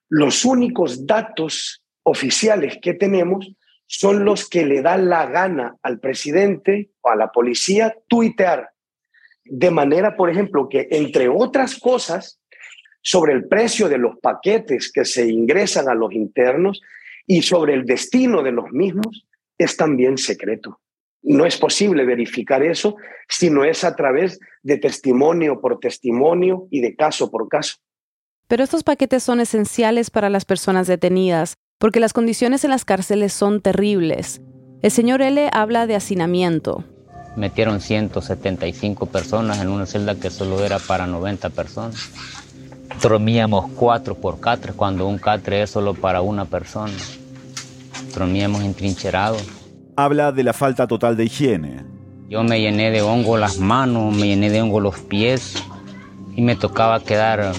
los 0.08 0.44
únicos 0.44 1.06
datos 1.06 1.84
oficiales 2.02 2.78
que 2.82 2.94
tenemos 2.94 3.52
son 3.86 4.24
los 4.24 4.48
que 4.48 4.66
le 4.66 4.82
dan 4.82 5.08
la 5.08 5.26
gana 5.26 5.76
al 5.82 6.00
presidente 6.00 6.90
o 7.00 7.10
a 7.10 7.16
la 7.16 7.30
policía 7.30 7.94
tuitear. 8.08 8.70
De 9.44 9.70
manera, 9.70 10.16
por 10.16 10.30
ejemplo, 10.30 10.68
que 10.68 10.88
entre 10.90 11.28
otras 11.28 11.78
cosas, 11.78 12.39
sobre 13.02 13.32
el 13.32 13.46
precio 13.46 13.88
de 13.88 13.98
los 13.98 14.18
paquetes 14.18 14.90
que 14.92 15.04
se 15.04 15.28
ingresan 15.28 15.88
a 15.88 15.94
los 15.94 16.12
internos 16.12 16.80
y 17.26 17.42
sobre 17.42 17.74
el 17.74 17.84
destino 17.84 18.42
de 18.42 18.52
los 18.52 18.70
mismos, 18.72 19.26
es 19.58 19.76
también 19.76 20.18
secreto. 20.18 20.80
No 21.22 21.44
es 21.44 21.58
posible 21.58 22.04
verificar 22.04 22.62
eso 22.62 22.96
si 23.28 23.50
no 23.50 23.64
es 23.64 23.84
a 23.84 23.94
través 23.94 24.40
de 24.62 24.78
testimonio 24.78 25.60
por 25.60 25.78
testimonio 25.78 26.66
y 26.70 26.80
de 26.80 26.96
caso 26.96 27.30
por 27.30 27.48
caso. 27.48 27.76
Pero 28.48 28.64
estos 28.64 28.82
paquetes 28.82 29.22
son 29.22 29.40
esenciales 29.40 30.10
para 30.10 30.30
las 30.30 30.44
personas 30.44 30.86
detenidas, 30.86 31.54
porque 31.78 32.00
las 32.00 32.12
condiciones 32.12 32.64
en 32.64 32.70
las 32.70 32.84
cárceles 32.84 33.32
son 33.32 33.60
terribles. 33.60 34.40
El 34.82 34.90
señor 34.90 35.22
L 35.22 35.50
habla 35.52 35.86
de 35.86 35.94
hacinamiento. 35.94 36.84
Metieron 37.36 37.80
175 37.80 39.06
personas 39.06 39.60
en 39.60 39.68
una 39.68 39.86
celda 39.86 40.16
que 40.16 40.30
solo 40.30 40.64
era 40.64 40.78
para 40.78 41.06
90 41.06 41.50
personas. 41.50 42.10
Dormíamos 43.02 43.70
cuatro 43.76 44.14
por 44.14 44.40
catre, 44.40 44.72
cuando 44.72 45.06
un 45.06 45.18
catre 45.18 45.62
es 45.62 45.70
solo 45.70 45.94
para 45.94 46.20
una 46.20 46.44
persona 46.44 46.92
dormíamos 48.14 48.62
entrincherados. 48.62 49.42
Habla 49.96 50.32
de 50.32 50.44
la 50.44 50.52
falta 50.52 50.86
total 50.86 51.16
de 51.16 51.24
higiene. 51.24 51.84
Yo 52.28 52.42
me 52.42 52.60
llené 52.60 52.90
de 52.90 53.02
hongo 53.02 53.36
las 53.36 53.58
manos, 53.58 54.14
me 54.14 54.28
llené 54.28 54.50
de 54.50 54.62
hongo 54.62 54.80
los 54.80 54.98
pies 55.00 55.62
y 56.36 56.42
me 56.42 56.56
tocaba 56.56 57.00
quedar 57.00 57.52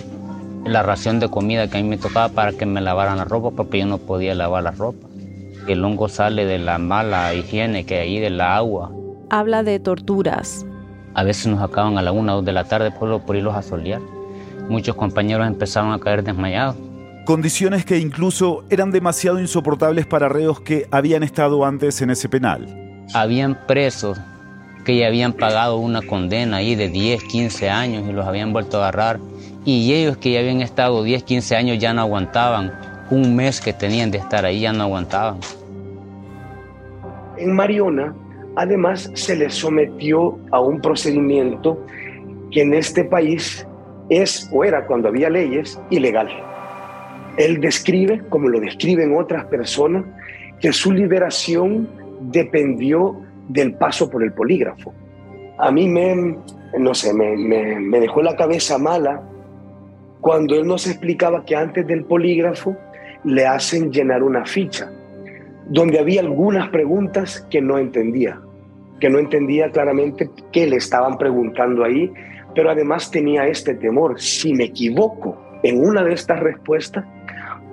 la 0.65 0.83
ración 0.83 1.19
de 1.19 1.29
comida 1.29 1.69
que 1.69 1.77
a 1.77 1.81
mí 1.81 1.87
me 1.87 1.97
tocaba 1.97 2.29
para 2.29 2.53
que 2.53 2.65
me 2.65 2.81
lavaran 2.81 3.17
la 3.17 3.25
ropa 3.25 3.51
porque 3.51 3.79
yo 3.79 3.85
no 3.85 3.97
podía 3.97 4.33
lavar 4.33 4.63
la 4.63 4.71
ropa. 4.71 5.07
El 5.67 5.83
hongo 5.83 6.07
sale 6.07 6.45
de 6.45 6.57
la 6.57 6.77
mala 6.77 7.33
higiene 7.33 7.85
que 7.85 7.99
hay 7.99 8.19
de 8.19 8.29
la 8.29 8.55
agua. 8.55 8.91
Habla 9.29 9.63
de 9.63 9.79
torturas. 9.79 10.65
A 11.13 11.23
veces 11.23 11.47
nos 11.47 11.61
acaban 11.61 11.97
a 11.97 12.01
la 12.01 12.11
una 12.11 12.33
o 12.33 12.35
dos 12.37 12.45
de 12.45 12.53
la 12.53 12.63
tarde 12.63 12.91
por, 12.91 13.21
por 13.21 13.35
irlos 13.35 13.55
a 13.55 13.61
solear. 13.61 14.01
Muchos 14.69 14.95
compañeros 14.95 15.47
empezaron 15.47 15.91
a 15.93 15.99
caer 15.99 16.23
desmayados 16.23 16.75
condiciones 17.25 17.85
que 17.85 17.97
incluso 17.97 18.63
eran 18.69 18.91
demasiado 18.91 19.39
insoportables 19.39 20.05
para 20.05 20.27
reos 20.27 20.59
que 20.59 20.87
habían 20.91 21.23
estado 21.23 21.63
antes 21.65 22.01
en 22.01 22.09
ese 22.09 22.29
penal. 22.29 22.67
Habían 23.13 23.65
presos 23.67 24.19
que 24.83 24.97
ya 24.97 25.07
habían 25.07 25.33
pagado 25.33 25.77
una 25.77 26.01
condena 26.01 26.57
ahí 26.57 26.75
de 26.75 26.89
10, 26.89 27.23
15 27.23 27.69
años 27.69 28.03
y 28.09 28.11
los 28.11 28.25
habían 28.25 28.51
vuelto 28.51 28.77
a 28.77 28.87
agarrar. 28.87 29.19
Y 29.63 29.93
ellos 29.93 30.17
que 30.17 30.31
ya 30.31 30.39
habían 30.39 30.61
estado 30.61 31.03
10, 31.03 31.23
15 31.23 31.55
años 31.55 31.77
ya 31.77 31.93
no 31.93 32.01
aguantaban. 32.01 32.73
Un 33.11 33.35
mes 33.35 33.61
que 33.61 33.73
tenían 33.73 34.09
de 34.09 34.17
estar 34.17 34.43
ahí 34.45 34.61
ya 34.61 34.73
no 34.73 34.83
aguantaban. 34.83 35.37
En 37.37 37.53
Mariona, 37.55 38.15
además, 38.55 39.11
se 39.13 39.35
les 39.35 39.53
sometió 39.53 40.39
a 40.51 40.59
un 40.59 40.81
procedimiento 40.81 41.85
que 42.51 42.63
en 42.63 42.73
este 42.73 43.03
país 43.03 43.65
es 44.11 44.49
o 44.51 44.63
era 44.63 44.85
cuando 44.85 45.07
había 45.07 45.29
leyes 45.29 45.79
ilegal. 45.89 46.29
Él 47.37 47.61
describe, 47.61 48.21
como 48.29 48.49
lo 48.49 48.59
describen 48.59 49.15
otras 49.15 49.45
personas, 49.45 50.03
que 50.59 50.73
su 50.73 50.91
liberación 50.91 51.87
dependió 52.19 53.21
del 53.47 53.73
paso 53.73 54.09
por 54.09 54.21
el 54.21 54.33
polígrafo. 54.33 54.93
A 55.57 55.71
mí 55.71 55.87
me, 55.87 56.35
no 56.77 56.93
sé, 56.93 57.13
me, 57.13 57.37
me, 57.37 57.79
me 57.79 57.99
dejó 58.01 58.21
la 58.21 58.35
cabeza 58.35 58.77
mala 58.77 59.23
cuando 60.19 60.55
él 60.55 60.67
nos 60.67 60.87
explicaba 60.87 61.45
que 61.45 61.55
antes 61.55 61.87
del 61.87 62.03
polígrafo 62.03 62.75
le 63.23 63.47
hacen 63.47 63.91
llenar 63.91 64.23
una 64.23 64.45
ficha 64.45 64.91
donde 65.67 65.99
había 65.99 66.19
algunas 66.19 66.69
preguntas 66.69 67.47
que 67.49 67.61
no 67.61 67.77
entendía, 67.77 68.41
que 68.99 69.09
no 69.09 69.19
entendía 69.19 69.71
claramente 69.71 70.29
qué 70.51 70.67
le 70.67 70.75
estaban 70.75 71.17
preguntando 71.17 71.85
ahí, 71.85 72.11
pero 72.55 72.69
además 72.69 73.11
tenía 73.11 73.47
este 73.47 73.75
temor, 73.75 74.19
si 74.19 74.53
me 74.53 74.65
equivoco 74.65 75.37
en 75.63 75.83
una 75.83 76.03
de 76.03 76.13
estas 76.13 76.39
respuestas, 76.39 77.05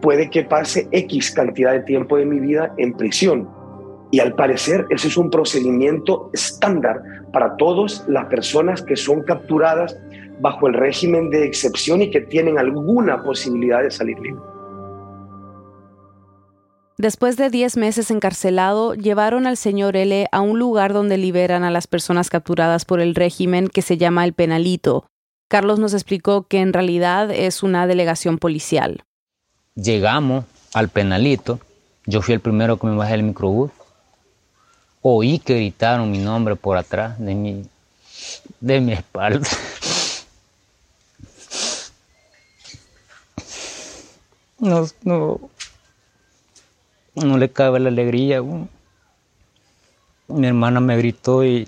puede 0.01 0.31
que 0.31 0.45
pase 0.45 0.89
X 0.93 1.33
cantidad 1.33 1.73
de 1.73 1.81
tiempo 1.81 2.17
de 2.17 2.27
mi 2.27 2.41
vida 2.41 2.73
en 2.77 2.93
prisión. 2.93 3.49
Y 4.11 4.21
al 4.21 4.35
parecer 4.35 4.87
ese 4.91 5.09
es 5.09 5.17
un 5.17 5.31
procedimiento 5.31 6.31
estándar 6.33 7.03
para 7.33 7.57
todas 7.57 8.05
las 8.09 8.27
personas 8.27 8.83
que 8.83 8.97
son 8.97 9.23
capturadas 9.23 9.99
bajo 10.41 10.69
el 10.69 10.75
régimen 10.75 11.31
de 11.31 11.45
excepción 11.45 12.01
y 12.03 12.11
que 12.11 12.21
tienen 12.23 12.59
alguna 12.59 13.23
posibilidad 13.23 13.83
de 13.83 13.91
salir 13.91 14.19
libres. 14.19 14.43
Después 16.99 17.37
de 17.37 17.49
10 17.49 17.77
meses 17.77 18.11
encarcelado, 18.11 18.93
llevaron 18.95 19.47
al 19.47 19.57
señor 19.57 19.95
L 19.95 20.27
a 20.33 20.41
un 20.41 20.59
lugar 20.59 20.93
donde 20.93 21.17
liberan 21.17 21.63
a 21.63 21.71
las 21.71 21.87
personas 21.87 22.29
capturadas 22.29 22.85
por 22.85 23.01
el 23.01 23.15
régimen 23.15 23.69
que 23.69 23.83
se 23.83 23.99
llama 23.99 24.25
el 24.25 24.33
Penalito. 24.33 25.07
Carlos 25.47 25.79
nos 25.79 25.95
explicó 25.95 26.43
que 26.43 26.59
en 26.59 26.73
realidad 26.73 27.31
es 27.31 27.63
una 27.63 27.87
delegación 27.87 28.39
policial. 28.39 29.05
Llegamos 29.77 30.45
al 30.75 30.89
Penalito, 30.89 31.61
yo 32.05 32.21
fui 32.21 32.35
el 32.35 32.41
primero 32.41 32.81
que 32.81 32.89
me 32.89 32.97
bajé 32.97 33.13
del 33.13 33.23
microbús. 33.23 33.71
Oí 35.01 35.39
que 35.39 35.55
gritaron 35.55 36.11
mi 36.11 36.19
nombre 36.19 36.57
por 36.57 36.77
atrás 36.77 37.17
de 37.21 37.33
mi, 37.33 37.65
de 38.59 38.81
mi 38.81 38.93
espalda. 38.93 39.47
No, 44.61 44.85
no, 45.05 45.51
no 47.25 47.39
le 47.39 47.51
cabe 47.51 47.81
la 47.81 47.89
alegría. 47.89 48.43
Mi 50.29 50.47
hermana 50.47 50.81
me 50.81 50.97
gritó 50.97 51.45
y 51.45 51.67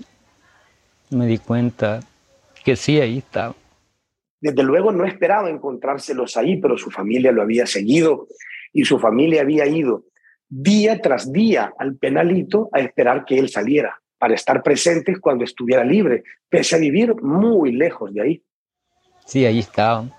me 1.09 1.25
di 1.25 1.37
cuenta 1.37 2.01
que 2.63 2.75
sí, 2.75 2.99
ahí 2.99 3.19
estaba. 3.19 3.55
Desde 4.39 4.63
luego 4.63 4.91
no 4.91 5.05
esperaba 5.05 5.49
encontrárselos 5.49 6.37
ahí, 6.37 6.57
pero 6.57 6.77
su 6.77 6.89
familia 6.89 7.31
lo 7.31 7.41
había 7.41 7.65
seguido 7.65 8.27
y 8.73 8.85
su 8.85 8.99
familia 8.99 9.41
había 9.41 9.67
ido 9.67 10.03
día 10.49 10.99
tras 10.99 11.31
día 11.31 11.73
al 11.77 11.95
penalito 11.95 12.69
a 12.73 12.79
esperar 12.79 13.25
que 13.25 13.39
él 13.39 13.49
saliera 13.49 14.01
para 14.17 14.35
estar 14.35 14.61
presentes 14.61 15.19
cuando 15.19 15.43
estuviera 15.43 15.83
libre, 15.83 16.23
pese 16.49 16.75
a 16.75 16.79
vivir 16.79 17.15
muy 17.21 17.71
lejos 17.71 18.13
de 18.13 18.21
ahí. 18.21 18.43
Sí, 19.25 19.45
ahí 19.45 19.59
estaban. 19.59 20.13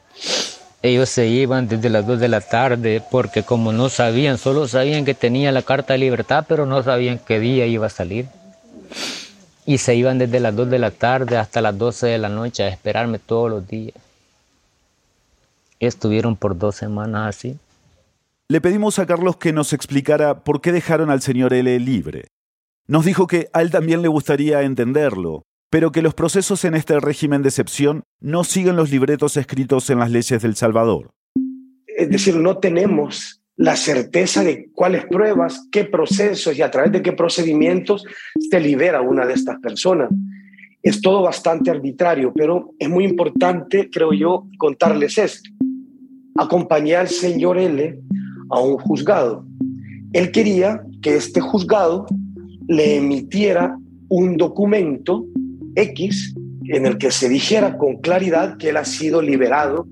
Ellos 0.82 1.08
se 1.08 1.28
iban 1.28 1.68
desde 1.68 1.90
las 1.90 2.04
2 2.06 2.18
de 2.18 2.28
la 2.28 2.40
tarde 2.40 3.02
porque 3.08 3.44
como 3.44 3.72
no 3.72 3.88
sabían, 3.88 4.36
solo 4.36 4.66
sabían 4.66 5.04
que 5.04 5.14
tenía 5.14 5.52
la 5.52 5.62
carta 5.62 5.92
de 5.92 6.00
libertad, 6.00 6.44
pero 6.48 6.66
no 6.66 6.82
sabían 6.82 7.20
qué 7.20 7.38
día 7.38 7.66
iba 7.66 7.86
a 7.86 7.90
salir. 7.90 8.26
Y 9.64 9.78
se 9.78 9.94
iban 9.94 10.18
desde 10.18 10.40
las 10.40 10.56
2 10.56 10.70
de 10.70 10.80
la 10.80 10.90
tarde 10.90 11.36
hasta 11.36 11.60
las 11.60 11.78
12 11.78 12.08
de 12.08 12.18
la 12.18 12.28
noche 12.28 12.64
a 12.64 12.68
esperarme 12.68 13.20
todos 13.20 13.48
los 13.48 13.68
días. 13.68 13.94
Estuvieron 15.78 16.34
por 16.34 16.58
dos 16.58 16.74
semanas 16.74 17.36
así. 17.36 17.58
Le 18.48 18.60
pedimos 18.60 18.98
a 18.98 19.06
Carlos 19.06 19.36
que 19.36 19.52
nos 19.52 19.72
explicara 19.72 20.40
por 20.40 20.60
qué 20.60 20.72
dejaron 20.72 21.10
al 21.10 21.22
señor 21.22 21.54
L 21.54 21.78
libre. 21.78 22.26
Nos 22.88 23.04
dijo 23.04 23.28
que 23.28 23.48
a 23.52 23.62
él 23.62 23.70
también 23.70 24.02
le 24.02 24.08
gustaría 24.08 24.62
entenderlo, 24.62 25.42
pero 25.72 25.90
que 25.90 26.02
los 26.02 26.12
procesos 26.12 26.66
en 26.66 26.74
este 26.74 27.00
régimen 27.00 27.40
de 27.40 27.48
excepción 27.48 28.02
no 28.20 28.44
siguen 28.44 28.76
los 28.76 28.90
libretos 28.90 29.38
escritos 29.38 29.88
en 29.88 30.00
las 30.00 30.10
leyes 30.10 30.42
del 30.42 30.54
Salvador. 30.54 31.12
Es 31.86 32.10
decir, 32.10 32.36
no 32.36 32.58
tenemos 32.58 33.42
la 33.56 33.74
certeza 33.74 34.44
de 34.44 34.68
cuáles 34.74 35.06
pruebas, 35.06 35.66
qué 35.72 35.86
procesos 35.86 36.58
y 36.58 36.60
a 36.60 36.70
través 36.70 36.92
de 36.92 37.00
qué 37.00 37.12
procedimientos 37.12 38.04
se 38.50 38.60
libera 38.60 39.00
una 39.00 39.24
de 39.24 39.32
estas 39.32 39.60
personas. 39.60 40.10
Es 40.82 41.00
todo 41.00 41.22
bastante 41.22 41.70
arbitrario, 41.70 42.34
pero 42.34 42.74
es 42.78 42.90
muy 42.90 43.04
importante, 43.04 43.88
creo 43.90 44.12
yo, 44.12 44.46
contarles 44.58 45.16
esto. 45.16 45.48
Acompañé 46.36 46.96
al 46.96 47.08
señor 47.08 47.56
L 47.56 47.98
a 48.50 48.60
un 48.60 48.76
juzgado. 48.76 49.46
Él 50.12 50.32
quería 50.32 50.82
que 51.00 51.16
este 51.16 51.40
juzgado 51.40 52.04
le 52.68 52.96
emitiera 52.96 53.74
un 54.10 54.36
documento 54.36 55.24
X 55.74 56.34
en 56.64 56.86
el 56.86 56.98
que 56.98 57.10
se 57.10 57.28
dijera 57.28 57.76
con 57.76 57.96
claridad 57.96 58.56
que 58.56 58.70
él 58.70 58.76
ha 58.76 58.84
sido 58.84 59.20
liberado 59.20 59.86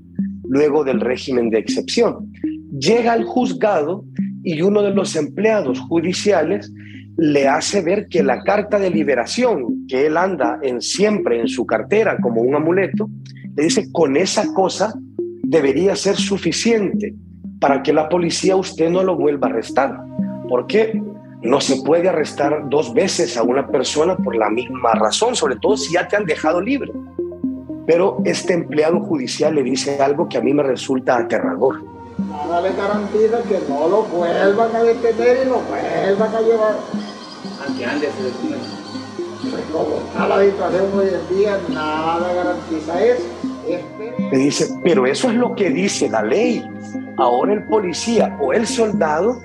luego 0.44 0.84
del 0.84 1.00
régimen 1.00 1.50
de 1.50 1.58
excepción. 1.58 2.32
Llega 2.78 3.12
al 3.12 3.24
juzgado 3.24 4.04
y 4.42 4.62
uno 4.62 4.82
de 4.82 4.94
los 4.94 5.16
empleados 5.16 5.80
judiciales 5.80 6.72
le 7.16 7.48
hace 7.48 7.82
ver 7.82 8.08
que 8.08 8.22
la 8.22 8.42
carta 8.42 8.78
de 8.78 8.90
liberación 8.90 9.86
que 9.86 10.06
él 10.06 10.16
anda 10.16 10.58
en 10.62 10.80
siempre 10.80 11.40
en 11.40 11.48
su 11.48 11.66
cartera 11.66 12.16
como 12.22 12.40
un 12.40 12.54
amuleto, 12.54 13.10
le 13.56 13.64
dice 13.64 13.90
con 13.92 14.16
esa 14.16 14.52
cosa 14.54 14.94
debería 15.42 15.96
ser 15.96 16.16
suficiente 16.16 17.14
para 17.60 17.82
que 17.82 17.92
la 17.92 18.08
policía 18.08 18.56
usted 18.56 18.88
no 18.88 19.02
lo 19.02 19.16
vuelva 19.16 19.48
a 19.48 19.50
arrestar. 19.50 19.98
¿Por 20.48 20.66
qué? 20.66 20.98
No 21.42 21.58
se 21.60 21.76
puede 21.82 22.08
arrestar 22.08 22.68
dos 22.68 22.92
veces 22.92 23.36
a 23.38 23.42
una 23.42 23.66
persona 23.66 24.14
por 24.16 24.36
la 24.36 24.50
misma 24.50 24.92
razón, 24.92 25.34
sobre 25.34 25.56
todo 25.56 25.76
si 25.76 25.94
ya 25.94 26.06
te 26.06 26.16
han 26.16 26.26
dejado 26.26 26.60
libre. 26.60 26.92
Pero 27.86 28.18
este 28.24 28.52
empleado 28.52 29.00
judicial 29.00 29.54
le 29.54 29.62
dice 29.62 30.00
algo 30.02 30.28
que 30.28 30.36
a 30.36 30.42
mí 30.42 30.52
me 30.52 30.62
resulta 30.62 31.16
aterrador. 31.16 31.82
Nada 32.28 32.60
le 32.60 32.72
garantiza 32.74 33.42
que 33.48 33.58
no 33.70 33.88
lo 33.88 34.02
vuelvan 34.02 34.76
a 34.76 34.82
detener 34.82 35.46
y 35.46 35.48
lo 35.48 35.60
vuelvan 35.60 36.34
a 36.34 36.40
llevar. 36.42 36.76
Aunque 37.66 37.84
ande 37.86 38.08
ese 38.08 38.22
documento. 38.22 38.66
Pues 39.40 39.64
como 39.72 39.96
está 39.96 40.28
la 40.28 40.44
situación 40.44 40.84
hoy 40.94 41.08
en 41.08 41.38
día, 41.38 41.58
nada 41.70 42.34
garantiza 42.34 43.02
eso. 43.02 43.24
Le 44.30 44.38
dice, 44.38 44.68
pero 44.84 45.06
eso 45.06 45.30
es 45.30 45.36
lo 45.36 45.54
que 45.54 45.70
dice 45.70 46.10
la 46.10 46.22
ley. 46.22 46.62
Ahora 47.16 47.54
el 47.54 47.64
policía 47.64 48.36
o 48.40 48.52
el 48.52 48.66
soldado 48.66 49.40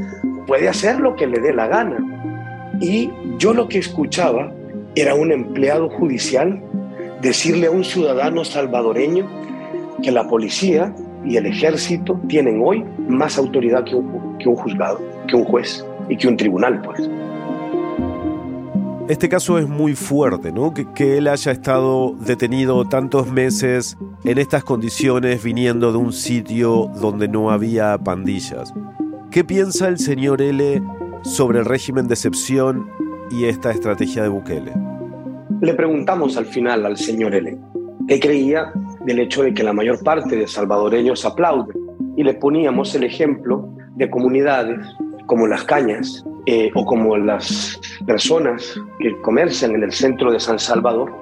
puede 0.46 0.70
hacer 0.70 1.00
lo 1.00 1.16
que 1.16 1.28
le 1.28 1.39
dé 1.39 1.54
la 1.54 1.68
gana. 1.68 1.98
Y 2.80 3.12
yo 3.38 3.54
lo 3.54 3.68
que 3.68 3.80
escuchaba 3.80 4.52
era 4.96 5.16
un 5.16 5.32
empleado 5.32 5.89
judicial 5.89 6.62
decirle 7.22 7.68
a 7.68 7.72
un 7.72 7.84
ciudadano 7.84 8.46
salvadoreño 8.46 9.28
que 10.02 10.12
la 10.12 10.28
policía 10.28 10.93
y 11.26 11.38
el 11.38 11.46
ejército 11.48 12.20
tienen 12.28 12.62
hoy 12.64 12.86
más 13.08 13.38
autoridad 13.38 13.84
que 13.84 13.96
un, 13.96 14.39
juzgado, 14.56 15.00
que 15.28 15.36
un 15.36 15.43
juez 15.46 15.86
y 16.10 16.18
que 16.18 16.28
un 16.28 16.38
tribunal, 16.38 16.82
pues. 16.82 17.10
Este 19.08 19.30
caso 19.30 19.60
es 19.60 19.68
muy 19.68 19.96
fuerte, 19.96 20.52
¿no? 20.52 20.74
Que, 20.74 20.91
que, 20.93 21.18
él 21.18 21.28
haya 21.28 21.52
estado 21.52 22.16
detenido 22.20 22.86
tantos 22.86 23.32
meses 23.32 23.98
en 24.24 24.39
estas 24.39 24.64
condiciones 24.64 25.43
viniendo 25.43 25.91
de 25.91 26.00
un 26.00 26.12
sitio 26.12 26.89
donde 27.00 27.28
no 27.28 27.52
había 27.52 27.98
pandillas. 28.00 28.74
¿Qué 29.36 29.43
piensa 29.43 29.89
el 29.89 29.97
señor 29.97 30.41
L 30.41 30.81
sobre 31.23 31.59
el 31.59 31.65
régimen 31.65 32.07
de 32.07 32.13
excepción 32.13 32.89
y 33.29 33.43
esta 33.43 33.69
estrategia 33.69 34.23
de 34.23 34.29
Bukele? 34.29 34.71
Le 35.59 35.73
preguntamos 35.73 36.38
al 36.38 36.45
final 36.45 36.86
al 36.86 36.95
señor 36.95 37.36
L 37.36 37.57
qué 38.07 38.17
creía 38.21 38.71
del 39.01 39.19
hecho 39.19 39.43
de 39.43 39.53
que 39.53 39.61
la 39.61 39.73
mayor 39.73 40.01
parte 40.05 40.38
de 40.38 40.47
salvadoreños 40.47 41.25
aplauden 41.25 41.75
y 42.15 42.23
le 42.23 42.36
poníamos 42.36 42.95
el 42.95 43.03
ejemplo 43.03 43.67
de 43.97 44.09
comunidades 44.09 44.79
como 45.25 45.47
Las 45.47 45.65
Cañas 45.65 46.23
eh, 46.45 46.71
o 46.73 46.86
como 46.86 47.17
las 47.17 47.77
personas 48.07 48.79
que 48.99 49.19
comercian 49.19 49.75
en 49.75 49.83
el 49.83 49.91
centro 49.91 50.31
de 50.31 50.39
San 50.39 50.59
Salvador, 50.59 51.13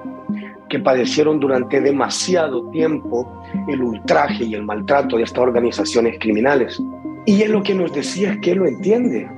que 0.68 0.78
padecieron 0.78 1.40
durante 1.40 1.80
demasiado 1.80 2.70
tiempo 2.70 3.42
el 3.66 3.82
ultraje 3.82 4.44
y 4.44 4.54
el 4.54 4.62
maltrato 4.62 5.16
de 5.16 5.24
estas 5.24 5.40
organizaciones 5.40 6.16
criminales. 6.20 6.80
Y 7.26 7.42
él 7.42 7.52
lo 7.52 7.62
que 7.62 7.74
nos 7.74 7.92
decía 7.92 8.32
es 8.32 8.38
que 8.40 8.52
él 8.52 8.58
lo 8.58 8.66
entiende. 8.66 9.28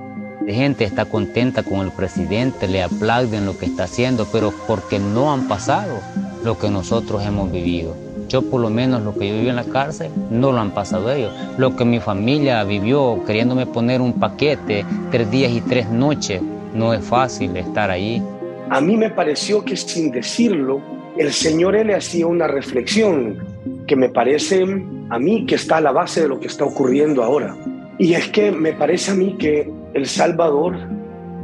La 0.45 0.53
gente 0.53 0.85
está 0.85 1.05
contenta 1.05 1.63
con 1.63 1.81
el 1.81 1.93
presidente, 1.93 2.67
le 2.69 2.83
aplauden 2.83 3.47
lo 3.47 3.57
que 3.59 3.67
está 3.67 3.85
haciendo, 3.85 4.27
pero 4.33 4.53
porque 4.67 4.99
no 4.99 5.33
han 5.33 5.49
pasado 5.49 6.01
lo 6.45 6.59
que 6.59 6.69
nosotros 6.69 7.25
hemos 7.25 7.51
vivido. 7.51 7.97
Yo 8.29 8.43
por 8.43 8.61
lo 8.61 8.71
menos 8.71 9.03
lo 9.03 9.17
que 9.17 9.29
yo 9.29 9.35
viví 9.35 9.49
en 9.49 9.57
la 9.57 9.65
cárcel 9.65 10.11
no 10.31 10.51
lo 10.51 10.61
han 10.61 10.73
pasado 10.73 11.13
ellos. 11.13 11.33
Lo 11.59 11.77
que 11.77 11.85
mi 11.85 12.01
familia 12.01 12.65
vivió 12.65 13.23
queriéndome 13.25 13.67
poner 13.67 14.01
un 14.01 14.15
paquete 14.15 14.85
tres 15.13 15.31
días 15.31 15.53
y 15.53 15.61
tres 15.61 15.89
noches, 15.89 16.43
no 16.75 16.93
es 16.93 17.05
fácil 17.05 17.57
estar 17.57 17.91
ahí. 17.91 18.21
A 18.69 18.81
mí 18.81 18.97
me 18.97 19.11
pareció 19.11 19.65
que 19.65 19.77
sin 19.77 20.11
decirlo, 20.11 20.81
el 21.17 21.33
Señor 21.33 21.75
le 21.75 21.95
hacía 21.95 22.27
una 22.27 22.49
reflexión 22.49 23.39
que 23.87 23.95
me 23.95 24.09
parece 24.09 24.65
a 25.09 25.19
mí 25.21 25.47
que 25.47 25.55
está 25.55 25.77
a 25.77 25.81
la 25.81 25.93
base 25.93 26.23
de 26.23 26.29
lo 26.29 26.41
que 26.41 26.49
está 26.49 26.65
ocurriendo 26.65 27.23
ahora. 27.23 27.57
Y 27.99 28.15
es 28.15 28.29
que 28.29 28.53
me 28.53 28.73
parece 28.73 29.13
a 29.13 29.15
mí 29.15 29.37
que 29.39 29.71
El 29.95 30.07
Salvador 30.07 30.77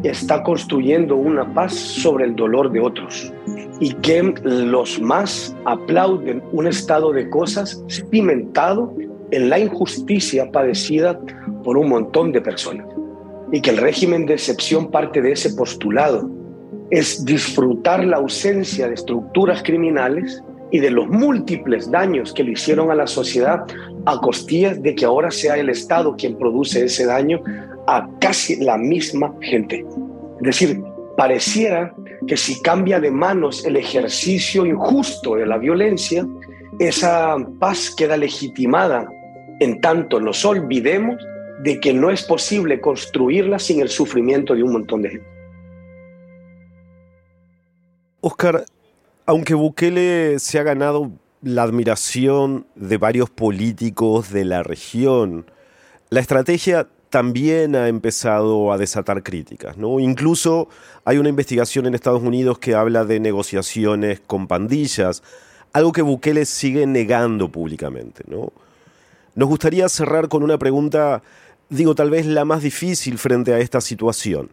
está 0.02 0.42
construyendo 0.42 1.16
una 1.16 1.54
paz 1.54 1.72
sobre 1.72 2.24
el 2.24 2.36
dolor 2.36 2.72
de 2.72 2.80
otros 2.80 3.32
y 3.80 3.94
que 3.94 4.34
los 4.42 5.00
más 5.00 5.56
aplauden 5.64 6.42
un 6.52 6.66
estado 6.66 7.12
de 7.12 7.28
cosas 7.30 7.82
cimentado 7.88 8.94
en 9.30 9.48
la 9.48 9.58
injusticia 9.58 10.50
padecida 10.50 11.18
por 11.64 11.78
un 11.78 11.88
montón 11.88 12.32
de 12.32 12.40
personas. 12.40 12.86
Y 13.50 13.60
que 13.60 13.70
el 13.70 13.78
régimen 13.78 14.26
de 14.26 14.34
excepción 14.34 14.90
parte 14.90 15.20
de 15.20 15.32
ese 15.32 15.54
postulado. 15.54 16.28
Es 16.90 17.24
disfrutar 17.24 18.04
la 18.04 18.18
ausencia 18.18 18.86
de 18.86 18.94
estructuras 18.94 19.62
criminales 19.62 20.42
y 20.72 20.80
de 20.80 20.90
los 20.90 21.06
múltiples 21.06 21.90
daños 21.90 22.32
que 22.32 22.42
le 22.42 22.52
hicieron 22.52 22.90
a 22.90 22.94
la 22.94 23.06
sociedad 23.06 23.64
a 24.06 24.18
costillas 24.18 24.82
de 24.82 24.94
que 24.94 25.04
ahora 25.04 25.30
sea 25.30 25.56
el 25.56 25.68
Estado 25.68 26.16
quien 26.16 26.36
produce 26.36 26.86
ese 26.86 27.04
daño 27.04 27.40
a 27.86 28.08
casi 28.18 28.56
la 28.56 28.78
misma 28.78 29.34
gente. 29.42 29.84
Es 30.40 30.46
decir, 30.46 30.82
pareciera 31.16 31.94
que 32.26 32.36
si 32.36 32.60
cambia 32.62 32.98
de 32.98 33.10
manos 33.10 33.64
el 33.66 33.76
ejercicio 33.76 34.64
injusto 34.64 35.36
de 35.36 35.46
la 35.46 35.58
violencia, 35.58 36.26
esa 36.78 37.36
paz 37.60 37.94
queda 37.94 38.16
legitimada 38.16 39.06
en 39.60 39.80
tanto 39.80 40.18
nos 40.20 40.44
olvidemos 40.44 41.22
de 41.62 41.78
que 41.80 41.92
no 41.92 42.10
es 42.10 42.22
posible 42.22 42.80
construirla 42.80 43.58
sin 43.58 43.80
el 43.80 43.88
sufrimiento 43.88 44.54
de 44.54 44.62
un 44.62 44.72
montón 44.72 45.02
de 45.02 45.10
gente. 45.10 45.26
Oscar, 48.20 48.64
aunque 49.26 49.54
Bukele 49.54 50.38
se 50.38 50.58
ha 50.58 50.62
ganado 50.62 51.12
la 51.42 51.62
admiración 51.62 52.66
de 52.74 52.98
varios 52.98 53.30
políticos 53.30 54.30
de 54.30 54.44
la 54.44 54.62
región, 54.62 55.46
la 56.10 56.20
estrategia 56.20 56.88
también 57.10 57.76
ha 57.76 57.88
empezado 57.88 58.72
a 58.72 58.78
desatar 58.78 59.22
críticas. 59.22 59.76
¿no? 59.76 60.00
Incluso 60.00 60.68
hay 61.04 61.18
una 61.18 61.28
investigación 61.28 61.86
en 61.86 61.94
Estados 61.94 62.22
Unidos 62.22 62.58
que 62.58 62.74
habla 62.74 63.04
de 63.04 63.20
negociaciones 63.20 64.20
con 64.20 64.46
pandillas, 64.46 65.22
algo 65.72 65.92
que 65.92 66.02
Bukele 66.02 66.46
sigue 66.46 66.86
negando 66.86 67.50
públicamente. 67.50 68.24
¿no? 68.26 68.52
Nos 69.34 69.48
gustaría 69.48 69.88
cerrar 69.88 70.28
con 70.28 70.42
una 70.42 70.58
pregunta, 70.58 71.22
digo, 71.68 71.94
tal 71.94 72.10
vez 72.10 72.24
la 72.24 72.44
más 72.44 72.62
difícil 72.62 73.18
frente 73.18 73.52
a 73.52 73.58
esta 73.58 73.80
situación. 73.80 74.50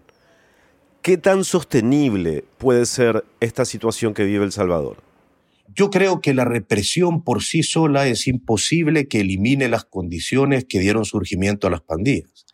¿Qué 1.02 1.16
tan 1.16 1.46
sostenible 1.46 2.44
puede 2.58 2.86
ser 2.86 3.24
esta 3.40 3.64
situación 3.64 4.14
que 4.14 4.26
vive 4.26 4.44
El 4.44 4.52
Salvador? 4.52 4.98
Yo 5.74 5.92
creo 5.92 6.20
que 6.20 6.34
la 6.34 6.44
represión 6.44 7.24
por 7.24 7.42
sí 7.42 7.64
sola 7.64 8.06
es 8.08 8.28
imposible 8.28 9.08
que 9.08 9.22
elimine 9.22 9.70
las 9.70 9.86
condiciones 9.86 10.66
que 10.66 10.80
dieron 10.80 11.06
surgimiento 11.06 11.68
a 11.68 11.70
las 11.70 11.80
pandillas. 11.80 12.46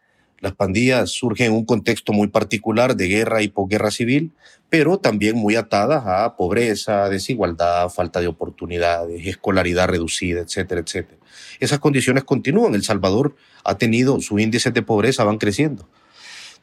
Las 0.42 0.54
pandillas 0.54 1.10
surgen 1.10 1.48
en 1.48 1.54
un 1.54 1.66
contexto 1.66 2.14
muy 2.14 2.28
particular 2.28 2.96
de 2.96 3.08
guerra 3.08 3.42
y 3.42 3.48
posguerra 3.48 3.90
civil, 3.90 4.32
pero 4.70 5.00
también 5.00 5.36
muy 5.38 5.56
atadas 5.56 6.04
a 6.06 6.36
pobreza, 6.36 7.10
desigualdad, 7.10 7.90
falta 7.90 8.20
de 8.20 8.28
oportunidades, 8.28 9.26
escolaridad 9.26 9.88
reducida, 9.88 10.42
etcétera, 10.42 10.82
etcétera. 10.82 11.18
Esas 11.60 11.80
condiciones 11.80 12.24
continúan. 12.26 12.76
El 12.76 12.84
Salvador 12.84 13.36
ha 13.64 13.80
tenido, 13.80 14.22
sus 14.22 14.40
índices 14.40 14.72
de 14.72 14.84
pobreza 14.84 15.24
van 15.24 15.40
creciendo. 15.40 15.90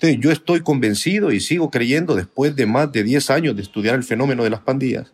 Entonces, 0.03 0.21
yo 0.21 0.33
estoy 0.33 0.63
convencido 0.63 1.31
y 1.31 1.39
sigo 1.39 1.71
creyendo, 1.71 2.17
después 2.17 2.57
de 2.57 2.67
más 2.67 2.91
de 2.91 3.05
10 3.05 3.31
años 3.31 3.55
de 3.55 3.63
estudiar 3.63 3.95
el 3.95 4.03
fenómeno 4.03 4.43
de 4.43 4.51
las 4.51 4.59
pandillas, 4.59 5.13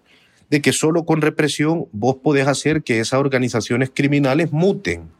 de 0.48 0.62
que 0.62 0.72
solo 0.72 1.04
con 1.04 1.20
represión 1.20 1.88
vos 1.92 2.16
podés 2.22 2.48
hacer 2.48 2.82
que 2.82 2.98
esas 2.98 3.20
organizaciones 3.20 3.90
criminales 3.94 4.50
muten, 4.50 5.10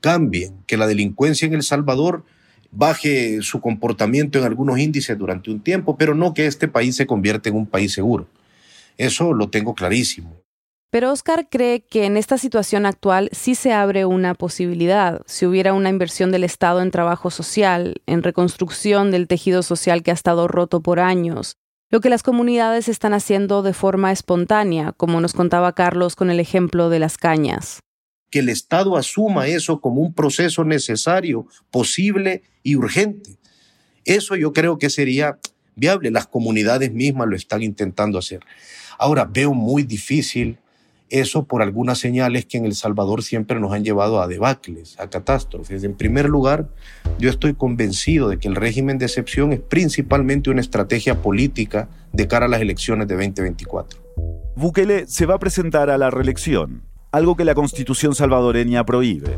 cambien, 0.00 0.54
que 0.68 0.76
la 0.76 0.86
delincuencia 0.86 1.44
en 1.44 1.54
El 1.54 1.64
Salvador 1.64 2.24
baje 2.70 3.42
su 3.42 3.60
comportamiento 3.60 4.38
en 4.38 4.44
algunos 4.44 4.78
índices 4.78 5.18
durante 5.18 5.50
un 5.50 5.58
tiempo, 5.58 5.96
pero 5.96 6.14
no 6.14 6.32
que 6.32 6.46
este 6.46 6.68
país 6.68 6.94
se 6.94 7.08
convierta 7.08 7.48
en 7.48 7.56
un 7.56 7.66
país 7.66 7.92
seguro. 7.92 8.28
Eso 8.96 9.34
lo 9.34 9.50
tengo 9.50 9.74
clarísimo. 9.74 10.36
Pero 10.90 11.10
Oscar 11.10 11.48
cree 11.50 11.84
que 11.84 12.04
en 12.04 12.16
esta 12.16 12.38
situación 12.38 12.86
actual 12.86 13.28
sí 13.32 13.54
se 13.54 13.72
abre 13.72 14.04
una 14.04 14.34
posibilidad, 14.34 15.22
si 15.26 15.44
hubiera 15.44 15.74
una 15.74 15.90
inversión 15.90 16.30
del 16.30 16.44
Estado 16.44 16.80
en 16.80 16.90
trabajo 16.90 17.30
social, 17.30 18.02
en 18.06 18.22
reconstrucción 18.22 19.10
del 19.10 19.26
tejido 19.26 19.62
social 19.62 20.02
que 20.02 20.12
ha 20.12 20.14
estado 20.14 20.46
roto 20.46 20.80
por 20.82 21.00
años, 21.00 21.56
lo 21.90 22.00
que 22.00 22.08
las 22.08 22.22
comunidades 22.22 22.88
están 22.88 23.14
haciendo 23.14 23.62
de 23.62 23.72
forma 23.72 24.12
espontánea, 24.12 24.92
como 24.92 25.20
nos 25.20 25.34
contaba 25.34 25.74
Carlos 25.74 26.16
con 26.16 26.30
el 26.30 26.40
ejemplo 26.40 26.88
de 26.88 26.98
las 26.98 27.16
cañas. 27.16 27.80
Que 28.30 28.40
el 28.40 28.48
Estado 28.48 28.96
asuma 28.96 29.46
eso 29.46 29.80
como 29.80 30.00
un 30.00 30.12
proceso 30.12 30.64
necesario, 30.64 31.46
posible 31.70 32.42
y 32.62 32.74
urgente. 32.74 33.38
Eso 34.04 34.34
yo 34.34 34.52
creo 34.52 34.78
que 34.78 34.90
sería 34.90 35.38
viable. 35.76 36.10
Las 36.10 36.26
comunidades 36.26 36.92
mismas 36.92 37.28
lo 37.28 37.36
están 37.36 37.62
intentando 37.62 38.18
hacer. 38.18 38.40
Ahora, 38.98 39.24
veo 39.24 39.54
muy 39.54 39.84
difícil 39.84 40.58
eso 41.10 41.44
por 41.44 41.62
algunas 41.62 41.98
señales 41.98 42.46
que 42.46 42.58
en 42.58 42.64
El 42.64 42.74
Salvador 42.74 43.22
siempre 43.22 43.60
nos 43.60 43.72
han 43.72 43.84
llevado 43.84 44.20
a 44.20 44.26
debacles, 44.26 44.98
a 44.98 45.08
catástrofes. 45.08 45.84
En 45.84 45.94
primer 45.94 46.28
lugar, 46.28 46.68
yo 47.18 47.30
estoy 47.30 47.54
convencido 47.54 48.28
de 48.28 48.38
que 48.38 48.48
el 48.48 48.56
régimen 48.56 48.98
de 48.98 49.06
excepción 49.06 49.52
es 49.52 49.60
principalmente 49.60 50.50
una 50.50 50.60
estrategia 50.60 51.22
política 51.22 51.88
de 52.12 52.26
cara 52.26 52.46
a 52.46 52.48
las 52.48 52.60
elecciones 52.60 53.08
de 53.08 53.14
2024. 53.14 54.00
Bukele 54.56 55.06
se 55.06 55.26
va 55.26 55.34
a 55.34 55.38
presentar 55.38 55.90
a 55.90 55.98
la 55.98 56.10
reelección, 56.10 56.82
algo 57.12 57.36
que 57.36 57.44
la 57.44 57.54
constitución 57.54 58.14
salvadoreña 58.14 58.84
prohíbe. 58.84 59.36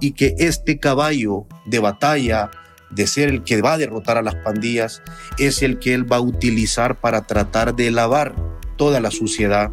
Y 0.00 0.12
que 0.12 0.34
este 0.38 0.78
caballo 0.78 1.46
de 1.64 1.78
batalla 1.78 2.50
de 2.90 3.06
ser 3.06 3.28
el 3.28 3.42
que 3.42 3.62
va 3.62 3.74
a 3.74 3.78
derrotar 3.78 4.18
a 4.18 4.22
las 4.22 4.34
pandillas 4.36 5.02
es 5.38 5.62
el 5.62 5.78
que 5.78 5.94
él 5.94 6.10
va 6.10 6.16
a 6.16 6.20
utilizar 6.20 7.00
para 7.00 7.26
tratar 7.26 7.74
de 7.74 7.90
lavar 7.90 8.34
toda 8.76 9.00
la 9.00 9.10
suciedad 9.10 9.70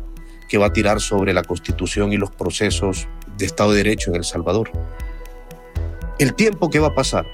que 0.50 0.58
va 0.58 0.66
a 0.66 0.74
tirar 0.74 1.00
sobre 1.00 1.34
la 1.34 1.44
constitución 1.44 2.12
y 2.12 2.18
los 2.18 2.32
procesos 2.32 3.08
de 3.38 3.46
Estado 3.46 3.72
de 3.72 3.78
Derecho 3.78 4.10
en 4.10 4.18
El 4.18 4.24
Salvador. 4.26 4.72
El 6.18 6.34
tiempo 6.34 6.70
que 6.70 6.80
va 6.80 6.88
a 6.88 6.96
pasar 6.96 7.26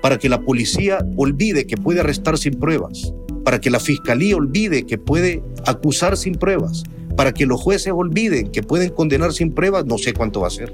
para 0.00 0.18
que 0.18 0.28
la 0.28 0.40
policía 0.42 0.98
olvide 1.16 1.66
que 1.66 1.76
puede 1.76 2.00
arrestar 2.00 2.38
sin 2.38 2.54
pruebas, 2.54 3.12
para 3.44 3.60
que 3.60 3.70
la 3.70 3.80
fiscalía 3.80 4.36
olvide 4.36 4.86
que 4.86 4.98
puede 4.98 5.42
acusar 5.66 6.16
sin 6.16 6.34
pruebas, 6.34 6.84
para 7.16 7.32
que 7.32 7.46
los 7.46 7.60
jueces 7.60 7.92
olviden 7.92 8.52
que 8.52 8.62
pueden 8.62 8.90
condenar 8.90 9.32
sin 9.32 9.52
pruebas, 9.52 9.86
no 9.86 9.98
sé 9.98 10.12
cuánto 10.12 10.42
va 10.42 10.48
a 10.48 10.50
ser. 10.50 10.72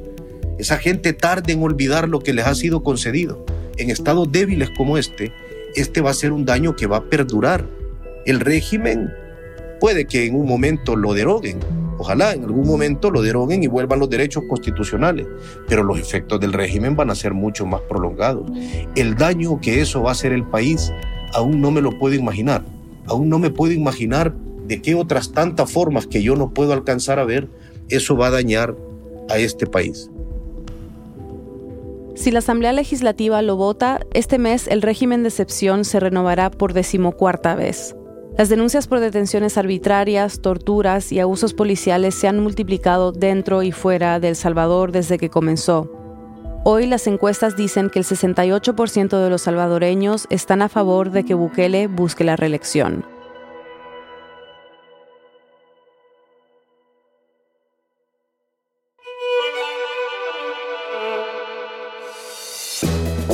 Esa 0.58 0.76
gente 0.78 1.12
tarde 1.12 1.52
en 1.52 1.62
olvidar 1.62 2.08
lo 2.08 2.20
que 2.20 2.34
les 2.34 2.46
ha 2.46 2.54
sido 2.54 2.82
concedido. 2.82 3.44
En 3.78 3.90
estados 3.90 4.30
débiles 4.30 4.70
como 4.76 4.98
este, 4.98 5.32
este 5.74 6.00
va 6.00 6.10
a 6.10 6.14
ser 6.14 6.32
un 6.32 6.44
daño 6.44 6.76
que 6.76 6.86
va 6.86 6.98
a 6.98 7.04
perdurar. 7.04 7.66
El 8.26 8.40
régimen 8.40 9.10
puede 9.80 10.04
que 10.04 10.26
en 10.26 10.36
un 10.36 10.46
momento 10.46 10.96
lo 10.96 11.14
deroguen, 11.14 11.58
Ojalá 12.04 12.34
en 12.34 12.44
algún 12.44 12.66
momento 12.66 13.10
lo 13.10 13.22
deroguen 13.22 13.62
y 13.62 13.66
vuelvan 13.66 13.98
los 13.98 14.10
derechos 14.10 14.44
constitucionales, 14.46 15.26
pero 15.66 15.82
los 15.82 15.98
efectos 15.98 16.38
del 16.38 16.52
régimen 16.52 16.94
van 16.94 17.08
a 17.08 17.14
ser 17.14 17.32
mucho 17.32 17.64
más 17.64 17.80
prolongados. 17.88 18.46
El 18.94 19.14
daño 19.14 19.58
que 19.58 19.80
eso 19.80 20.02
va 20.02 20.10
a 20.10 20.12
hacer 20.12 20.34
el 20.34 20.44
país 20.44 20.92
aún 21.32 21.62
no 21.62 21.70
me 21.70 21.80
lo 21.80 21.98
puedo 21.98 22.14
imaginar. 22.14 22.62
Aún 23.06 23.30
no 23.30 23.38
me 23.38 23.48
puedo 23.48 23.72
imaginar 23.72 24.34
de 24.66 24.82
qué 24.82 24.94
otras 24.94 25.32
tantas 25.32 25.72
formas 25.72 26.06
que 26.06 26.22
yo 26.22 26.36
no 26.36 26.52
puedo 26.52 26.74
alcanzar 26.74 27.18
a 27.18 27.24
ver 27.24 27.48
eso 27.88 28.18
va 28.18 28.26
a 28.26 28.32
dañar 28.32 28.76
a 29.30 29.38
este 29.38 29.66
país. 29.66 30.10
Si 32.16 32.30
la 32.30 32.40
Asamblea 32.40 32.74
Legislativa 32.74 33.40
lo 33.40 33.56
vota, 33.56 34.00
este 34.12 34.36
mes 34.36 34.68
el 34.68 34.82
régimen 34.82 35.22
de 35.22 35.30
excepción 35.30 35.86
se 35.86 36.00
renovará 36.00 36.50
por 36.50 36.74
decimocuarta 36.74 37.54
vez. 37.54 37.96
Las 38.36 38.48
denuncias 38.48 38.88
por 38.88 38.98
detenciones 38.98 39.56
arbitrarias, 39.58 40.40
torturas 40.40 41.12
y 41.12 41.20
abusos 41.20 41.54
policiales 41.54 42.16
se 42.16 42.26
han 42.26 42.40
multiplicado 42.40 43.12
dentro 43.12 43.62
y 43.62 43.70
fuera 43.70 44.18
de 44.18 44.30
El 44.30 44.36
Salvador 44.36 44.90
desde 44.90 45.18
que 45.18 45.30
comenzó. 45.30 45.88
Hoy 46.64 46.88
las 46.88 47.06
encuestas 47.06 47.56
dicen 47.56 47.90
que 47.90 48.00
el 48.00 48.04
68% 48.04 49.22
de 49.22 49.30
los 49.30 49.42
salvadoreños 49.42 50.26
están 50.30 50.62
a 50.62 50.68
favor 50.68 51.12
de 51.12 51.24
que 51.24 51.34
Bukele 51.34 51.86
busque 51.86 52.24
la 52.24 52.34
reelección. 52.34 53.04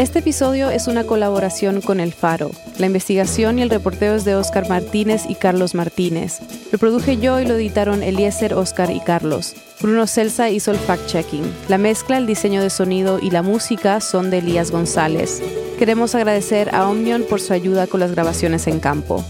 Este 0.00 0.20
episodio 0.20 0.70
es 0.70 0.86
una 0.86 1.04
colaboración 1.04 1.82
con 1.82 2.00
El 2.00 2.14
Faro. 2.14 2.52
La 2.78 2.86
investigación 2.86 3.58
y 3.58 3.62
el 3.62 3.68
reporteo 3.68 4.14
es 4.14 4.24
de 4.24 4.34
Oscar 4.34 4.66
Martínez 4.66 5.24
y 5.28 5.34
Carlos 5.34 5.74
Martínez. 5.74 6.40
Lo 6.72 6.78
produje 6.78 7.18
yo 7.18 7.38
y 7.38 7.44
lo 7.44 7.56
editaron 7.56 8.02
Eliezer, 8.02 8.54
Oscar 8.54 8.90
y 8.90 9.00
Carlos. 9.00 9.54
Bruno 9.78 10.06
Celsa 10.06 10.48
hizo 10.48 10.70
el 10.70 10.78
fact-checking. 10.78 11.44
La 11.68 11.76
mezcla, 11.76 12.16
el 12.16 12.26
diseño 12.26 12.62
de 12.62 12.70
sonido 12.70 13.18
y 13.20 13.30
la 13.30 13.42
música 13.42 14.00
son 14.00 14.30
de 14.30 14.38
Elías 14.38 14.70
González. 14.70 15.42
Queremos 15.78 16.14
agradecer 16.14 16.74
a 16.74 16.88
Omnion 16.88 17.24
por 17.24 17.42
su 17.42 17.52
ayuda 17.52 17.86
con 17.86 18.00
las 18.00 18.12
grabaciones 18.12 18.68
en 18.68 18.80
campo. 18.80 19.22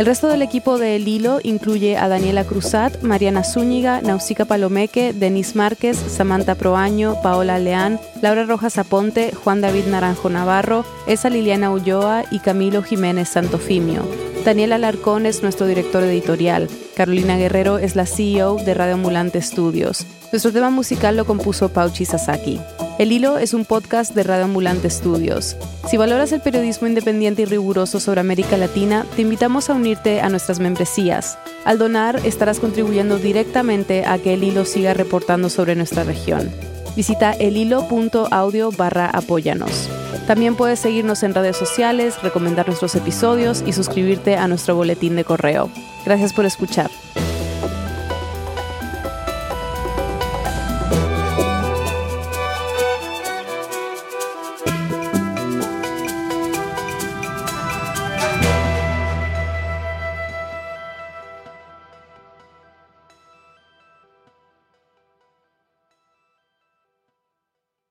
El 0.00 0.06
resto 0.06 0.28
del 0.28 0.40
equipo 0.40 0.78
de 0.78 0.96
El 0.96 1.06
Hilo 1.06 1.40
incluye 1.42 1.98
a 1.98 2.08
Daniela 2.08 2.44
Cruzat, 2.44 3.02
Mariana 3.02 3.44
Zúñiga, 3.44 4.00
Nausica 4.00 4.46
Palomeque, 4.46 5.12
Denis 5.12 5.54
Márquez, 5.54 5.98
Samantha 5.98 6.54
Proaño, 6.54 7.20
Paola 7.22 7.58
Leán, 7.58 8.00
Laura 8.22 8.44
Rojas 8.44 8.78
Aponte, 8.78 9.34
Juan 9.34 9.60
David 9.60 9.84
Naranjo 9.88 10.30
Navarro, 10.30 10.86
Esa 11.06 11.28
Liliana 11.28 11.70
Ulloa 11.70 12.24
y 12.30 12.38
Camilo 12.38 12.82
Jiménez 12.82 13.28
Santofimio. 13.28 14.00
Daniel 14.42 14.72
Alarcón 14.72 15.26
es 15.26 15.42
nuestro 15.42 15.66
director 15.66 16.02
editorial. 16.02 16.70
Carolina 16.96 17.36
Guerrero 17.36 17.76
es 17.76 17.94
la 17.94 18.06
CEO 18.06 18.56
de 18.56 18.72
Radio 18.72 18.94
Ambulante 18.94 19.42
Studios. 19.42 20.06
Nuestro 20.32 20.50
tema 20.50 20.70
musical 20.70 21.18
lo 21.18 21.26
compuso 21.26 21.68
Pauchi 21.68 22.06
Sasaki. 22.06 22.58
El 23.00 23.12
Hilo 23.12 23.38
es 23.38 23.54
un 23.54 23.64
podcast 23.64 24.14
de 24.14 24.24
Radio 24.24 24.44
Ambulante 24.44 24.90
Studios. 24.90 25.56
Si 25.88 25.96
valoras 25.96 26.32
el 26.32 26.42
periodismo 26.42 26.86
independiente 26.86 27.40
y 27.40 27.44
riguroso 27.46 27.98
sobre 27.98 28.20
América 28.20 28.58
Latina, 28.58 29.06
te 29.16 29.22
invitamos 29.22 29.70
a 29.70 29.72
unirte 29.72 30.20
a 30.20 30.28
nuestras 30.28 30.60
membresías. 30.60 31.38
Al 31.64 31.78
donar, 31.78 32.20
estarás 32.26 32.60
contribuyendo 32.60 33.16
directamente 33.16 34.04
a 34.04 34.18
que 34.18 34.34
El 34.34 34.44
Hilo 34.44 34.66
siga 34.66 34.92
reportando 34.92 35.48
sobre 35.48 35.76
nuestra 35.76 36.04
región. 36.04 36.50
Visita 36.94 37.32
elhilo.audio 37.32 38.70
barra 38.70 39.06
apóyanos. 39.06 39.88
También 40.26 40.54
puedes 40.54 40.80
seguirnos 40.80 41.22
en 41.22 41.32
redes 41.32 41.56
sociales, 41.56 42.20
recomendar 42.22 42.66
nuestros 42.66 42.94
episodios 42.96 43.64
y 43.66 43.72
suscribirte 43.72 44.36
a 44.36 44.46
nuestro 44.46 44.76
boletín 44.76 45.16
de 45.16 45.24
correo. 45.24 45.70
Gracias 46.04 46.34
por 46.34 46.44
escuchar. 46.44 46.90